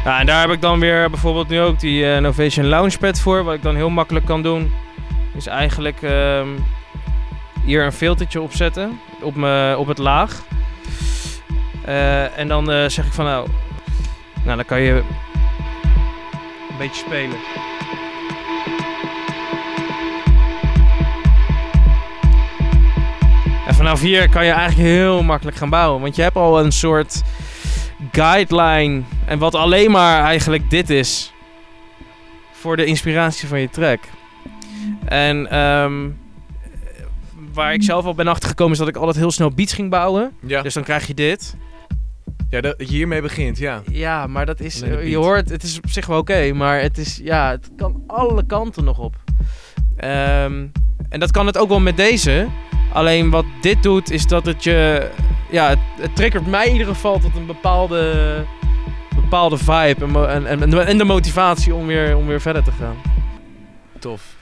Ja, 0.05 0.21
en 0.21 0.27
daar 0.27 0.41
heb 0.41 0.51
ik 0.51 0.61
dan 0.61 0.81
weer 0.81 1.11
bijvoorbeeld 1.11 1.49
nu 1.49 1.61
ook 1.61 1.81
die 1.81 2.13
eh, 2.13 2.21
Novation 2.21 2.67
Launchpad 2.67 3.21
voor. 3.21 3.45
Wat 3.45 3.55
ik 3.55 3.63
dan 3.63 3.77
heel 3.77 3.91
makkelijk 3.91 4.27
kan 4.27 4.43
doen, 4.43 4.73
is 5.37 5.47
eigenlijk 5.47 6.03
ehm, 6.03 6.49
hier 7.69 7.85
een 7.85 7.93
filtertje 7.93 8.41
opzetten 8.41 9.01
op, 9.23 9.35
me, 9.35 9.75
op 9.79 9.87
het 9.87 9.99
laag. 9.99 10.43
Eh, 11.85 12.39
en 12.39 12.49
dan 12.49 12.71
eh, 12.71 12.89
zeg 12.89 13.07
ik 13.07 13.13
van 13.13 13.25
nou, 13.25 13.49
nou 14.45 14.57
dan 14.57 14.65
kan 14.65 14.81
je 14.81 14.93
een 16.71 16.77
beetje 16.79 17.05
spelen. 17.07 17.37
En 23.67 23.75
vanaf 23.75 24.01
hier 24.01 24.29
kan 24.29 24.45
je 24.45 24.51
eigenlijk 24.51 24.89
heel 24.89 25.23
makkelijk 25.23 25.57
gaan 25.57 25.71
bouwen. 25.71 26.01
Want 26.01 26.17
je 26.17 26.23
hebt 26.23 26.37
al 26.37 26.61
een 26.61 26.73
soort 26.73 27.23
guideline. 28.13 29.03
En 29.27 29.39
wat 29.39 29.55
alleen 29.55 29.91
maar 29.91 30.23
eigenlijk 30.23 30.71
dit 30.71 30.91
is. 30.91 31.33
Voor 32.53 32.77
de 32.77 32.85
inspiratie 32.85 33.49
van 33.49 33.61
je 33.61 33.71
track. 33.71 34.01
En 35.05 35.51
ehm, 35.51 36.11
waar 37.53 37.73
ik 37.73 37.83
zelf 37.83 38.05
al 38.05 38.15
ben 38.15 38.29
achtergekomen 38.29 38.73
is 38.73 38.79
dat 38.79 38.89
ik 38.89 38.97
altijd 38.97 39.17
heel 39.17 39.31
snel 39.31 39.51
beats 39.51 39.73
ging 39.73 39.91
bouwen. 39.91 40.33
Ja, 40.47 40.63
Dus 40.63 40.75
dan 40.75 40.83
krijg 40.83 41.07
je 41.07 41.15
dit. 41.15 41.57
ja 42.51 42.61
dat 42.61 42.75
je 42.79 42.85
hiermee 42.85 43.23
begint, 43.23 43.59
ja. 43.59 43.83
Ja, 43.91 44.27
maar 44.27 44.47
dat 44.47 44.61
is. 44.61 44.79
De 44.79 45.09
Je 45.11 45.17
hoort, 45.17 45.49
het 45.51 45.63
is 45.63 45.77
op 45.77 45.91
zich 45.91 46.07
wel 46.07 46.19
oké, 46.19 46.53
maar 46.53 46.81
het 46.81 46.99
is. 46.99 47.21
Ja, 47.23 47.51
het 47.51 47.71
kan 47.77 48.03
alle 48.07 48.47
kanten 48.47 48.85
nog 48.85 48.99
op. 48.99 49.15
Ehm, 49.97 50.67
en 51.09 51.21
dat 51.21 51.31
kan 51.31 51.47
het 51.47 51.59
ook 51.59 51.69
wel 51.69 51.81
met 51.81 51.97
deze. 51.97 52.47
Alleen 52.93 53.31
wat 53.31 53.45
dit 53.61 53.83
doet, 53.83 54.11
is 54.11 54.27
dat 54.27 54.47
het 54.47 54.65
je. 54.65 55.11
Ja, 55.51 55.69
het, 55.69 55.79
het 56.01 56.17
triggert 56.17 56.47
mij 56.47 56.67
in 56.67 56.73
ieder 56.73 56.87
geval 56.87 57.19
tot 57.19 57.37
een 57.37 57.47
bepaalde. 57.47 58.15
bepaalde 59.15 59.57
vibe. 59.59 60.27
En, 60.27 60.47
en, 60.47 60.61
en, 60.61 60.87
en 60.87 60.99
de 60.99 61.05
motivatie 61.05 61.75
om 61.75 61.87
weer, 61.87 62.17
om 62.17 62.27
weer 62.27 62.41
verder 62.41 62.63
te 62.65 62.73
gaan. 62.73 62.97
Tof. 63.99 64.37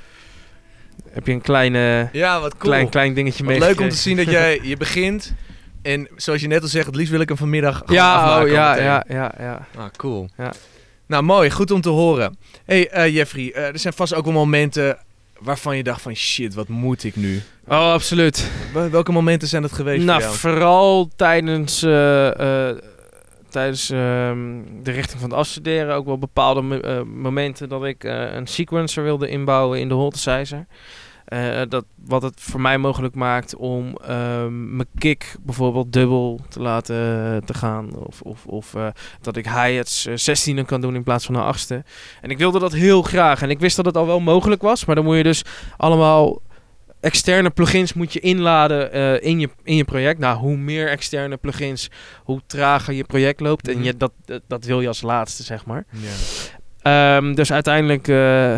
Heb 1.16 1.26
je 1.26 1.32
een 1.32 1.40
kleine, 1.40 2.08
Ja, 2.12 2.40
wat 2.40 2.56
cool. 2.56 2.72
klein, 2.72 2.88
klein 2.88 3.14
dingetje 3.14 3.44
mee 3.44 3.58
leuk 3.58 3.80
om 3.80 3.88
te 3.88 3.96
zien 3.96 4.16
dat 4.16 4.30
jij, 4.30 4.60
je 4.62 4.76
begint. 4.76 5.34
En 5.82 6.08
zoals 6.16 6.40
je 6.40 6.46
net 6.46 6.62
al 6.62 6.68
zegt, 6.68 6.86
het 6.86 6.94
liefst 6.96 7.10
wil 7.10 7.20
ik 7.20 7.28
hem 7.28 7.36
vanmiddag 7.36 7.82
Ja, 7.86 8.40
oh, 8.42 8.48
ja, 8.48 8.76
ja, 8.76 9.04
ja, 9.08 9.32
ja. 9.38 9.66
Ah, 9.76 9.84
cool. 9.96 10.28
Ja. 10.38 10.52
Nou, 11.06 11.22
mooi. 11.22 11.50
Goed 11.50 11.70
om 11.70 11.80
te 11.80 11.88
horen. 11.88 12.36
hey, 12.64 12.88
eh, 12.90 13.14
Jeffrey, 13.14 13.52
eh, 13.52 13.66
er 13.66 13.78
zijn 13.78 13.92
vast 13.92 14.14
ook 14.14 14.24
wel 14.24 14.32
momenten 14.32 14.98
waarvan 15.40 15.76
je 15.76 15.82
dacht 15.82 16.02
van 16.02 16.14
shit, 16.14 16.54
wat 16.54 16.68
moet 16.68 17.04
ik 17.04 17.16
nu? 17.16 17.42
Oh, 17.68 17.92
absoluut. 17.92 18.50
Wel- 18.72 18.90
Welke 18.90 19.12
momenten 19.12 19.48
zijn 19.48 19.62
dat 19.62 19.72
geweest 19.72 20.04
Nou, 20.04 20.22
voor 20.22 20.30
jou? 20.30 20.38
vooral 20.40 21.10
tijdens, 21.16 21.82
eh, 21.82 22.70
tijdens 23.48 23.90
ehm, 23.90 24.38
de 24.82 24.90
richting 24.90 25.20
van 25.20 25.30
het 25.30 25.38
afstuderen 25.38 25.94
ook 25.94 26.06
wel 26.06 26.18
bepaalde 26.18 26.62
mo- 26.62 27.04
momenten 27.04 27.68
dat 27.68 27.84
ik 27.84 28.04
een 28.04 28.46
sequencer 28.46 29.02
wilde 29.02 29.28
inbouwen 29.28 29.80
in 29.80 29.88
de 29.88 29.94
Holtesizer. 29.94 30.66
Eh, 31.26 31.60
dat, 31.68 31.84
wat 32.04 32.22
het 32.22 32.40
voor 32.40 32.60
mij 32.60 32.78
mogelijk 32.78 33.14
maakt 33.14 33.56
om 33.56 33.96
ehm, 33.96 34.76
mijn 34.76 34.88
kick 34.98 35.36
bijvoorbeeld 35.40 35.92
dubbel 35.92 36.40
te 36.48 36.60
laten 36.60 36.96
eh, 36.96 37.36
te 37.46 37.54
gaan. 37.54 37.96
Of, 37.96 38.20
of, 38.20 38.46
of 38.46 38.74
eh, 38.74 38.86
dat 39.20 39.36
ik 39.36 39.44
hi-hats 39.44 40.06
eh, 40.06 40.14
16e 40.56 40.64
kan 40.66 40.80
doen 40.80 40.94
in 40.94 41.02
plaats 41.02 41.26
van 41.26 41.34
een 41.34 41.42
achtste. 41.42 41.84
En 42.20 42.30
ik 42.30 42.38
wilde 42.38 42.58
dat 42.58 42.72
heel 42.72 43.02
graag. 43.02 43.42
En 43.42 43.50
ik 43.50 43.60
wist 43.60 43.76
dat 43.76 43.84
het 43.84 43.96
al 43.96 44.06
wel 44.06 44.20
mogelijk 44.20 44.62
was. 44.62 44.84
Maar 44.84 44.94
dan 44.94 45.04
moet 45.04 45.16
je 45.16 45.22
dus 45.22 45.42
allemaal 45.76 46.40
externe 47.00 47.50
plugins 47.50 47.92
moet 47.92 48.12
je 48.12 48.20
inladen 48.20 48.92
in, 49.22 49.40
je, 49.40 49.48
in 49.62 49.76
je 49.76 49.84
project. 49.84 50.18
Nou, 50.18 50.38
hoe 50.38 50.56
meer 50.56 50.88
externe 50.88 51.36
plugins, 51.36 51.90
hoe 52.24 52.40
trager 52.46 52.94
je 52.94 53.04
project 53.04 53.40
loopt. 53.40 53.68
En 53.68 53.74
Mhm. 53.74 53.84
je, 53.84 53.96
dat, 53.96 54.12
dat, 54.24 54.42
dat 54.46 54.64
wil 54.64 54.80
je 54.80 54.88
als 54.88 55.02
laatste, 55.02 55.42
zeg 55.42 55.64
maar. 55.66 55.84
Ehm, 56.82 57.34
dus 57.34 57.52
uiteindelijk 57.52 58.06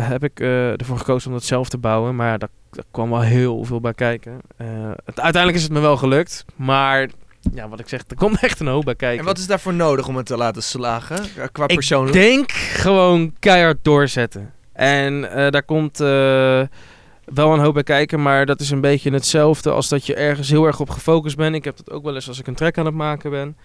heb 0.09 0.23
ik 0.23 0.39
ervoor 0.79 0.97
gekozen 0.97 1.27
om 1.29 1.33
dat 1.37 1.45
zelf 1.45 1.69
te 1.69 1.77
bouwen. 1.77 2.15
Maar 2.15 2.27
ja, 2.31 2.37
daar, 2.71 2.83
kwam 2.91 3.09
wel 3.09 3.21
heel 3.21 3.63
veel 3.63 3.79
bij 3.79 3.93
kijken. 3.93 4.39
Eh, 4.57 4.67
het, 5.05 5.19
uiteindelijk 5.19 5.55
is 5.55 5.63
het 5.63 5.71
me 5.71 5.79
wel 5.79 5.97
gelukt. 5.97 6.45
Maar 6.55 7.09
ja, 7.53 7.69
wat 7.69 7.79
ik 7.79 7.87
zeg, 7.89 8.01
er 8.07 8.15
komt 8.15 8.39
echt 8.47 8.59
een 8.59 8.67
hoop 8.67 8.85
bij 8.85 8.95
kijken. 8.95 9.19
En 9.19 9.25
wat 9.25 9.37
is 9.37 9.47
daarvoor 9.47 9.73
nodig 9.73 10.07
om 10.07 10.15
het 10.15 10.25
te 10.25 10.37
laten 10.37 10.63
slagen? 10.63 11.17
eh, 11.37 11.43
Qua 11.51 11.67
ik 11.67 11.73
persoonlijk? 11.73 12.13
denk 12.13 12.51
gewoon 12.51 13.33
keihard 13.39 13.77
doorzetten. 13.81 14.53
En 14.73 15.31
eh, 15.31 15.49
daar 15.51 15.63
komt 15.63 15.97
wel 15.97 17.53
een 17.53 17.59
hoop 17.59 17.73
bij 17.73 17.83
kijken, 17.83 18.21
maar 18.21 18.45
dat 18.45 18.59
is 18.59 18.69
een 18.69 18.81
beetje 18.81 19.11
hetzelfde 19.11 19.71
als 19.71 19.89
dat 19.89 20.05
je 20.05 20.15
ergens 20.15 20.49
heel 20.49 20.65
erg 20.65 20.79
op 20.79 20.89
gefocust 20.89 21.37
bent. 21.37 21.55
Ik 21.55 21.63
heb 21.63 21.77
dat 21.77 21.91
ook 21.91 22.03
wel 22.03 22.15
eens 22.15 22.27
als 22.27 22.39
ik 22.39 22.47
een 22.47 22.55
track 22.55 22.77
aan 22.77 22.85
het 22.85 22.95
maken 22.95 23.31
ben. 23.31 23.57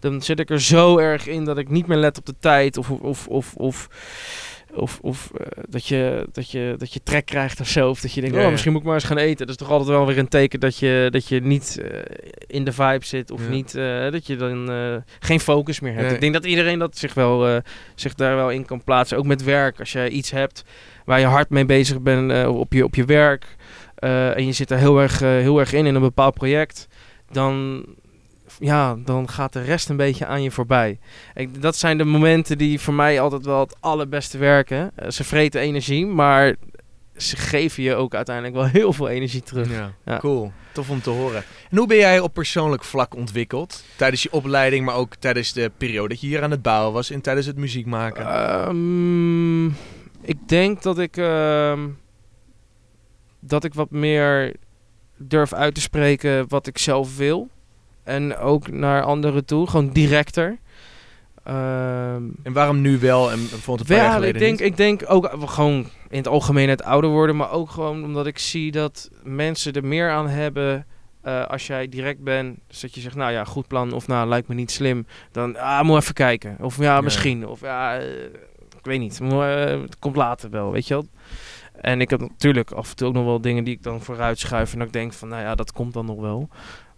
Dan 0.00 0.22
zit 0.22 0.38
ik 0.40 0.50
er 0.50 0.60
zo 0.60 0.98
erg 0.98 1.26
in 1.26 1.44
dat 1.44 1.58
ik 1.58 1.68
niet 1.68 1.86
meer 1.86 1.96
let 1.98 2.18
op 2.18 2.26
de 2.26 2.34
tijd 2.40 2.76
of, 2.76 2.90
of, 2.90 3.26
of, 3.28 3.54
of, 3.56 3.88
of, 4.74 4.98
of 5.02 5.30
eh, 5.36 5.46
dat, 5.68 5.86
je, 5.86 6.26
dat, 6.32 6.50
je, 6.50 6.74
dat 6.78 6.92
je 6.92 7.02
trek 7.02 7.26
krijgt 7.26 7.60
of 7.60 7.68
zo. 7.68 7.88
Of 7.88 8.00
dat 8.00 8.12
je 8.12 8.20
denkt, 8.20 8.36
Ja, 8.36 8.44
oh, 8.44 8.50
misschien 8.50 8.72
moet 8.72 8.80
ik 8.80 8.86
maar 8.86 8.96
eens 8.96 9.04
gaan 9.04 9.16
eten. 9.16 9.36
Dat 9.46 9.48
is 9.48 9.56
toch 9.56 9.70
altijd 9.70 9.88
wel 9.88 10.06
weer 10.06 10.18
een 10.18 10.28
teken 10.28 10.60
dat 10.60 10.78
je, 10.78 11.08
dat 11.10 11.28
je 11.28 11.40
niet 11.40 11.80
eh, 11.82 11.98
in 12.46 12.64
de 12.64 12.72
vibe 12.72 13.04
zit. 13.04 13.30
Of 13.30 13.42
Ja. 13.42 13.48
niet, 13.48 13.74
eh, 13.74 14.10
dat 14.10 14.26
je 14.26 14.36
dan 14.36 14.70
geen 15.20 15.40
focus 15.40 15.80
meer 15.80 15.92
hebt. 15.92 16.04
Nee. 16.04 16.14
Ik 16.14 16.20
denk 16.20 16.32
dat 16.32 16.44
iedereen 16.44 16.78
dat 16.78 16.98
zich, 16.98 17.14
wel, 17.14 17.60
zich 17.94 18.14
daar 18.14 18.36
wel 18.36 18.50
in 18.50 18.64
kan 18.64 18.84
plaatsen. 18.84 19.18
Ook 19.18 19.26
met 19.26 19.44
werk. 19.44 19.78
Als 19.78 19.92
je 19.92 20.08
iets 20.10 20.30
hebt 20.30 20.64
waar 21.04 21.20
je 21.20 21.26
hard 21.26 21.50
mee 21.50 21.64
bezig 21.64 22.00
bent 22.00 22.46
op, 22.46 22.72
je, 22.72 22.84
op 22.84 22.94
je 22.94 23.04
werk. 23.04 23.56
en 23.94 24.46
je 24.46 24.52
zit 24.52 24.70
er 24.70 24.78
heel 24.78 25.00
erg, 25.00 25.18
heel 25.18 25.58
erg 25.58 25.72
in, 25.72 25.86
in 25.86 25.94
een 25.94 26.00
bepaald 26.00 26.34
project. 26.34 26.86
Dan, 27.30 27.84
ja, 28.62 28.96
dan 29.04 29.28
gaat 29.28 29.52
de 29.52 29.62
rest 29.62 29.88
een 29.88 29.96
beetje 29.96 30.26
aan 30.26 30.42
je 30.42 30.50
voorbij. 30.50 30.98
Ik, 31.34 31.62
dat 31.62 31.76
zijn 31.76 31.98
de 31.98 32.04
momenten 32.04 32.58
die 32.58 32.80
voor 32.80 32.94
mij 32.94 33.20
altijd 33.20 33.44
wel 33.44 33.60
het 33.60 33.76
allerbeste 33.80 34.38
werken. 34.38 34.90
Eh, 34.94 35.10
ze 35.10 35.24
vreten 35.24 35.60
energie, 35.60 36.06
maar 36.06 36.54
ze 37.16 37.36
geven 37.36 37.82
je 37.82 37.94
ook 37.94 38.14
uiteindelijk 38.14 38.54
wel 38.54 38.66
heel 38.80 38.92
veel 38.92 39.08
energie 39.08 39.42
terug. 39.42 39.70
Ja. 39.70 39.92
Ja. 40.04 40.18
Cool, 40.18 40.52
tof 40.72 40.90
om 40.90 41.00
te 41.00 41.10
horen. 41.10 41.44
En 41.70 41.76
hoe 41.76 41.86
ben 41.86 41.96
jij 41.96 42.20
op 42.20 42.34
persoonlijk 42.34 42.84
vlak 42.84 43.14
ontwikkeld? 43.14 43.84
Tijdens 43.96 44.22
je 44.22 44.32
opleiding, 44.32 44.84
maar 44.84 44.94
ook 44.94 45.14
tijdens 45.14 45.52
de 45.52 45.70
periode 45.76 46.08
dat 46.08 46.20
je 46.20 46.26
hier 46.26 46.42
aan 46.42 46.50
het 46.50 46.62
bouwen 46.62 46.92
was 46.92 47.10
en 47.10 47.20
tijdens 47.20 47.46
het 47.46 47.56
muziek 47.56 47.86
maken? 47.86 48.26
Ehm, 48.26 49.66
ik 50.20 50.48
denk 50.48 50.82
dat 50.82 50.98
ik, 50.98 51.16
ehm, 51.16 51.88
dat 53.40 53.64
ik 53.64 53.74
wat 53.74 53.90
meer 53.90 54.54
durf 55.16 55.52
uit 55.52 55.74
te 55.74 55.80
spreken 55.80 56.48
wat 56.48 56.66
ik 56.66 56.78
zelf 56.78 57.16
wil. 57.16 57.48
En 58.04 58.36
ook 58.36 58.70
naar 58.70 59.02
anderen 59.02 59.44
toe, 59.44 59.66
gewoon 59.66 59.90
directer. 59.90 60.58
Ehm, 61.44 62.22
en 62.42 62.52
waarom 62.52 62.80
nu 62.80 62.98
wel 62.98 63.30
en 63.30 63.38
bijvoorbeeld 63.38 63.90
een 63.90 63.96
paar 63.96 64.04
jaar 64.04 64.20
ja, 64.20 64.26
ik 64.26 64.38
denk, 64.38 64.58
niet? 64.58 64.68
ik 64.68 64.76
denk 64.76 65.02
ook 65.06 65.30
gewoon 65.44 65.86
in 66.08 66.18
het 66.18 66.28
algemeen 66.28 66.68
het 66.68 66.82
ouder 66.82 67.10
worden, 67.10 67.36
maar 67.36 67.50
ook 67.50 67.70
gewoon 67.70 68.04
omdat 68.04 68.26
ik 68.26 68.38
zie 68.38 68.72
dat 68.72 69.10
mensen 69.22 69.72
er 69.72 69.84
meer 69.84 70.10
aan 70.10 70.28
hebben 70.28 70.86
eh, 71.22 71.46
als 71.46 71.66
jij 71.66 71.88
direct 71.88 72.22
bent. 72.22 72.58
Dus 72.66 72.80
dat 72.80 72.94
je 72.94 73.00
zegt, 73.00 73.14
nou 73.14 73.32
ja, 73.32 73.44
goed 73.44 73.66
plan 73.66 73.92
of 73.92 74.06
nou, 74.06 74.28
lijkt 74.28 74.48
me 74.48 74.54
niet 74.54 74.70
slim. 74.70 75.06
Dan, 75.32 75.56
ah, 75.56 75.82
moet 75.82 76.00
even 76.00 76.14
kijken. 76.14 76.56
Of 76.60 76.76
ja, 76.78 76.94
Ja. 76.94 77.00
misschien. 77.00 77.46
Of 77.46 77.60
ja, 77.60 77.98
eh, 77.98 78.24
ik 78.78 78.82
weet 78.82 79.00
niet. 79.00 79.20
Eh, 79.20 79.80
het 79.80 79.98
komt 79.98 80.16
later 80.16 80.50
wel, 80.50 80.72
weet 80.72 80.86
je 80.86 80.94
wel. 80.94 81.06
En 81.72 82.00
ik 82.00 82.10
heb 82.10 82.20
natuurlijk 82.20 82.70
af 82.70 82.90
en 82.90 82.96
toe 82.96 83.08
ook 83.08 83.14
nog 83.14 83.24
wel 83.24 83.40
dingen 83.40 83.64
die 83.64 83.74
ik 83.74 83.82
dan 83.82 84.00
vooruit 84.00 84.38
schuif 84.38 84.72
en 84.72 84.78
dat 84.78 84.86
ik 84.86 84.92
denk 84.92 85.12
van, 85.12 85.28
nou 85.28 85.42
ja, 85.42 85.54
dat 85.54 85.72
komt 85.72 85.92
dan 85.92 86.06
nog 86.06 86.20
wel. 86.20 86.48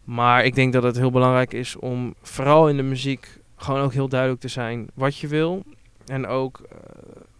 Maar 0.04 0.44
ik 0.44 0.54
denk 0.54 0.72
dat 0.72 0.82
het 0.82 0.96
heel 0.96 1.10
belangrijk 1.10 1.52
is 1.52 1.76
om 1.76 2.14
vooral 2.22 2.68
in 2.68 2.76
de 2.76 2.82
muziek 2.82 3.38
gewoon 3.56 3.80
ook 3.80 3.92
heel 3.92 4.08
duidelijk 4.08 4.40
te 4.40 4.48
zijn 4.48 4.88
wat 4.94 5.16
je 5.18 5.28
wil. 5.28 5.62
En 6.06 6.26
ook 6.26 6.60
eh, 6.70 6.78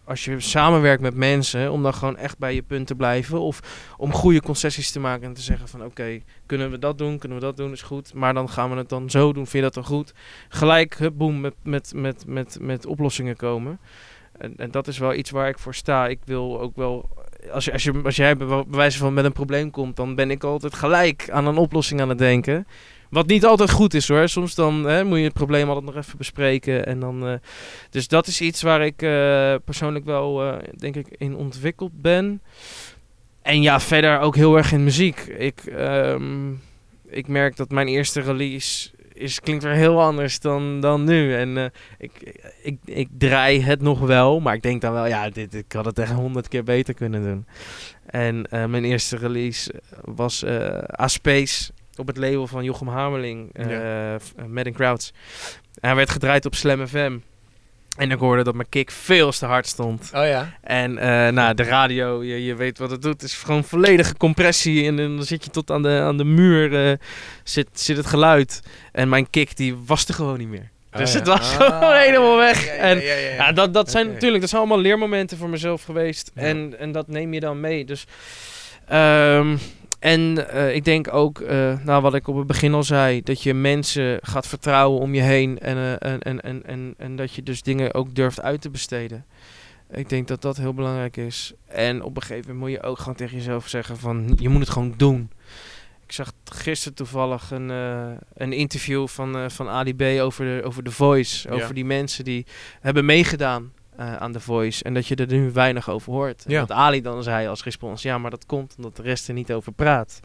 als 0.03 0.25
je 0.25 0.39
samenwerkt 0.39 1.01
met 1.01 1.15
mensen, 1.15 1.71
om 1.71 1.83
dan 1.83 1.93
gewoon 1.93 2.17
echt 2.17 2.37
bij 2.37 2.53
je 2.53 2.61
punt 2.61 2.87
te 2.87 2.95
blijven. 2.95 3.39
Of 3.39 3.59
om 3.97 4.11
goede 4.11 4.41
concessies 4.41 4.91
te 4.91 4.99
maken 4.99 5.27
en 5.27 5.33
te 5.33 5.41
zeggen 5.41 5.67
van 5.67 5.83
oké, 5.83 6.21
kunnen 6.45 6.71
we 6.71 6.79
dat 6.79 6.97
doen, 6.97 7.17
kunnen 7.17 7.37
we 7.37 7.43
dat 7.43 7.57
doen, 7.57 7.71
is 7.71 7.81
goed. 7.81 8.13
Maar 8.13 8.33
dan 8.33 8.49
gaan 8.49 8.69
we 8.69 8.75
het 8.75 8.89
dan 8.89 9.09
zo 9.09 9.33
doen, 9.33 9.47
vind 9.47 9.51
je 9.51 9.61
dat 9.61 9.73
dan 9.73 9.85
goed? 9.85 10.13
Gelijk, 10.49 10.97
hup, 10.97 11.17
boem, 11.17 11.41
met, 11.41 11.55
met, 11.63 11.93
met, 11.95 12.23
met, 12.27 12.57
met 12.61 12.85
oplossingen 12.85 13.35
komen. 13.35 13.79
En, 14.37 14.53
en 14.57 14.71
dat 14.71 14.87
is 14.87 14.97
wel 14.97 15.13
iets 15.13 15.29
waar 15.29 15.47
ik 15.47 15.59
voor 15.59 15.75
sta. 15.75 16.07
Ik 16.07 16.19
wil 16.25 16.59
ook 16.59 16.75
wel, 16.75 17.09
als, 17.51 17.65
je, 17.65 17.71
als, 17.71 17.83
je, 17.83 18.01
als 18.03 18.15
jij 18.15 18.37
bij 18.37 18.63
wijze 18.67 18.97
van 18.97 19.13
met 19.13 19.25
een 19.25 19.31
probleem 19.31 19.71
komt, 19.71 19.95
dan 19.95 20.15
ben 20.15 20.31
ik 20.31 20.43
altijd 20.43 20.73
gelijk 20.73 21.29
aan 21.29 21.47
een 21.47 21.57
oplossing 21.57 22.01
aan 22.01 22.09
het 22.09 22.17
denken. 22.17 22.67
Wat 23.09 23.27
niet 23.27 23.45
altijd 23.45 23.71
goed 23.71 23.93
is 23.93 24.07
hoor. 24.07 24.29
Soms 24.29 24.55
dan 24.55 24.83
hè, 24.83 25.03
moet 25.03 25.17
je 25.17 25.23
het 25.23 25.33
probleem 25.33 25.67
altijd 25.67 25.85
nog 25.85 25.95
even 25.95 26.17
bespreken. 26.17 26.85
En 26.85 26.99
dan, 26.99 27.27
eh, 27.27 27.33
dus 27.89 28.07
dat 28.07 28.27
is 28.27 28.41
iets 28.41 28.61
waar 28.61 28.85
ik 28.85 29.01
eh, 29.01 29.55
persoonlijk 29.65 30.05
wel, 30.05 30.43
eh, 30.43 30.57
denk 30.77 30.95
ik, 30.95 31.07
in 31.17 31.35
ontwikkeld 31.35 32.01
ben. 32.01 32.41
En 33.41 33.61
ja, 33.61 33.79
verder 33.79 34.19
ook 34.19 34.35
heel 34.35 34.57
erg 34.57 34.71
in 34.71 34.83
muziek. 34.83 35.19
Ik, 35.19 35.59
ehm, 35.65 36.51
ik 37.07 37.27
merk 37.27 37.55
dat 37.55 37.69
mijn 37.69 37.87
eerste 37.87 38.21
release 38.21 38.89
is, 39.15 39.39
klinkt 39.39 39.63
weer 39.63 39.73
heel 39.73 40.01
anders 40.01 40.39
dan, 40.39 40.79
dan 40.79 41.03
nu. 41.03 41.35
En 41.35 41.57
eh, 41.57 41.65
ik, 41.97 42.11
ik, 42.63 42.77
ik 42.85 43.07
draai 43.17 43.61
het 43.61 43.81
nog 43.81 43.99
wel, 43.99 44.39
maar 44.39 44.53
ik 44.55 44.61
denk 44.61 44.81
dan 44.81 44.93
wel, 44.93 45.05
ja, 45.07 45.29
dit, 45.29 45.53
ik 45.53 45.71
had 45.71 45.85
het 45.85 45.99
echt 45.99 46.11
honderd 46.11 46.47
keer 46.47 46.63
beter 46.63 46.93
kunnen 46.93 47.23
doen. 47.23 47.45
En 48.05 48.45
eh, 48.49 48.65
mijn 48.65 48.83
eerste 48.85 49.17
release 49.17 49.81
was 50.01 50.43
eh 50.43 51.01
A-Space 51.01 51.71
op 51.95 52.07
het 52.07 52.17
label 52.17 52.47
van 52.47 52.63
Jochem 52.63 52.87
Hamerling, 52.87 53.49
eh 53.53 53.69
Ja. 53.69 54.15
eh, 54.35 54.45
Madden 54.45 54.73
Crowds. 54.73 55.13
Hij 55.79 55.95
werd 55.95 56.09
gedraaid 56.09 56.45
op 56.45 56.55
Slam 56.55 56.87
FM. 56.87 57.17
En 57.95 58.11
ik 58.11 58.19
hoorde 58.19 58.43
dat 58.43 58.53
mijn 58.55 58.69
kick 58.69 58.91
veel 58.91 59.31
te 59.31 59.45
hard 59.45 59.67
stond. 59.67 60.11
Oh 60.15 60.25
ja? 60.25 60.53
En 60.61 60.97
eh, 60.97 61.33
nou, 61.33 61.53
de 61.53 61.63
radio, 61.63 62.23
je, 62.23 62.45
je 62.45 62.55
weet 62.55 62.77
wat 62.77 62.91
het 62.91 63.01
doet. 63.01 63.21
Het 63.21 63.23
is 63.31 63.33
gewoon 63.33 63.63
volledige 63.63 64.17
compressie. 64.17 64.85
En, 64.85 64.95
dan 64.95 65.23
zit 65.23 65.43
je 65.43 65.49
tot 65.49 65.71
aan 65.71 65.81
de, 65.81 65.99
aan 66.01 66.17
de 66.17 66.23
muur 66.23 66.89
eh, 66.89 66.97
zit, 67.43 67.67
zit 67.73 67.97
het 67.97 68.05
geluid. 68.05 68.61
En 68.91 69.09
mijn 69.09 69.29
kick 69.29 69.55
die 69.55 69.75
was 69.85 70.05
er 70.05 70.13
gewoon 70.13 70.37
niet 70.37 70.47
meer. 70.49 70.69
Dus 70.91 71.09
Oh 71.09 71.15
het 71.15 71.27
ja. 71.27 71.37
was 71.37 71.57
Ah, 71.57 71.79
gewoon 71.79 71.95
helemaal 71.95 72.37
weg. 72.37 72.65
ja, 72.65 72.73
ja, 72.73 72.79
en 72.79 73.01
ja, 73.35 73.51
dat, 73.51 73.73
dat 73.73 73.91
zijn 73.91 74.07
natuurlijk, 74.07 74.41
dat 74.41 74.49
zijn 74.49 74.61
allemaal 74.61 74.81
leermomenten 74.81 75.37
voor 75.37 75.49
mezelf 75.49 75.83
geweest. 75.83 76.31
En, 76.33 76.79
en 76.79 76.91
dat 76.91 77.07
neem 77.07 77.33
je 77.33 77.39
dan 77.39 77.59
mee. 77.59 77.85
Dus, 77.85 78.05
ehm, 78.87 79.57
en 79.99 80.49
eh, 80.49 80.75
ik 80.75 80.85
denk 80.85 81.13
ook, 81.13 81.39
eh, 81.39 81.79
nou 81.83 82.01
wat 82.01 82.13
ik 82.13 82.27
op 82.27 82.35
het 82.35 82.47
begin 82.47 82.73
al 82.73 82.83
zei, 82.83 83.21
dat 83.23 83.43
je 83.43 83.53
mensen 83.53 84.19
gaat 84.21 84.47
vertrouwen 84.47 85.01
om 85.01 85.13
je 85.13 85.21
heen. 85.21 85.59
En, 85.59 85.77
eh, 85.77 86.11
en, 86.11 86.19
en, 86.19 86.41
en, 86.41 86.65
en, 86.65 86.93
en 86.97 87.15
dat 87.15 87.33
je 87.33 87.43
dus 87.43 87.61
dingen 87.61 87.93
ook 87.93 88.15
durft 88.15 88.41
uit 88.41 88.61
te 88.61 88.69
besteden. 88.69 89.25
Ik 89.91 90.09
denk 90.09 90.27
dat 90.27 90.41
dat 90.41 90.57
heel 90.57 90.73
belangrijk 90.73 91.17
is. 91.17 91.53
En 91.67 92.03
op 92.03 92.15
een 92.15 92.21
gegeven 92.21 92.53
moment 92.53 92.59
moet 92.59 92.81
je 92.81 92.89
ook 92.89 92.97
gewoon 92.97 93.15
tegen 93.15 93.37
jezelf 93.37 93.67
zeggen 93.67 93.97
van, 93.97 94.37
je 94.39 94.49
moet 94.49 94.61
het 94.61 94.69
gewoon 94.69 94.93
doen. 94.97 95.29
Ik 96.05 96.11
zag 96.11 96.31
gisteren 96.43 96.97
toevallig 96.97 97.51
een, 97.51 97.69
een 98.33 98.53
interview 98.53 99.07
van, 99.07 99.51
van 99.51 99.69
Ali 99.69 99.95
B 99.95 100.01
over 100.01 100.45
de, 100.45 100.61
over 100.65 100.83
The 100.83 100.91
Voice. 100.91 101.49
Ja. 101.49 101.55
Over 101.55 101.73
die 101.73 101.85
mensen 101.85 102.23
die 102.23 102.45
hebben 102.81 103.05
meegedaan 103.05 103.71
eh, 103.97 104.15
aan 104.15 104.31
The 104.31 104.39
Voice. 104.39 104.83
En 104.83 104.93
dat 104.93 105.07
je 105.07 105.15
er 105.15 105.27
nu 105.27 105.51
weinig 105.51 105.89
over 105.89 106.13
hoort. 106.13 106.43
Ja. 106.47 106.59
Dat 106.59 106.71
Ali 106.71 107.01
dan 107.01 107.23
zei 107.23 107.47
als 107.47 107.63
respons, 107.63 108.01
ja, 108.01 108.17
maar 108.17 108.31
dat 108.31 108.45
komt 108.45 108.73
omdat 108.77 108.95
de 108.95 109.01
rest 109.01 109.27
er 109.27 109.33
niet 109.33 109.51
over 109.51 109.71
praat. 109.71 110.19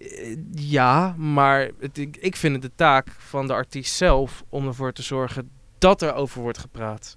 Eh, 0.00 0.36
ja, 0.54 1.14
maar 1.16 1.70
het, 1.78 1.98
ik, 1.98 2.16
ik 2.16 2.36
vind 2.36 2.52
het 2.52 2.62
de 2.62 2.70
taak 2.74 3.08
van 3.18 3.46
de 3.46 3.52
artiest 3.52 3.94
zelf 3.94 4.44
om 4.48 4.66
ervoor 4.66 4.92
te 4.92 5.02
zorgen 5.02 5.50
dat 5.78 6.02
er 6.02 6.14
over 6.14 6.40
wordt 6.40 6.58
gepraat. 6.58 7.16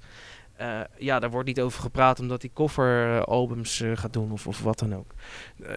Eh, 0.53 0.79
ja, 0.97 1.19
daar 1.19 1.29
wordt 1.29 1.47
niet 1.47 1.61
over 1.61 1.81
gepraat 1.81 2.19
omdat 2.19 2.41
hij 2.41 2.51
coveralbums 2.53 3.81
eh, 3.81 3.91
gaat 3.93 4.13
doen 4.13 4.31
of, 4.31 4.47
of 4.47 4.61
wat 4.61 4.79
dan 4.79 4.95
ook. 4.95 5.13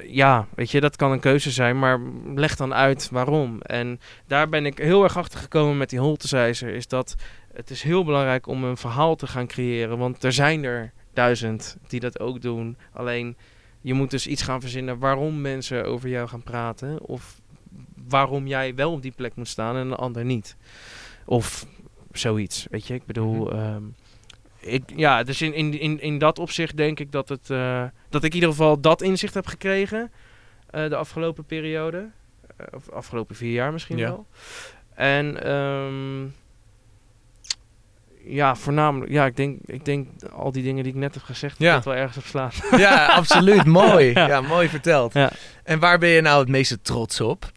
Ja, 0.07 0.47
weet 0.55 0.71
je, 0.71 0.81
dat 0.81 0.97
kan 0.97 1.13
een 1.13 1.21
keuze 1.21 1.51
zijn, 1.51 1.79
maar 1.79 2.01
leg 2.35 2.57
dan 2.57 2.75
uit 2.75 3.09
waarom. 3.11 3.61
En 3.61 4.01
daar 4.27 4.49
ben 4.49 4.67
ik 4.67 4.79
heel 4.79 5.03
erg 5.03 5.17
achter 5.17 5.39
gekomen 5.39 5.77
met 5.77 5.91
die 5.91 5.99
Holtesizer, 5.99 6.69
is 6.69 6.87
dat 6.89 7.15
het 7.57 7.71
is 7.71 7.83
heel 7.83 8.05
belangrijk 8.05 8.47
om 8.47 8.65
een 8.65 8.77
verhaal 8.77 9.17
te 9.17 9.27
gaan 9.27 9.47
creëren, 9.47 9.99
want 9.99 10.25
er 10.25 10.33
zijn 10.33 10.65
er 10.65 10.93
duizend 11.13 11.77
die 11.89 12.01
dat 12.01 12.21
ook 12.21 12.41
doen. 12.43 12.77
Alleen, 12.93 13.37
je 13.81 13.95
moet 13.95 14.11
dus 14.11 14.27
iets 14.27 14.43
gaan 14.43 14.61
verzinnen 14.61 14.99
waarom 14.99 15.41
mensen 15.41 15.85
over 15.85 16.09
jou 16.09 16.29
gaan 16.29 16.43
praten, 16.43 17.01
of 17.03 17.41
waarom 18.09 18.47
jij 18.47 18.75
wel 18.75 18.93
op 18.93 19.03
die 19.03 19.13
plek 19.17 19.35
moet 19.37 19.49
staan 19.49 19.77
en 19.77 19.87
een 19.87 19.95
ander 19.95 20.25
niet. 20.25 20.57
Of 21.25 21.67
zoiets, 22.13 22.67
weet 22.71 22.87
je. 22.87 22.95
Ik 22.95 23.07
bedoel, 23.07 23.45
Mhm. 23.45 23.55
ehm, 23.57 23.83
ik, 24.61 24.83
ja, 24.97 25.23
dus 25.23 25.43
in, 25.43 25.55
in, 25.55 25.81
in, 25.81 26.01
in 26.01 26.19
dat 26.19 26.39
opzicht 26.39 26.77
denk 26.77 27.01
ik 27.01 27.13
dat, 27.13 27.29
het, 27.29 27.51
eh, 27.51 27.85
dat 28.09 28.23
ik 28.25 28.29
in 28.31 28.35
ieder 28.35 28.51
geval 28.51 28.81
dat 28.81 29.03
inzicht 29.03 29.35
heb 29.35 29.47
gekregen 29.47 30.13
eh, 30.71 30.89
de 30.89 30.97
afgelopen 30.97 31.45
periode. 31.45 32.11
Eh, 32.57 32.67
of 32.75 32.91
afgelopen 32.91 33.37
vier 33.37 33.53
jaar 33.53 33.73
misschien 33.73 33.97
Ja. 33.97 34.09
wel. 34.09 34.27
En 34.95 35.43
ehm, 35.45 36.27
ja, 38.29 38.55
voornamelijk, 38.57 39.11
ja, 39.13 39.27
ik 39.27 39.37
denk, 39.37 39.59
ik 39.65 39.85
denk 39.85 40.09
al 40.33 40.53
die 40.53 40.63
dingen 40.63 40.83
die 40.83 40.93
ik 40.93 40.99
net 40.99 41.15
heb 41.15 41.23
gezegd, 41.23 41.59
Ja. 41.59 41.75
dat 41.75 41.85
wel 41.85 41.95
ergens 41.95 42.17
op 42.17 42.25
slaat. 42.25 42.55
Ja, 42.77 43.07
absoluut. 43.07 43.65
Mooi. 43.83 44.11
Ja. 44.13 44.27
Ja. 44.27 44.41
mooi 44.41 44.69
verteld. 44.69 45.13
Ja. 45.15 45.31
En 45.65 45.79
waar 45.79 45.99
ben 45.99 46.09
je 46.09 46.21
nou 46.21 46.39
het 46.41 46.49
meeste 46.49 46.81
trots 46.83 47.21
op? 47.21 47.53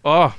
Oh, 0.00 0.32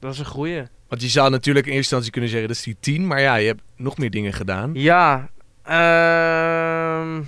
dat 0.00 0.12
is 0.12 0.18
een 0.18 0.24
goeie. 0.26 0.62
Want 0.88 1.02
je 1.02 1.08
zou 1.08 1.30
natuurlijk 1.30 1.66
in 1.66 1.72
eerste 1.72 1.78
instantie 1.94 2.10
kunnen 2.10 2.30
zeggen 2.30 2.48
dat 2.48 2.56
is 2.56 2.62
die 2.64 2.76
10, 2.80 3.06
maar 3.06 3.20
ja, 3.20 3.34
je 3.34 3.46
hebt 3.46 3.62
nog 3.76 3.98
meer 3.98 4.10
dingen 4.10 4.32
gedaan. 4.32 4.70
Ja, 4.74 5.28
ehm, 5.62 7.22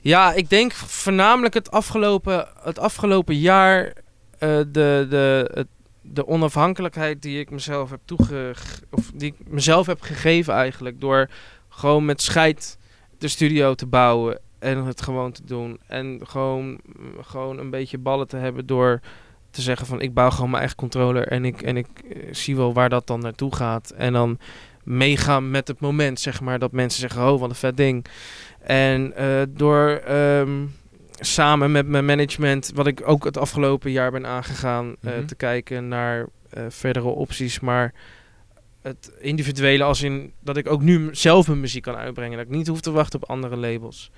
ja, 0.00 0.32
ik 0.32 0.50
denk 0.50 0.72
voornamelijk 0.72 1.54
het 1.54 1.70
afgelopen, 1.70 2.48
het 2.62 2.78
afgelopen 2.78 3.36
jaar 3.38 3.84
eh, 4.38 4.48
de, 4.48 5.06
de, 5.08 5.50
het, 5.54 5.66
de 6.02 6.26
onafhankelijkheid 6.26 7.22
die 7.22 7.40
ik 7.40 7.50
mezelf 7.50 7.90
heb 7.90 8.00
toege, 8.04 8.54
of 8.90 9.10
die 9.14 9.28
ik 9.28 9.48
mezelf 9.48 9.86
heb 9.86 10.00
gegeven 10.00 10.54
eigenlijk 10.54 11.00
door 11.00 11.30
gewoon 11.68 12.04
met 12.04 12.22
scheid 12.22 12.78
de 13.18 13.28
studio 13.28 13.74
te 13.74 13.86
bouwen 13.86 14.40
en 14.58 14.84
het 14.84 15.02
gewoon 15.02 15.32
te 15.32 15.44
doen 15.44 15.80
en 15.86 16.20
gewoon, 16.22 16.80
gewoon 17.20 17.58
een 17.58 17.70
beetje 17.70 17.98
ballen 17.98 18.28
te 18.28 18.36
hebben 18.36 18.66
door 18.66 19.00
te 19.50 19.62
zeggen 19.62 19.86
van 19.86 20.00
ik 20.00 20.14
bouw 20.14 20.30
gewoon 20.30 20.48
mijn 20.50 20.62
eigen 20.62 20.78
controller 20.78 21.28
en 21.28 21.44
ik, 21.44 21.62
en 21.62 21.76
ik 21.76 21.86
eh, 22.08 22.28
zie 22.30 22.56
wel 22.56 22.72
waar 22.72 22.88
dat 22.88 23.06
dan 23.06 23.20
naartoe 23.20 23.54
gaat 23.54 23.90
en 23.90 24.12
dan 24.12 24.38
meegaan 24.84 25.50
met 25.50 25.68
het 25.68 25.80
moment, 25.80 26.20
zeg 26.20 26.40
maar. 26.40 26.58
Dat 26.58 26.72
mensen 26.72 27.00
zeggen, 27.00 27.32
oh, 27.32 27.40
wat 27.40 27.50
een 27.50 27.56
vet 27.56 27.76
ding. 27.76 28.06
En 28.60 29.16
eh, 29.16 29.42
door 29.48 29.88
ehm, 29.88 30.66
samen 31.20 31.72
met 31.72 31.86
mijn 31.86 32.04
management, 32.04 32.70
wat 32.74 32.86
ik 32.86 33.02
ook 33.04 33.24
het 33.24 33.36
afgelopen 33.38 33.90
jaar 33.90 34.10
ben 34.10 34.26
aangegaan, 34.26 34.96
eh, 35.00 35.12
Mhm. 35.12 35.26
te 35.26 35.34
kijken 35.34 35.88
naar 35.88 36.26
eh, 36.50 36.64
verdere 36.68 37.08
opties. 37.08 37.60
Maar 37.60 37.94
het 38.82 39.12
individuele 39.20 39.84
als 39.84 40.02
in 40.02 40.32
dat 40.40 40.56
ik 40.56 40.70
ook 40.70 40.82
nu 40.82 41.08
zelf 41.12 41.46
mijn 41.46 41.60
muziek 41.60 41.82
kan 41.82 41.94
uitbrengen. 41.96 42.36
Dat 42.38 42.46
ik 42.46 42.52
niet 42.52 42.66
hoef 42.66 42.80
te 42.80 42.90
wachten 42.90 43.22
op 43.22 43.28
andere 43.30 43.56
labels. 43.56 44.10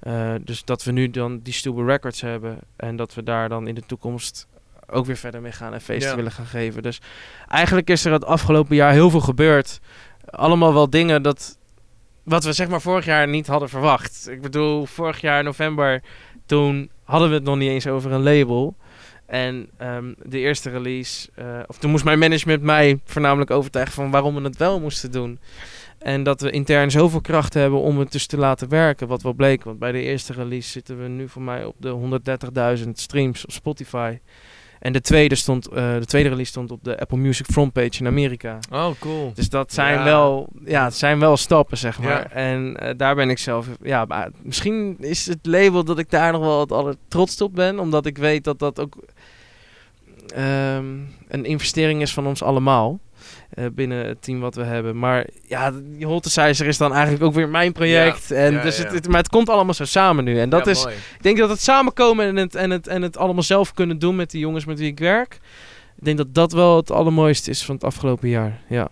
Eh, 0.00 0.34
dus 0.44 0.64
dat 0.64 0.84
we 0.84 0.92
nu 0.92 1.10
dan 1.10 1.38
die 1.42 1.52
Stuber 1.52 1.86
Records 1.86 2.20
hebben. 2.20 2.58
En 2.76 2.96
dat 2.96 3.14
we 3.14 3.22
daar 3.22 3.48
dan 3.48 3.66
in 3.68 3.74
de 3.74 3.82
toekomst 3.86 4.46
ook 4.90 5.06
weer 5.06 5.16
verder 5.16 5.40
mee 5.40 5.52
gaan 5.52 5.72
en 5.72 5.80
feesten 5.80 6.10
Ja. 6.10 6.16
willen 6.16 6.32
gaan 6.32 6.46
geven. 6.46 6.82
Dus 6.82 7.00
eigenlijk 7.48 7.90
is 7.90 8.04
er 8.04 8.12
het 8.12 8.24
afgelopen 8.24 8.76
jaar 8.76 8.92
heel 8.92 9.10
veel 9.10 9.20
gebeurd. 9.20 9.80
Allemaal 10.24 10.74
wel 10.74 10.90
dingen 10.90 11.22
dat 11.22 11.58
wat 12.28 12.44
we 12.44 12.52
zeg 12.52 12.68
maar 12.68 12.80
vorig 12.80 13.04
jaar 13.04 13.28
niet 13.28 13.46
hadden 13.46 13.68
verwacht. 13.68 14.28
Ik 14.30 14.40
bedoel, 14.40 14.86
vorig 14.86 15.20
jaar 15.20 15.42
november, 15.42 16.02
toen 16.46 16.90
hadden 17.04 17.28
we 17.28 17.34
het 17.34 17.44
nog 17.44 17.56
niet 17.56 17.70
eens 17.70 17.86
over 17.86 18.12
een 18.12 18.22
label. 18.22 18.76
En 19.26 19.68
ehm, 19.76 20.12
de 20.22 20.38
eerste 20.38 20.70
release, 20.70 21.28
eh, 21.34 21.58
of 21.66 21.78
toen 21.78 21.90
moest 21.90 22.04
mijn 22.04 22.18
management 22.18 22.62
mij 22.62 23.00
voornamelijk 23.04 23.50
overtuigen 23.50 23.94
van 23.94 24.10
waarom 24.10 24.34
we 24.34 24.40
het 24.40 24.56
wel 24.56 24.80
moesten 24.80 25.12
doen. 25.12 25.38
En 25.98 26.22
dat 26.22 26.40
we 26.40 26.50
intern 26.50 26.90
zoveel 26.90 27.20
kracht 27.20 27.54
hebben 27.54 27.80
om 27.80 27.98
het 27.98 28.12
dus 28.12 28.26
te 28.26 28.36
laten 28.36 28.68
werken, 28.68 29.08
wat 29.08 29.22
wel 29.22 29.32
bleek. 29.32 29.64
Want 29.64 29.78
bij 29.78 29.92
de 29.92 30.02
eerste 30.02 30.32
release 30.32 30.70
zitten 30.70 31.02
we 31.02 31.08
nu 31.08 31.28
voor 31.28 31.42
mij 31.42 31.64
op 31.64 31.74
de 31.78 32.20
130.000 32.84 32.98
streams 32.98 33.44
op 33.44 33.52
Spotify. 33.52 34.18
En 34.80 34.92
de 34.92 35.00
tweede, 35.00 35.34
stond, 35.34 35.68
eh, 35.68 35.94
de 35.98 36.06
tweede 36.06 36.28
release 36.28 36.50
stond 36.50 36.70
op 36.70 36.84
de 36.84 36.98
Apple 36.98 37.18
Music 37.18 37.46
frontpage 37.46 38.00
in 38.00 38.06
Amerika. 38.06 38.58
Oh, 38.72 38.88
cool. 39.00 39.32
Dus 39.34 39.48
dat 39.48 39.72
zijn, 39.72 39.94
Ja. 39.98 40.04
wel, 40.04 40.48
ja, 40.64 40.84
het 40.84 40.94
zijn 40.94 41.18
wel 41.18 41.36
stappen, 41.36 41.76
zeg 41.78 41.98
maar. 41.98 42.10
Ja. 42.10 42.30
En 42.30 42.76
eh, 42.76 42.94
daar 42.96 43.14
ben 43.14 43.30
ik 43.30 43.38
zelf... 43.38 43.66
Ja, 43.82 44.04
maar 44.04 44.30
misschien 44.42 44.96
is 45.00 45.26
het 45.26 45.38
label 45.42 45.84
dat 45.84 45.98
ik 45.98 46.10
daar 46.10 46.32
nog 46.32 46.40
wel 46.40 46.60
het 46.60 46.72
allertrotst 46.72 47.40
op 47.40 47.54
ben. 47.54 47.78
Omdat 47.78 48.06
ik 48.06 48.18
weet 48.18 48.44
dat 48.44 48.58
dat 48.58 48.80
ook 48.80 48.96
ehm, 50.34 50.84
een 51.28 51.44
investering 51.44 52.02
is 52.02 52.12
van 52.12 52.26
ons 52.26 52.42
allemaal. 52.42 52.98
Eh, 53.50 53.64
binnen 53.72 54.06
het 54.06 54.22
team 54.22 54.40
wat 54.40 54.54
we 54.54 54.62
hebben. 54.64 54.98
Maar 54.98 55.26
ja, 55.46 55.72
die 55.84 56.06
Holtesizer 56.06 56.66
is 56.66 56.78
dan 56.78 56.92
eigenlijk 56.92 57.24
ook 57.24 57.34
weer 57.34 57.48
mijn 57.48 57.72
project. 57.72 58.30
en 58.30 58.52
ja, 58.52 58.62
dus 58.62 58.76
ja. 58.76 58.82
Het, 58.84 58.92
het- 58.92 59.08
maar 59.08 59.18
het 59.20 59.28
komt 59.28 59.48
allemaal 59.48 59.74
zo 59.74 59.84
samen 59.84 60.24
nu. 60.24 60.40
En 60.40 60.48
dat 60.48 60.64
Ja, 60.64 60.70
is... 60.70 60.82
mooi. 60.82 60.94
Ik 60.94 61.22
denk 61.22 61.38
dat 61.38 61.48
het 61.48 61.60
samenkomen 61.60 62.26
en 62.26 62.36
het, 62.36 62.54
en, 62.54 62.70
het, 62.70 62.86
en 62.86 63.02
het 63.02 63.16
allemaal 63.16 63.42
zelf 63.42 63.74
kunnen 63.74 63.98
doen 63.98 64.16
met 64.16 64.30
die 64.30 64.40
jongens 64.40 64.64
met 64.64 64.78
wie 64.78 64.88
ik 64.90 64.98
werk. 64.98 65.34
Ik 65.98 66.04
denk 66.04 66.16
dat 66.16 66.34
dat 66.34 66.52
wel 66.52 66.76
het 66.76 66.90
allermooiste 66.90 67.50
is 67.50 67.64
van 67.64 67.74
het 67.74 67.84
afgelopen 67.84 68.28
jaar. 68.28 68.60
Ja. 68.68 68.88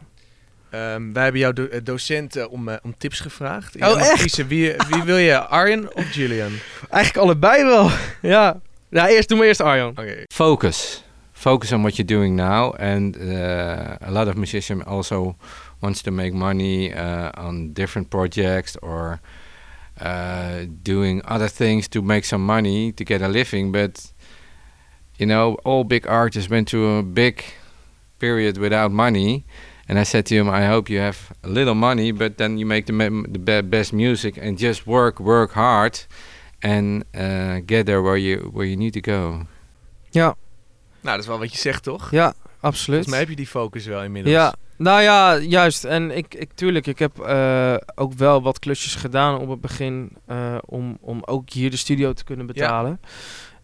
Ehm, 0.71 1.13
wij 1.13 1.23
hebben 1.23 1.41
jouw 1.41 1.53
do- 1.53 1.67
eh, 1.67 1.81
docent 1.85 2.37
eh, 2.37 2.53
om, 2.53 2.69
om 2.83 2.95
tips 2.99 3.21
gevraagd. 3.21 3.77
Oh, 3.77 4.01
echt? 4.01 4.21
Kiezen. 4.21 4.47
Wie, 4.47 4.75
wie 4.91 5.03
wil 5.03 5.17
je, 5.17 5.39
Arjen 5.39 5.97
of 5.97 6.13
Julian? 6.15 6.51
Eigenlijk 6.91 7.25
allebei 7.25 7.65
wel. 7.65 7.91
ja. 8.35 8.61
Ja, 8.91 9.09
eerst 9.09 9.29
doen 9.29 9.39
we 9.39 9.47
eerst 9.47 9.61
Arjan. 9.61 9.89
Oké. 9.91 10.23
Focus. 10.35 11.05
Focus 11.47 11.73
on 11.73 11.85
what 11.85 11.97
you're 11.97 12.05
doing 12.19 12.35
now. 12.35 12.73
And 12.73 13.17
uh, 13.17 13.99
a 14.01 14.11
lot 14.11 14.27
of 14.27 14.37
musicians 14.37 14.83
also 14.85 15.37
wants 15.81 16.03
to 16.03 16.11
make 16.11 16.35
money 16.35 16.93
uh, 16.93 17.31
on 17.37 17.73
different 17.73 18.11
projects 18.11 18.77
or 18.83 19.21
uh, 20.01 20.65
doing 20.83 21.23
other 21.25 21.47
things 21.47 21.87
to 21.91 22.03
make 22.03 22.25
some 22.25 22.45
money 22.45 22.91
to 22.91 23.05
get 23.05 23.23
a 23.23 23.29
living. 23.29 23.71
But 23.71 24.13
you 25.19 25.27
know, 25.27 25.55
all 25.65 25.85
big 25.85 26.09
artists 26.09 26.51
went 26.51 26.69
through 26.69 26.99
a 26.99 27.05
big 27.05 27.45
period 28.19 28.59
without 28.59 28.91
money. 28.91 29.45
And 29.89 30.01
I 30.01 30.03
said 30.03 30.27
to 30.27 30.35
him, 30.35 30.51
I 30.51 30.67
hope 30.67 30.91
you 30.91 30.99
have 30.99 31.33
a 31.45 31.49
little 31.49 31.77
money, 31.77 32.11
but 32.11 32.39
then 32.39 32.59
you 32.59 32.67
make 32.67 32.87
the, 32.87 32.93
the 33.29 33.39
be- 33.39 33.63
best 33.63 33.93
music 33.93 34.37
and 34.37 34.59
just 34.59 34.85
work, 34.85 35.21
work 35.21 35.53
hard, 35.53 36.01
and 36.61 37.05
uh, 37.15 37.61
get 37.61 37.87
there 37.87 38.03
where 38.03 38.17
you 38.17 38.51
where 38.53 38.67
you 38.67 38.77
need 38.77 38.95
to 38.95 39.01
go. 39.01 39.47
Nou, 40.13 40.35
dat 41.13 41.23
is 41.23 41.29
wel 41.29 41.39
wat 41.39 41.53
je 41.53 41.59
zegt, 41.59 41.83
toch? 41.83 42.11
ja, 42.11 42.35
absoluut. 42.61 43.05
Volgens 43.05 43.09
mij 43.09 43.19
heb 43.19 43.29
je 43.29 43.37
die 43.37 43.47
focus 43.47 43.87
wel 43.87 44.03
inmiddels. 44.03 44.35
Ja, 44.35 44.55
nou 44.77 45.03
ja, 45.03 45.37
juist. 45.37 45.85
En 45.85 46.17
ik, 46.17 46.35
ik 46.35 46.51
tuurlijk, 46.55 46.87
ik 46.87 46.99
heb 46.99 47.19
eh, 47.19 47.75
ook 47.95 48.13
wel 48.13 48.43
wat 48.43 48.59
klusjes 48.59 48.95
gedaan 48.95 49.39
op 49.39 49.49
het 49.49 49.61
begin 49.61 50.17
eh, 50.27 50.57
om, 50.65 50.99
om 51.01 51.23
ook 51.25 51.51
hier 51.51 51.71
de 51.71 51.77
studio 51.77 52.13
te 52.13 52.25
kunnen 52.25 52.47
betalen. 52.47 53.01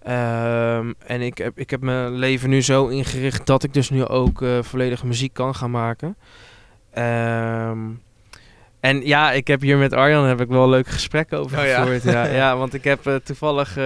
Ehm, 0.03 0.93
en 1.07 1.21
ik 1.21 1.39
heb, 1.39 1.59
ik 1.59 1.71
heb 1.71 1.81
mijn 1.81 2.13
leven 2.13 2.51
nu 2.51 2.63
zo 2.63 2.87
ingericht 2.87 3.47
dat 3.47 3.63
ik 3.63 3.75
dus 3.75 3.91
nu 3.91 4.07
ook 4.07 4.43
eh, 4.43 4.63
volledige 4.63 5.07
muziek 5.07 5.33
kan 5.33 5.55
gaan 5.55 5.71
maken. 5.71 6.17
Ehm, 6.93 7.79
en 8.81 9.07
ja, 9.07 9.33
ik 9.33 9.47
heb 9.47 9.61
hier 9.61 9.79
met 9.79 9.93
Arjan 9.93 10.25
heb 10.25 10.41
ik 10.41 10.49
wel 10.49 10.69
leuke 10.69 10.91
gesprekken 10.91 11.39
over 11.39 11.59
Oh 11.59 11.67
ja. 11.67 11.83
gevoerd. 11.83 12.03
Ja. 12.03 12.27
ja, 12.43 12.57
want 12.57 12.75
ik 12.75 12.85
heb 12.85 13.21
toevallig, 13.25 13.77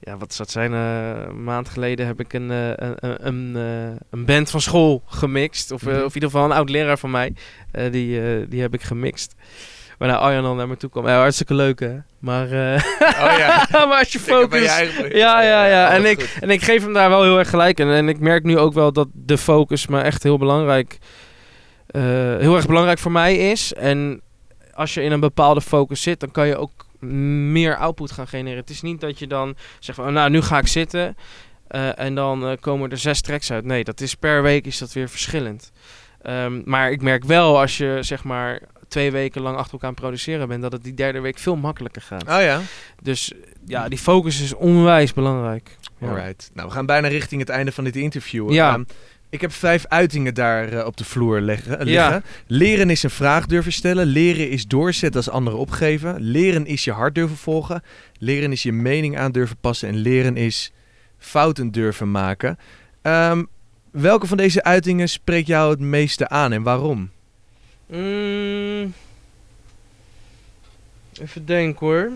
ja, 0.00 0.16
wat 0.16 0.34
zou 0.34 0.42
het 0.42 0.50
zijn, 0.50 0.72
eh, 0.74 1.28
een 1.28 1.44
maand 1.44 1.68
geleden 1.68 2.06
heb 2.06 2.20
ik 2.20 2.32
een, 2.32 2.50
eh, 2.50 2.68
een, 2.68 2.94
een, 3.00 3.26
een, 3.26 3.56
eh, 3.56 3.96
een 4.10 4.24
band 4.24 4.50
van 4.50 4.60
school 4.60 5.02
gemixt. 5.06 5.70
Of, 5.70 5.82
eh, 5.82 5.88
Mhm. 5.88 5.96
of 5.96 6.08
in 6.08 6.14
ieder 6.14 6.30
geval 6.30 6.44
een 6.44 6.52
oud 6.56 6.70
leraar 6.70 6.98
van 6.98 7.10
mij, 7.10 7.34
eh, 7.72 7.92
die, 7.92 8.20
eh, 8.20 8.46
die 8.48 8.60
heb 8.60 8.74
ik 8.74 8.82
gemixt. 8.82 9.34
Waarna 9.98 10.16
Arjan 10.16 10.42
dan 10.42 10.56
naar 10.56 10.68
me 10.68 10.76
toe 10.76 10.90
kwam. 10.90 11.06
Ja, 11.06 11.18
hartstikke 11.18 11.54
leuk 11.54 11.80
hè. 11.80 11.96
Maar, 12.18 12.44
eh, 12.46 12.82
Oh 13.00 13.38
ja. 13.38 13.66
maar 13.86 13.98
als 13.98 14.12
je 14.12 14.18
focus... 14.20 14.66
eigen. 14.66 15.16
Ja, 15.16 15.42
ja, 15.42 15.64
ja. 15.66 15.90
En 15.90 16.04
ik, 16.04 16.36
en 16.40 16.50
ik 16.50 16.62
geef 16.62 16.82
hem 16.82 16.92
daar 16.92 17.08
wel 17.08 17.22
heel 17.22 17.38
erg 17.38 17.50
gelijk 17.50 17.78
in. 17.80 17.88
En 17.88 18.08
ik 18.08 18.20
merk 18.20 18.44
nu 18.44 18.58
ook 18.58 18.72
wel 18.72 18.92
dat 18.92 19.08
de 19.12 19.38
focus 19.38 19.86
me 19.86 20.00
echt 20.00 20.22
heel 20.22 20.38
belangrijk, 20.38 20.98
eh, 21.86 22.02
heel 22.38 22.56
erg 22.56 22.66
belangrijk 22.66 22.98
voor 22.98 23.12
mij 23.12 23.36
is. 23.50 23.72
En 23.72 24.20
als 24.74 24.94
je 24.94 25.02
in 25.02 25.12
een 25.12 25.20
bepaalde 25.20 25.60
focus 25.60 26.02
zit, 26.02 26.20
dan 26.20 26.30
kan 26.30 26.46
je 26.46 26.56
ook 26.56 26.79
meer 27.00 27.76
output 27.76 28.10
gaan 28.10 28.28
genereren. 28.28 28.60
Het 28.60 28.70
is 28.70 28.82
niet 28.82 29.00
dat 29.00 29.18
je 29.18 29.26
dan 29.26 29.56
zegt 29.78 29.98
van, 29.98 30.12
nou, 30.12 30.30
nu 30.30 30.42
ga 30.42 30.58
ik 30.58 30.66
zitten 30.66 31.16
eh, 31.66 31.98
en 31.98 32.14
dan 32.14 32.46
eh, 32.46 32.56
komen 32.60 32.90
er 32.90 32.98
zes 32.98 33.20
tracks 33.20 33.52
uit. 33.52 33.64
Nee, 33.64 33.84
dat 33.84 34.00
is 34.00 34.14
per 34.14 34.42
week 34.42 34.66
is 34.66 34.78
dat 34.78 34.92
weer 34.92 35.08
verschillend. 35.08 35.72
Ehm, 36.22 36.60
maar 36.64 36.90
ik 36.90 37.02
merk 37.02 37.24
wel 37.24 37.60
als 37.60 37.76
je 37.76 37.98
zeg 38.00 38.24
maar 38.24 38.60
twee 38.88 39.10
weken 39.10 39.42
lang 39.42 39.56
achter 39.56 39.72
elkaar 39.72 39.88
aan 39.88 39.94
produceren 39.94 40.48
bent, 40.48 40.62
dat 40.62 40.72
het 40.72 40.84
die 40.84 40.94
derde 40.94 41.20
week 41.20 41.38
veel 41.38 41.56
makkelijker 41.56 42.02
gaat. 42.02 42.22
Oh 42.22 42.40
ja. 42.40 42.60
Dus 43.02 43.32
ja, 43.66 43.88
die 43.88 43.98
focus 43.98 44.40
is 44.40 44.54
onwijs 44.54 45.12
belangrijk. 45.12 45.78
Ja. 45.98 46.08
Alright. 46.08 46.50
Nou, 46.54 46.68
we 46.68 46.74
gaan 46.74 46.86
bijna 46.86 47.08
richting 47.08 47.40
het 47.40 47.50
einde 47.50 47.72
van 47.72 47.84
dit 47.84 47.96
interview. 47.96 48.52
Ja. 48.52 48.72
Ehm, 48.72 48.84
ik 49.30 49.40
heb 49.40 49.52
vijf 49.52 49.86
uitingen 49.88 50.34
daar 50.34 50.68
eh, 50.68 50.86
op 50.86 50.96
de 50.96 51.04
vloer 51.04 51.40
leggen, 51.40 51.78
eh, 51.80 51.86
Ja. 51.86 52.04
liggen. 52.10 52.24
Leren 52.46 52.90
is 52.90 53.02
een 53.02 53.10
vraag 53.10 53.46
durven 53.46 53.72
stellen. 53.72 54.06
Leren 54.06 54.50
is 54.50 54.66
doorzetten 54.66 55.20
als 55.20 55.30
anderen 55.30 55.58
opgeven. 55.58 56.20
Leren 56.20 56.66
is 56.66 56.84
je 56.84 56.92
hart 56.92 57.14
durven 57.14 57.36
volgen. 57.36 57.82
Leren 58.18 58.52
is 58.52 58.62
je 58.62 58.72
mening 58.72 59.18
aan 59.18 59.32
durven 59.32 59.56
passen. 59.60 59.88
En 59.88 59.96
leren 59.96 60.36
is 60.36 60.72
fouten 61.18 61.70
durven 61.70 62.10
maken. 62.10 62.58
Ehm, 63.02 63.44
welke 63.90 64.26
van 64.26 64.36
deze 64.36 64.62
uitingen 64.62 65.08
spreekt 65.08 65.46
jou 65.46 65.70
het 65.70 65.80
meeste 65.80 66.28
aan 66.28 66.52
en 66.52 66.62
waarom? 66.62 67.10
Mm, 67.86 68.92
even 71.20 71.46
denken 71.46 71.86
hoor. 71.86 72.10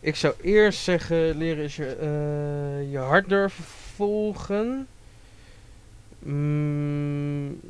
Ik 0.00 0.16
zou 0.16 0.34
eerst 0.42 0.80
zeggen, 0.82 1.36
leren 1.36 1.64
is 1.64 1.76
je, 1.76 1.86
eh, 1.86 2.90
je 2.92 2.98
hart 2.98 3.28
durven 3.28 3.64
volgen. 3.98 4.86
Mm, 6.18 7.60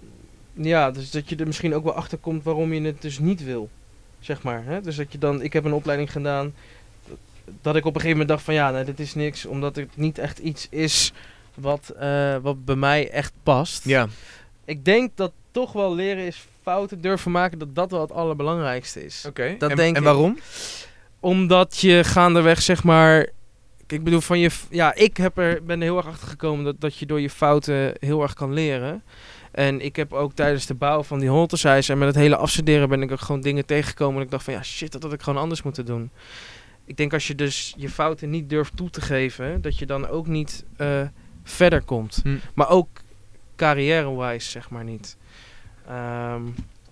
ja, 0.52 0.90
dus 0.90 1.10
dat 1.10 1.28
je 1.28 1.36
er 1.36 1.46
misschien 1.46 1.74
ook 1.74 1.84
wel 1.84 1.94
achter 1.94 2.18
komt 2.18 2.44
waarom 2.44 2.72
je 2.72 2.80
het 2.80 3.02
dus 3.02 3.18
niet 3.18 3.44
wil. 3.44 3.68
Zeg 4.20 4.42
maar. 4.42 4.64
Hè? 4.64 4.80
Dus 4.80 4.96
dat 4.96 5.12
je 5.12 5.18
dan, 5.18 5.42
ik 5.42 5.52
heb 5.52 5.64
een 5.64 5.72
opleiding 5.72 6.12
gedaan. 6.12 6.54
Dat 7.62 7.76
ik 7.76 7.84
op 7.84 7.94
een 7.94 8.00
gegeven 8.00 8.10
moment 8.10 8.28
dacht 8.28 8.42
van 8.42 8.54
ja, 8.54 8.70
nee, 8.70 8.84
dit 8.84 9.00
is 9.00 9.14
niks. 9.14 9.46
Omdat 9.46 9.76
het 9.76 9.96
niet 9.96 10.18
echt 10.18 10.38
iets 10.38 10.66
is 10.70 11.12
wat, 11.54 11.88
eh, 11.88 12.36
wat 12.42 12.64
bij 12.64 12.76
mij 12.76 13.10
echt 13.10 13.32
past. 13.42 13.84
Ja. 13.84 14.08
Ik 14.64 14.84
denk 14.84 15.10
dat 15.14 15.32
toch 15.50 15.72
wel 15.72 15.94
leren 15.94 16.26
is 16.26 16.46
fouten 16.62 17.00
durven 17.00 17.30
maken, 17.30 17.58
dat 17.58 17.74
dat 17.74 17.90
wel 17.90 18.00
het 18.00 18.12
allerbelangrijkste 18.12 19.04
is. 19.04 19.24
Oké. 19.28 19.54
Dat 19.58 19.70
en, 19.70 19.78
en 19.78 19.94
ik. 19.94 19.98
waarom? 19.98 20.38
Omdat 21.20 21.78
je 21.78 22.04
gaandeweg 22.04 22.62
zeg 22.62 22.84
maar... 22.84 23.28
Ik 23.92 24.04
bedoel, 24.04 24.20
van 24.20 24.38
je, 24.38 24.50
ja, 24.70 24.94
ik 24.94 25.16
heb 25.16 25.38
er, 25.38 25.64
ben 25.64 25.76
er 25.76 25.82
heel 25.82 25.96
erg 25.96 26.06
achter 26.06 26.28
gekomen 26.28 26.64
dat, 26.64 26.80
dat 26.80 26.96
je 26.96 27.06
door 27.06 27.20
je 27.20 27.30
fouten 27.30 27.92
heel 27.98 28.22
erg 28.22 28.34
kan 28.34 28.52
leren. 28.52 29.02
En 29.50 29.80
ik 29.80 29.96
heb 29.96 30.12
ook 30.12 30.32
tijdens 30.32 30.66
de 30.66 30.74
bouw 30.74 31.02
van 31.02 31.18
die 31.18 31.28
holtersijs 31.28 31.88
en 31.88 31.98
met 31.98 32.08
het 32.08 32.16
hele 32.16 32.36
afstuderen 32.36 32.88
ben 32.88 33.02
ik 33.02 33.12
ook 33.12 33.20
gewoon 33.20 33.40
dingen 33.40 33.66
tegengekomen. 33.66 34.16
En 34.16 34.22
ik 34.22 34.30
dacht 34.30 34.44
van 34.44 34.54
ja, 34.54 34.62
shit, 34.62 34.92
dat 34.92 35.02
had 35.02 35.12
ik 35.12 35.22
gewoon 35.22 35.42
anders 35.42 35.62
moeten 35.62 35.84
doen. 35.84 36.10
Ik 36.84 36.96
denk 36.96 37.12
als 37.12 37.26
je 37.26 37.34
dus 37.34 37.74
je 37.76 37.88
fouten 37.88 38.30
niet 38.30 38.48
durft 38.48 38.76
toe 38.76 38.90
te 38.90 39.00
geven, 39.00 39.60
dat 39.62 39.78
je 39.78 39.86
dan 39.86 40.08
ook 40.08 40.26
niet 40.26 40.64
eh, 40.76 41.02
verder 41.42 41.82
komt. 41.82 42.20
Hm. 42.22 42.36
Maar 42.54 42.68
ook 42.68 42.88
carrière-wise, 43.56 44.50
zeg 44.50 44.70
maar 44.70 44.84
niet. 44.84 45.16
Ehm, 45.86 46.42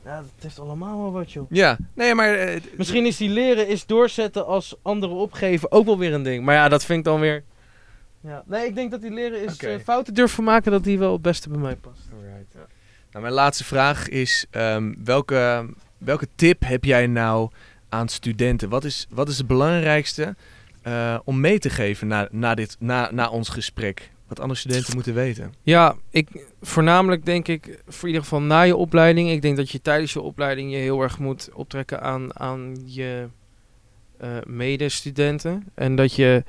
ja, 0.07 0.17
dat 0.21 0.31
heeft 0.41 0.59
allemaal 0.59 0.99
wel 1.03 1.13
wat, 1.13 1.33
joh. 1.33 1.47
Ja. 1.51 1.77
Nee, 1.95 2.15
maar... 2.15 2.35
eh, 2.35 2.55
het- 2.55 2.77
Misschien 2.79 3.07
is 3.07 3.17
die 3.17 3.29
leren 3.29 3.69
is 3.69 3.87
doorzetten 3.87 4.47
als 4.47 4.75
anderen 4.83 5.17
opgeven 5.17 5.73
ook 5.73 5.85
wel 5.87 5.99
weer 5.99 6.15
een 6.15 6.23
ding. 6.23 6.45
Maar 6.45 6.55
ja, 6.55 6.69
dat 6.69 6.85
vind 6.85 6.99
ik 6.99 7.05
dan 7.05 7.21
weer... 7.21 7.43
Ja. 8.21 8.43
Nee, 8.47 8.67
ik 8.67 8.75
denk 8.75 8.91
dat 8.91 9.01
die 9.01 9.11
leren 9.11 9.43
is 9.45 9.57
eh, 9.57 9.79
fouten 9.85 10.15
durven 10.15 10.45
maken 10.45 10.73
dat 10.73 10.85
die 10.85 10.99
wel 10.99 11.13
het 11.13 11.23
beste 11.23 11.49
bij 11.49 11.59
mij 11.59 11.77
past. 11.77 12.01
Alright. 12.15 12.55
Nou, 13.11 13.23
mijn 13.25 13.33
laatste 13.33 13.65
vraag 13.65 14.09
is: 14.09 14.47
ehm, 14.51 14.95
welke, 15.05 15.67
welke 15.99 16.29
tip 16.35 16.63
heb 16.65 16.85
jij 16.85 17.07
nou 17.07 17.51
aan 17.89 18.09
studenten? 18.09 18.69
Wat 18.69 18.85
is, 18.85 19.07
wat 19.11 19.29
is 19.29 19.39
het 19.39 19.47
belangrijkste 19.47 20.35
eh, 20.83 21.19
om 21.25 21.41
mee 21.41 21.59
te 21.59 21.71
geven 21.71 22.07
na, 22.07 22.29
na, 22.31 22.55
dit, 22.55 22.77
na, 22.79 23.11
na 23.13 23.29
ons 23.29 23.49
gesprek? 23.49 24.11
Wat 24.29 24.41
andere 24.41 24.59
studenten 24.59 24.95
moeten 24.95 25.15
weten? 25.15 25.55
Ja, 25.63 25.97
ik, 26.11 26.29
voornamelijk 26.61 27.25
denk 27.25 27.49
ik, 27.49 27.83
voor 27.87 28.09
ieder 28.09 28.23
geval 28.23 28.43
na 28.43 28.63
je 28.63 28.77
opleiding. 28.77 29.31
Ik 29.31 29.43
denk 29.43 29.57
dat 29.57 29.71
je 29.71 29.83
tijdens 29.83 30.13
je 30.13 30.21
opleiding 30.21 30.71
je 30.71 30.77
heel 30.77 31.03
erg 31.03 31.19
moet 31.19 31.51
optrekken 31.53 32.03
aan, 32.03 32.39
aan 32.39 32.77
je 32.85 33.29
eh, 34.19 34.37
medestudenten. 34.47 35.67
En 35.75 35.97
dat 35.97 36.15
je, 36.15 36.45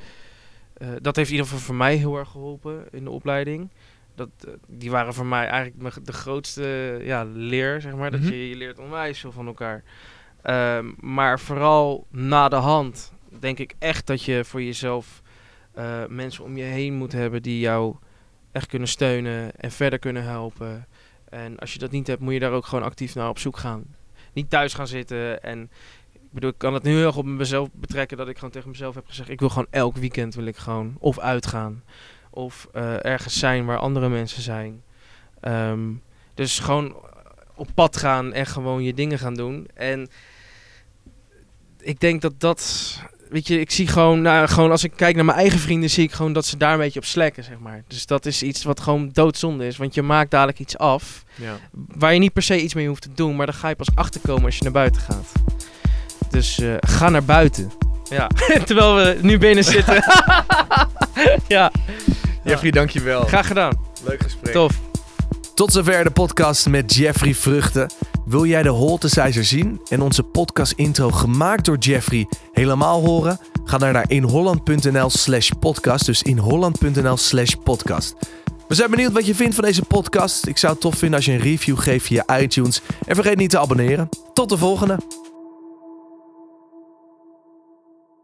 eh, 0.73 0.87
dat 1.01 1.15
heeft 1.15 1.29
in 1.29 1.35
ieder 1.35 1.49
geval 1.49 1.65
voor 1.65 1.75
mij 1.75 1.95
heel 1.95 2.17
erg 2.17 2.29
geholpen 2.29 2.85
in 2.91 3.03
de 3.03 3.09
opleiding. 3.09 3.69
Dat, 4.15 4.29
eh, 4.39 4.51
die 4.67 4.91
waren 4.91 5.13
voor 5.13 5.25
mij 5.25 5.47
eigenlijk 5.47 6.05
de 6.05 6.13
grootste 6.13 6.99
ja, 7.03 7.23
leer, 7.23 7.81
zeg 7.81 7.95
maar. 7.95 8.11
Mhm. 8.11 8.21
Dat 8.21 8.29
je, 8.29 8.49
je 8.49 8.55
leert 8.55 8.79
onwijs 8.79 9.19
veel 9.19 9.31
van 9.31 9.47
elkaar. 9.47 9.83
Ehm, 10.41 10.91
maar 10.99 11.39
vooral 11.39 12.07
na 12.11 12.49
de 12.49 12.55
hand 12.55 13.13
denk 13.39 13.59
ik 13.59 13.73
echt 13.79 14.07
dat 14.07 14.23
je 14.23 14.45
voor 14.45 14.61
jezelf 14.61 15.21
eh, 15.77 16.05
mensen 16.07 16.43
om 16.43 16.57
je 16.57 16.63
heen 16.63 16.93
moet 16.93 17.11
hebben 17.11 17.41
die 17.41 17.59
jou 17.59 17.95
echt 18.51 18.67
kunnen 18.67 18.87
steunen 18.87 19.55
en 19.55 19.71
verder 19.71 19.99
kunnen 19.99 20.23
helpen. 20.23 20.87
En 21.29 21.59
als 21.59 21.73
je 21.73 21.79
dat 21.79 21.91
niet 21.91 22.07
hebt, 22.07 22.21
moet 22.21 22.33
je 22.33 22.39
daar 22.39 22.51
ook 22.51 22.65
gewoon 22.65 22.83
actief 22.83 23.15
naar 23.15 23.29
op 23.29 23.39
zoek 23.39 23.57
gaan. 23.57 23.95
Niet 24.33 24.49
thuis 24.49 24.73
gaan 24.73 24.87
zitten 24.87 25.43
en 25.43 25.69
ik 26.13 26.31
bedoel, 26.31 26.49
ik 26.49 26.57
kan 26.57 26.73
het 26.73 26.83
nu 26.83 26.95
heel 26.97 27.11
op 27.11 27.25
mezelf 27.25 27.69
betrekken 27.71 28.17
dat 28.17 28.27
ik 28.27 28.35
gewoon 28.35 28.51
tegen 28.51 28.69
mezelf 28.69 28.95
heb 28.95 29.07
gezegd, 29.07 29.29
ik 29.29 29.39
wil 29.39 29.49
gewoon 29.49 29.67
elk 29.69 29.95
weekend 29.95 30.35
wil 30.35 30.45
ik 30.45 30.57
gewoon 30.57 30.95
of 30.99 31.19
uitgaan 31.19 31.83
of 32.29 32.67
eh, 32.73 33.05
ergens 33.05 33.39
zijn 33.39 33.65
waar 33.65 33.77
andere 33.77 34.09
mensen 34.09 34.41
zijn. 34.41 34.83
Ehm, 35.39 35.93
dus 36.33 36.59
gewoon 36.59 36.95
op 37.55 37.67
pad 37.73 37.97
gaan 37.97 38.33
en 38.33 38.45
gewoon 38.45 38.83
je 38.83 38.93
dingen 38.93 39.19
gaan 39.19 39.33
doen. 39.33 39.67
En 39.73 40.09
ik 41.79 41.99
denk 41.99 42.21
dat 42.21 42.39
dat, 42.39 42.93
weet 43.29 43.47
je, 43.47 43.59
ik 43.59 43.71
zie 43.71 43.87
gewoon, 43.87 44.21
nou, 44.21 44.47
gewoon 44.47 44.71
als 44.71 44.83
ik 44.83 44.91
kijk 44.95 45.15
naar 45.15 45.25
mijn 45.25 45.37
eigen 45.37 45.59
vrienden, 45.59 45.89
zie 45.89 46.03
ik 46.03 46.11
gewoon 46.11 46.33
dat 46.33 46.45
ze 46.45 46.57
daar 46.57 46.73
een 46.73 46.79
beetje 46.79 46.99
op 46.99 47.05
slekken, 47.05 47.43
zeg 47.43 47.59
maar. 47.59 47.83
Dus 47.87 48.05
dat 48.05 48.25
is 48.25 48.43
iets 48.43 48.63
wat 48.63 48.79
gewoon 48.79 49.09
doodzonde 49.13 49.67
is, 49.67 49.77
want 49.77 49.93
je 49.93 50.01
maakt 50.01 50.31
dadelijk 50.31 50.59
iets 50.59 50.77
af 50.77 51.23
Ja. 51.35 51.57
waar 51.71 52.13
je 52.13 52.19
niet 52.19 52.33
per 52.33 52.43
se 52.43 52.61
iets 52.61 52.73
mee 52.73 52.87
hoeft 52.87 53.01
te 53.01 53.09
doen, 53.15 53.35
maar 53.35 53.45
daar 53.45 53.55
ga 53.55 53.67
je 53.69 53.75
pas 53.75 53.89
achterkomen 53.95 54.45
als 54.45 54.57
je 54.57 54.63
naar 54.63 54.71
buiten 54.71 55.01
gaat. 55.01 55.31
Dus 56.29 56.59
eh, 56.59 56.73
ga 56.79 57.09
naar 57.09 57.23
buiten. 57.25 57.71
Ja, 58.09 58.27
terwijl 58.65 58.95
we 58.95 59.17
nu 59.21 59.37
binnen 59.37 59.63
zitten. 59.63 60.03
ja, 61.47 61.71
Jeffrey, 62.43 62.71
dankjewel. 62.71 63.21
graag 63.23 63.47
gedaan. 63.47 63.79
Leuk 64.03 64.23
gesprek. 64.23 64.53
Tof. 64.53 64.79
Tot 65.57 65.71
zover 65.71 66.03
de 66.03 66.11
podcast 66.11 66.69
met 66.69 66.93
Jeffrey 66.93 67.35
Vruchten. 67.35 67.89
Wil 68.25 68.45
jij 68.45 68.63
de 68.63 68.69
Holtesizer 68.69 69.45
zien 69.45 69.81
en 69.89 70.01
onze 70.01 70.23
podcast 70.23 70.71
intro 70.71 71.11
gemaakt 71.11 71.65
door 71.65 71.77
Jeffrey 71.77 72.27
helemaal 72.51 73.05
horen? 73.05 73.39
Ga 73.63 73.77
dan 73.77 73.91
naar 73.91 74.11
inholland.nl 74.11 75.09
slash 75.09 75.51
podcast. 75.59 76.05
Dus 76.05 76.23
inholland.nl 76.23 77.17
slash 77.17 77.53
podcast. 77.63 78.15
We 78.67 78.75
zijn 78.75 78.89
benieuwd 78.89 79.11
wat 79.11 79.25
je 79.25 79.35
vindt 79.35 79.55
van 79.55 79.63
deze 79.63 79.85
podcast. 79.85 80.47
Ik 80.47 80.57
zou 80.57 80.73
het 80.73 80.81
tof 80.81 80.95
vinden 80.95 81.17
als 81.17 81.25
je 81.25 81.31
een 81.31 81.39
review 81.39 81.79
geeft 81.79 82.05
via 82.05 82.39
iTunes. 82.39 82.81
En 83.05 83.15
vergeet 83.15 83.37
niet 83.37 83.49
te 83.49 83.59
abonneren. 83.59 84.09
Tot 84.33 84.49
de 84.49 84.57
volgende. 84.57 84.97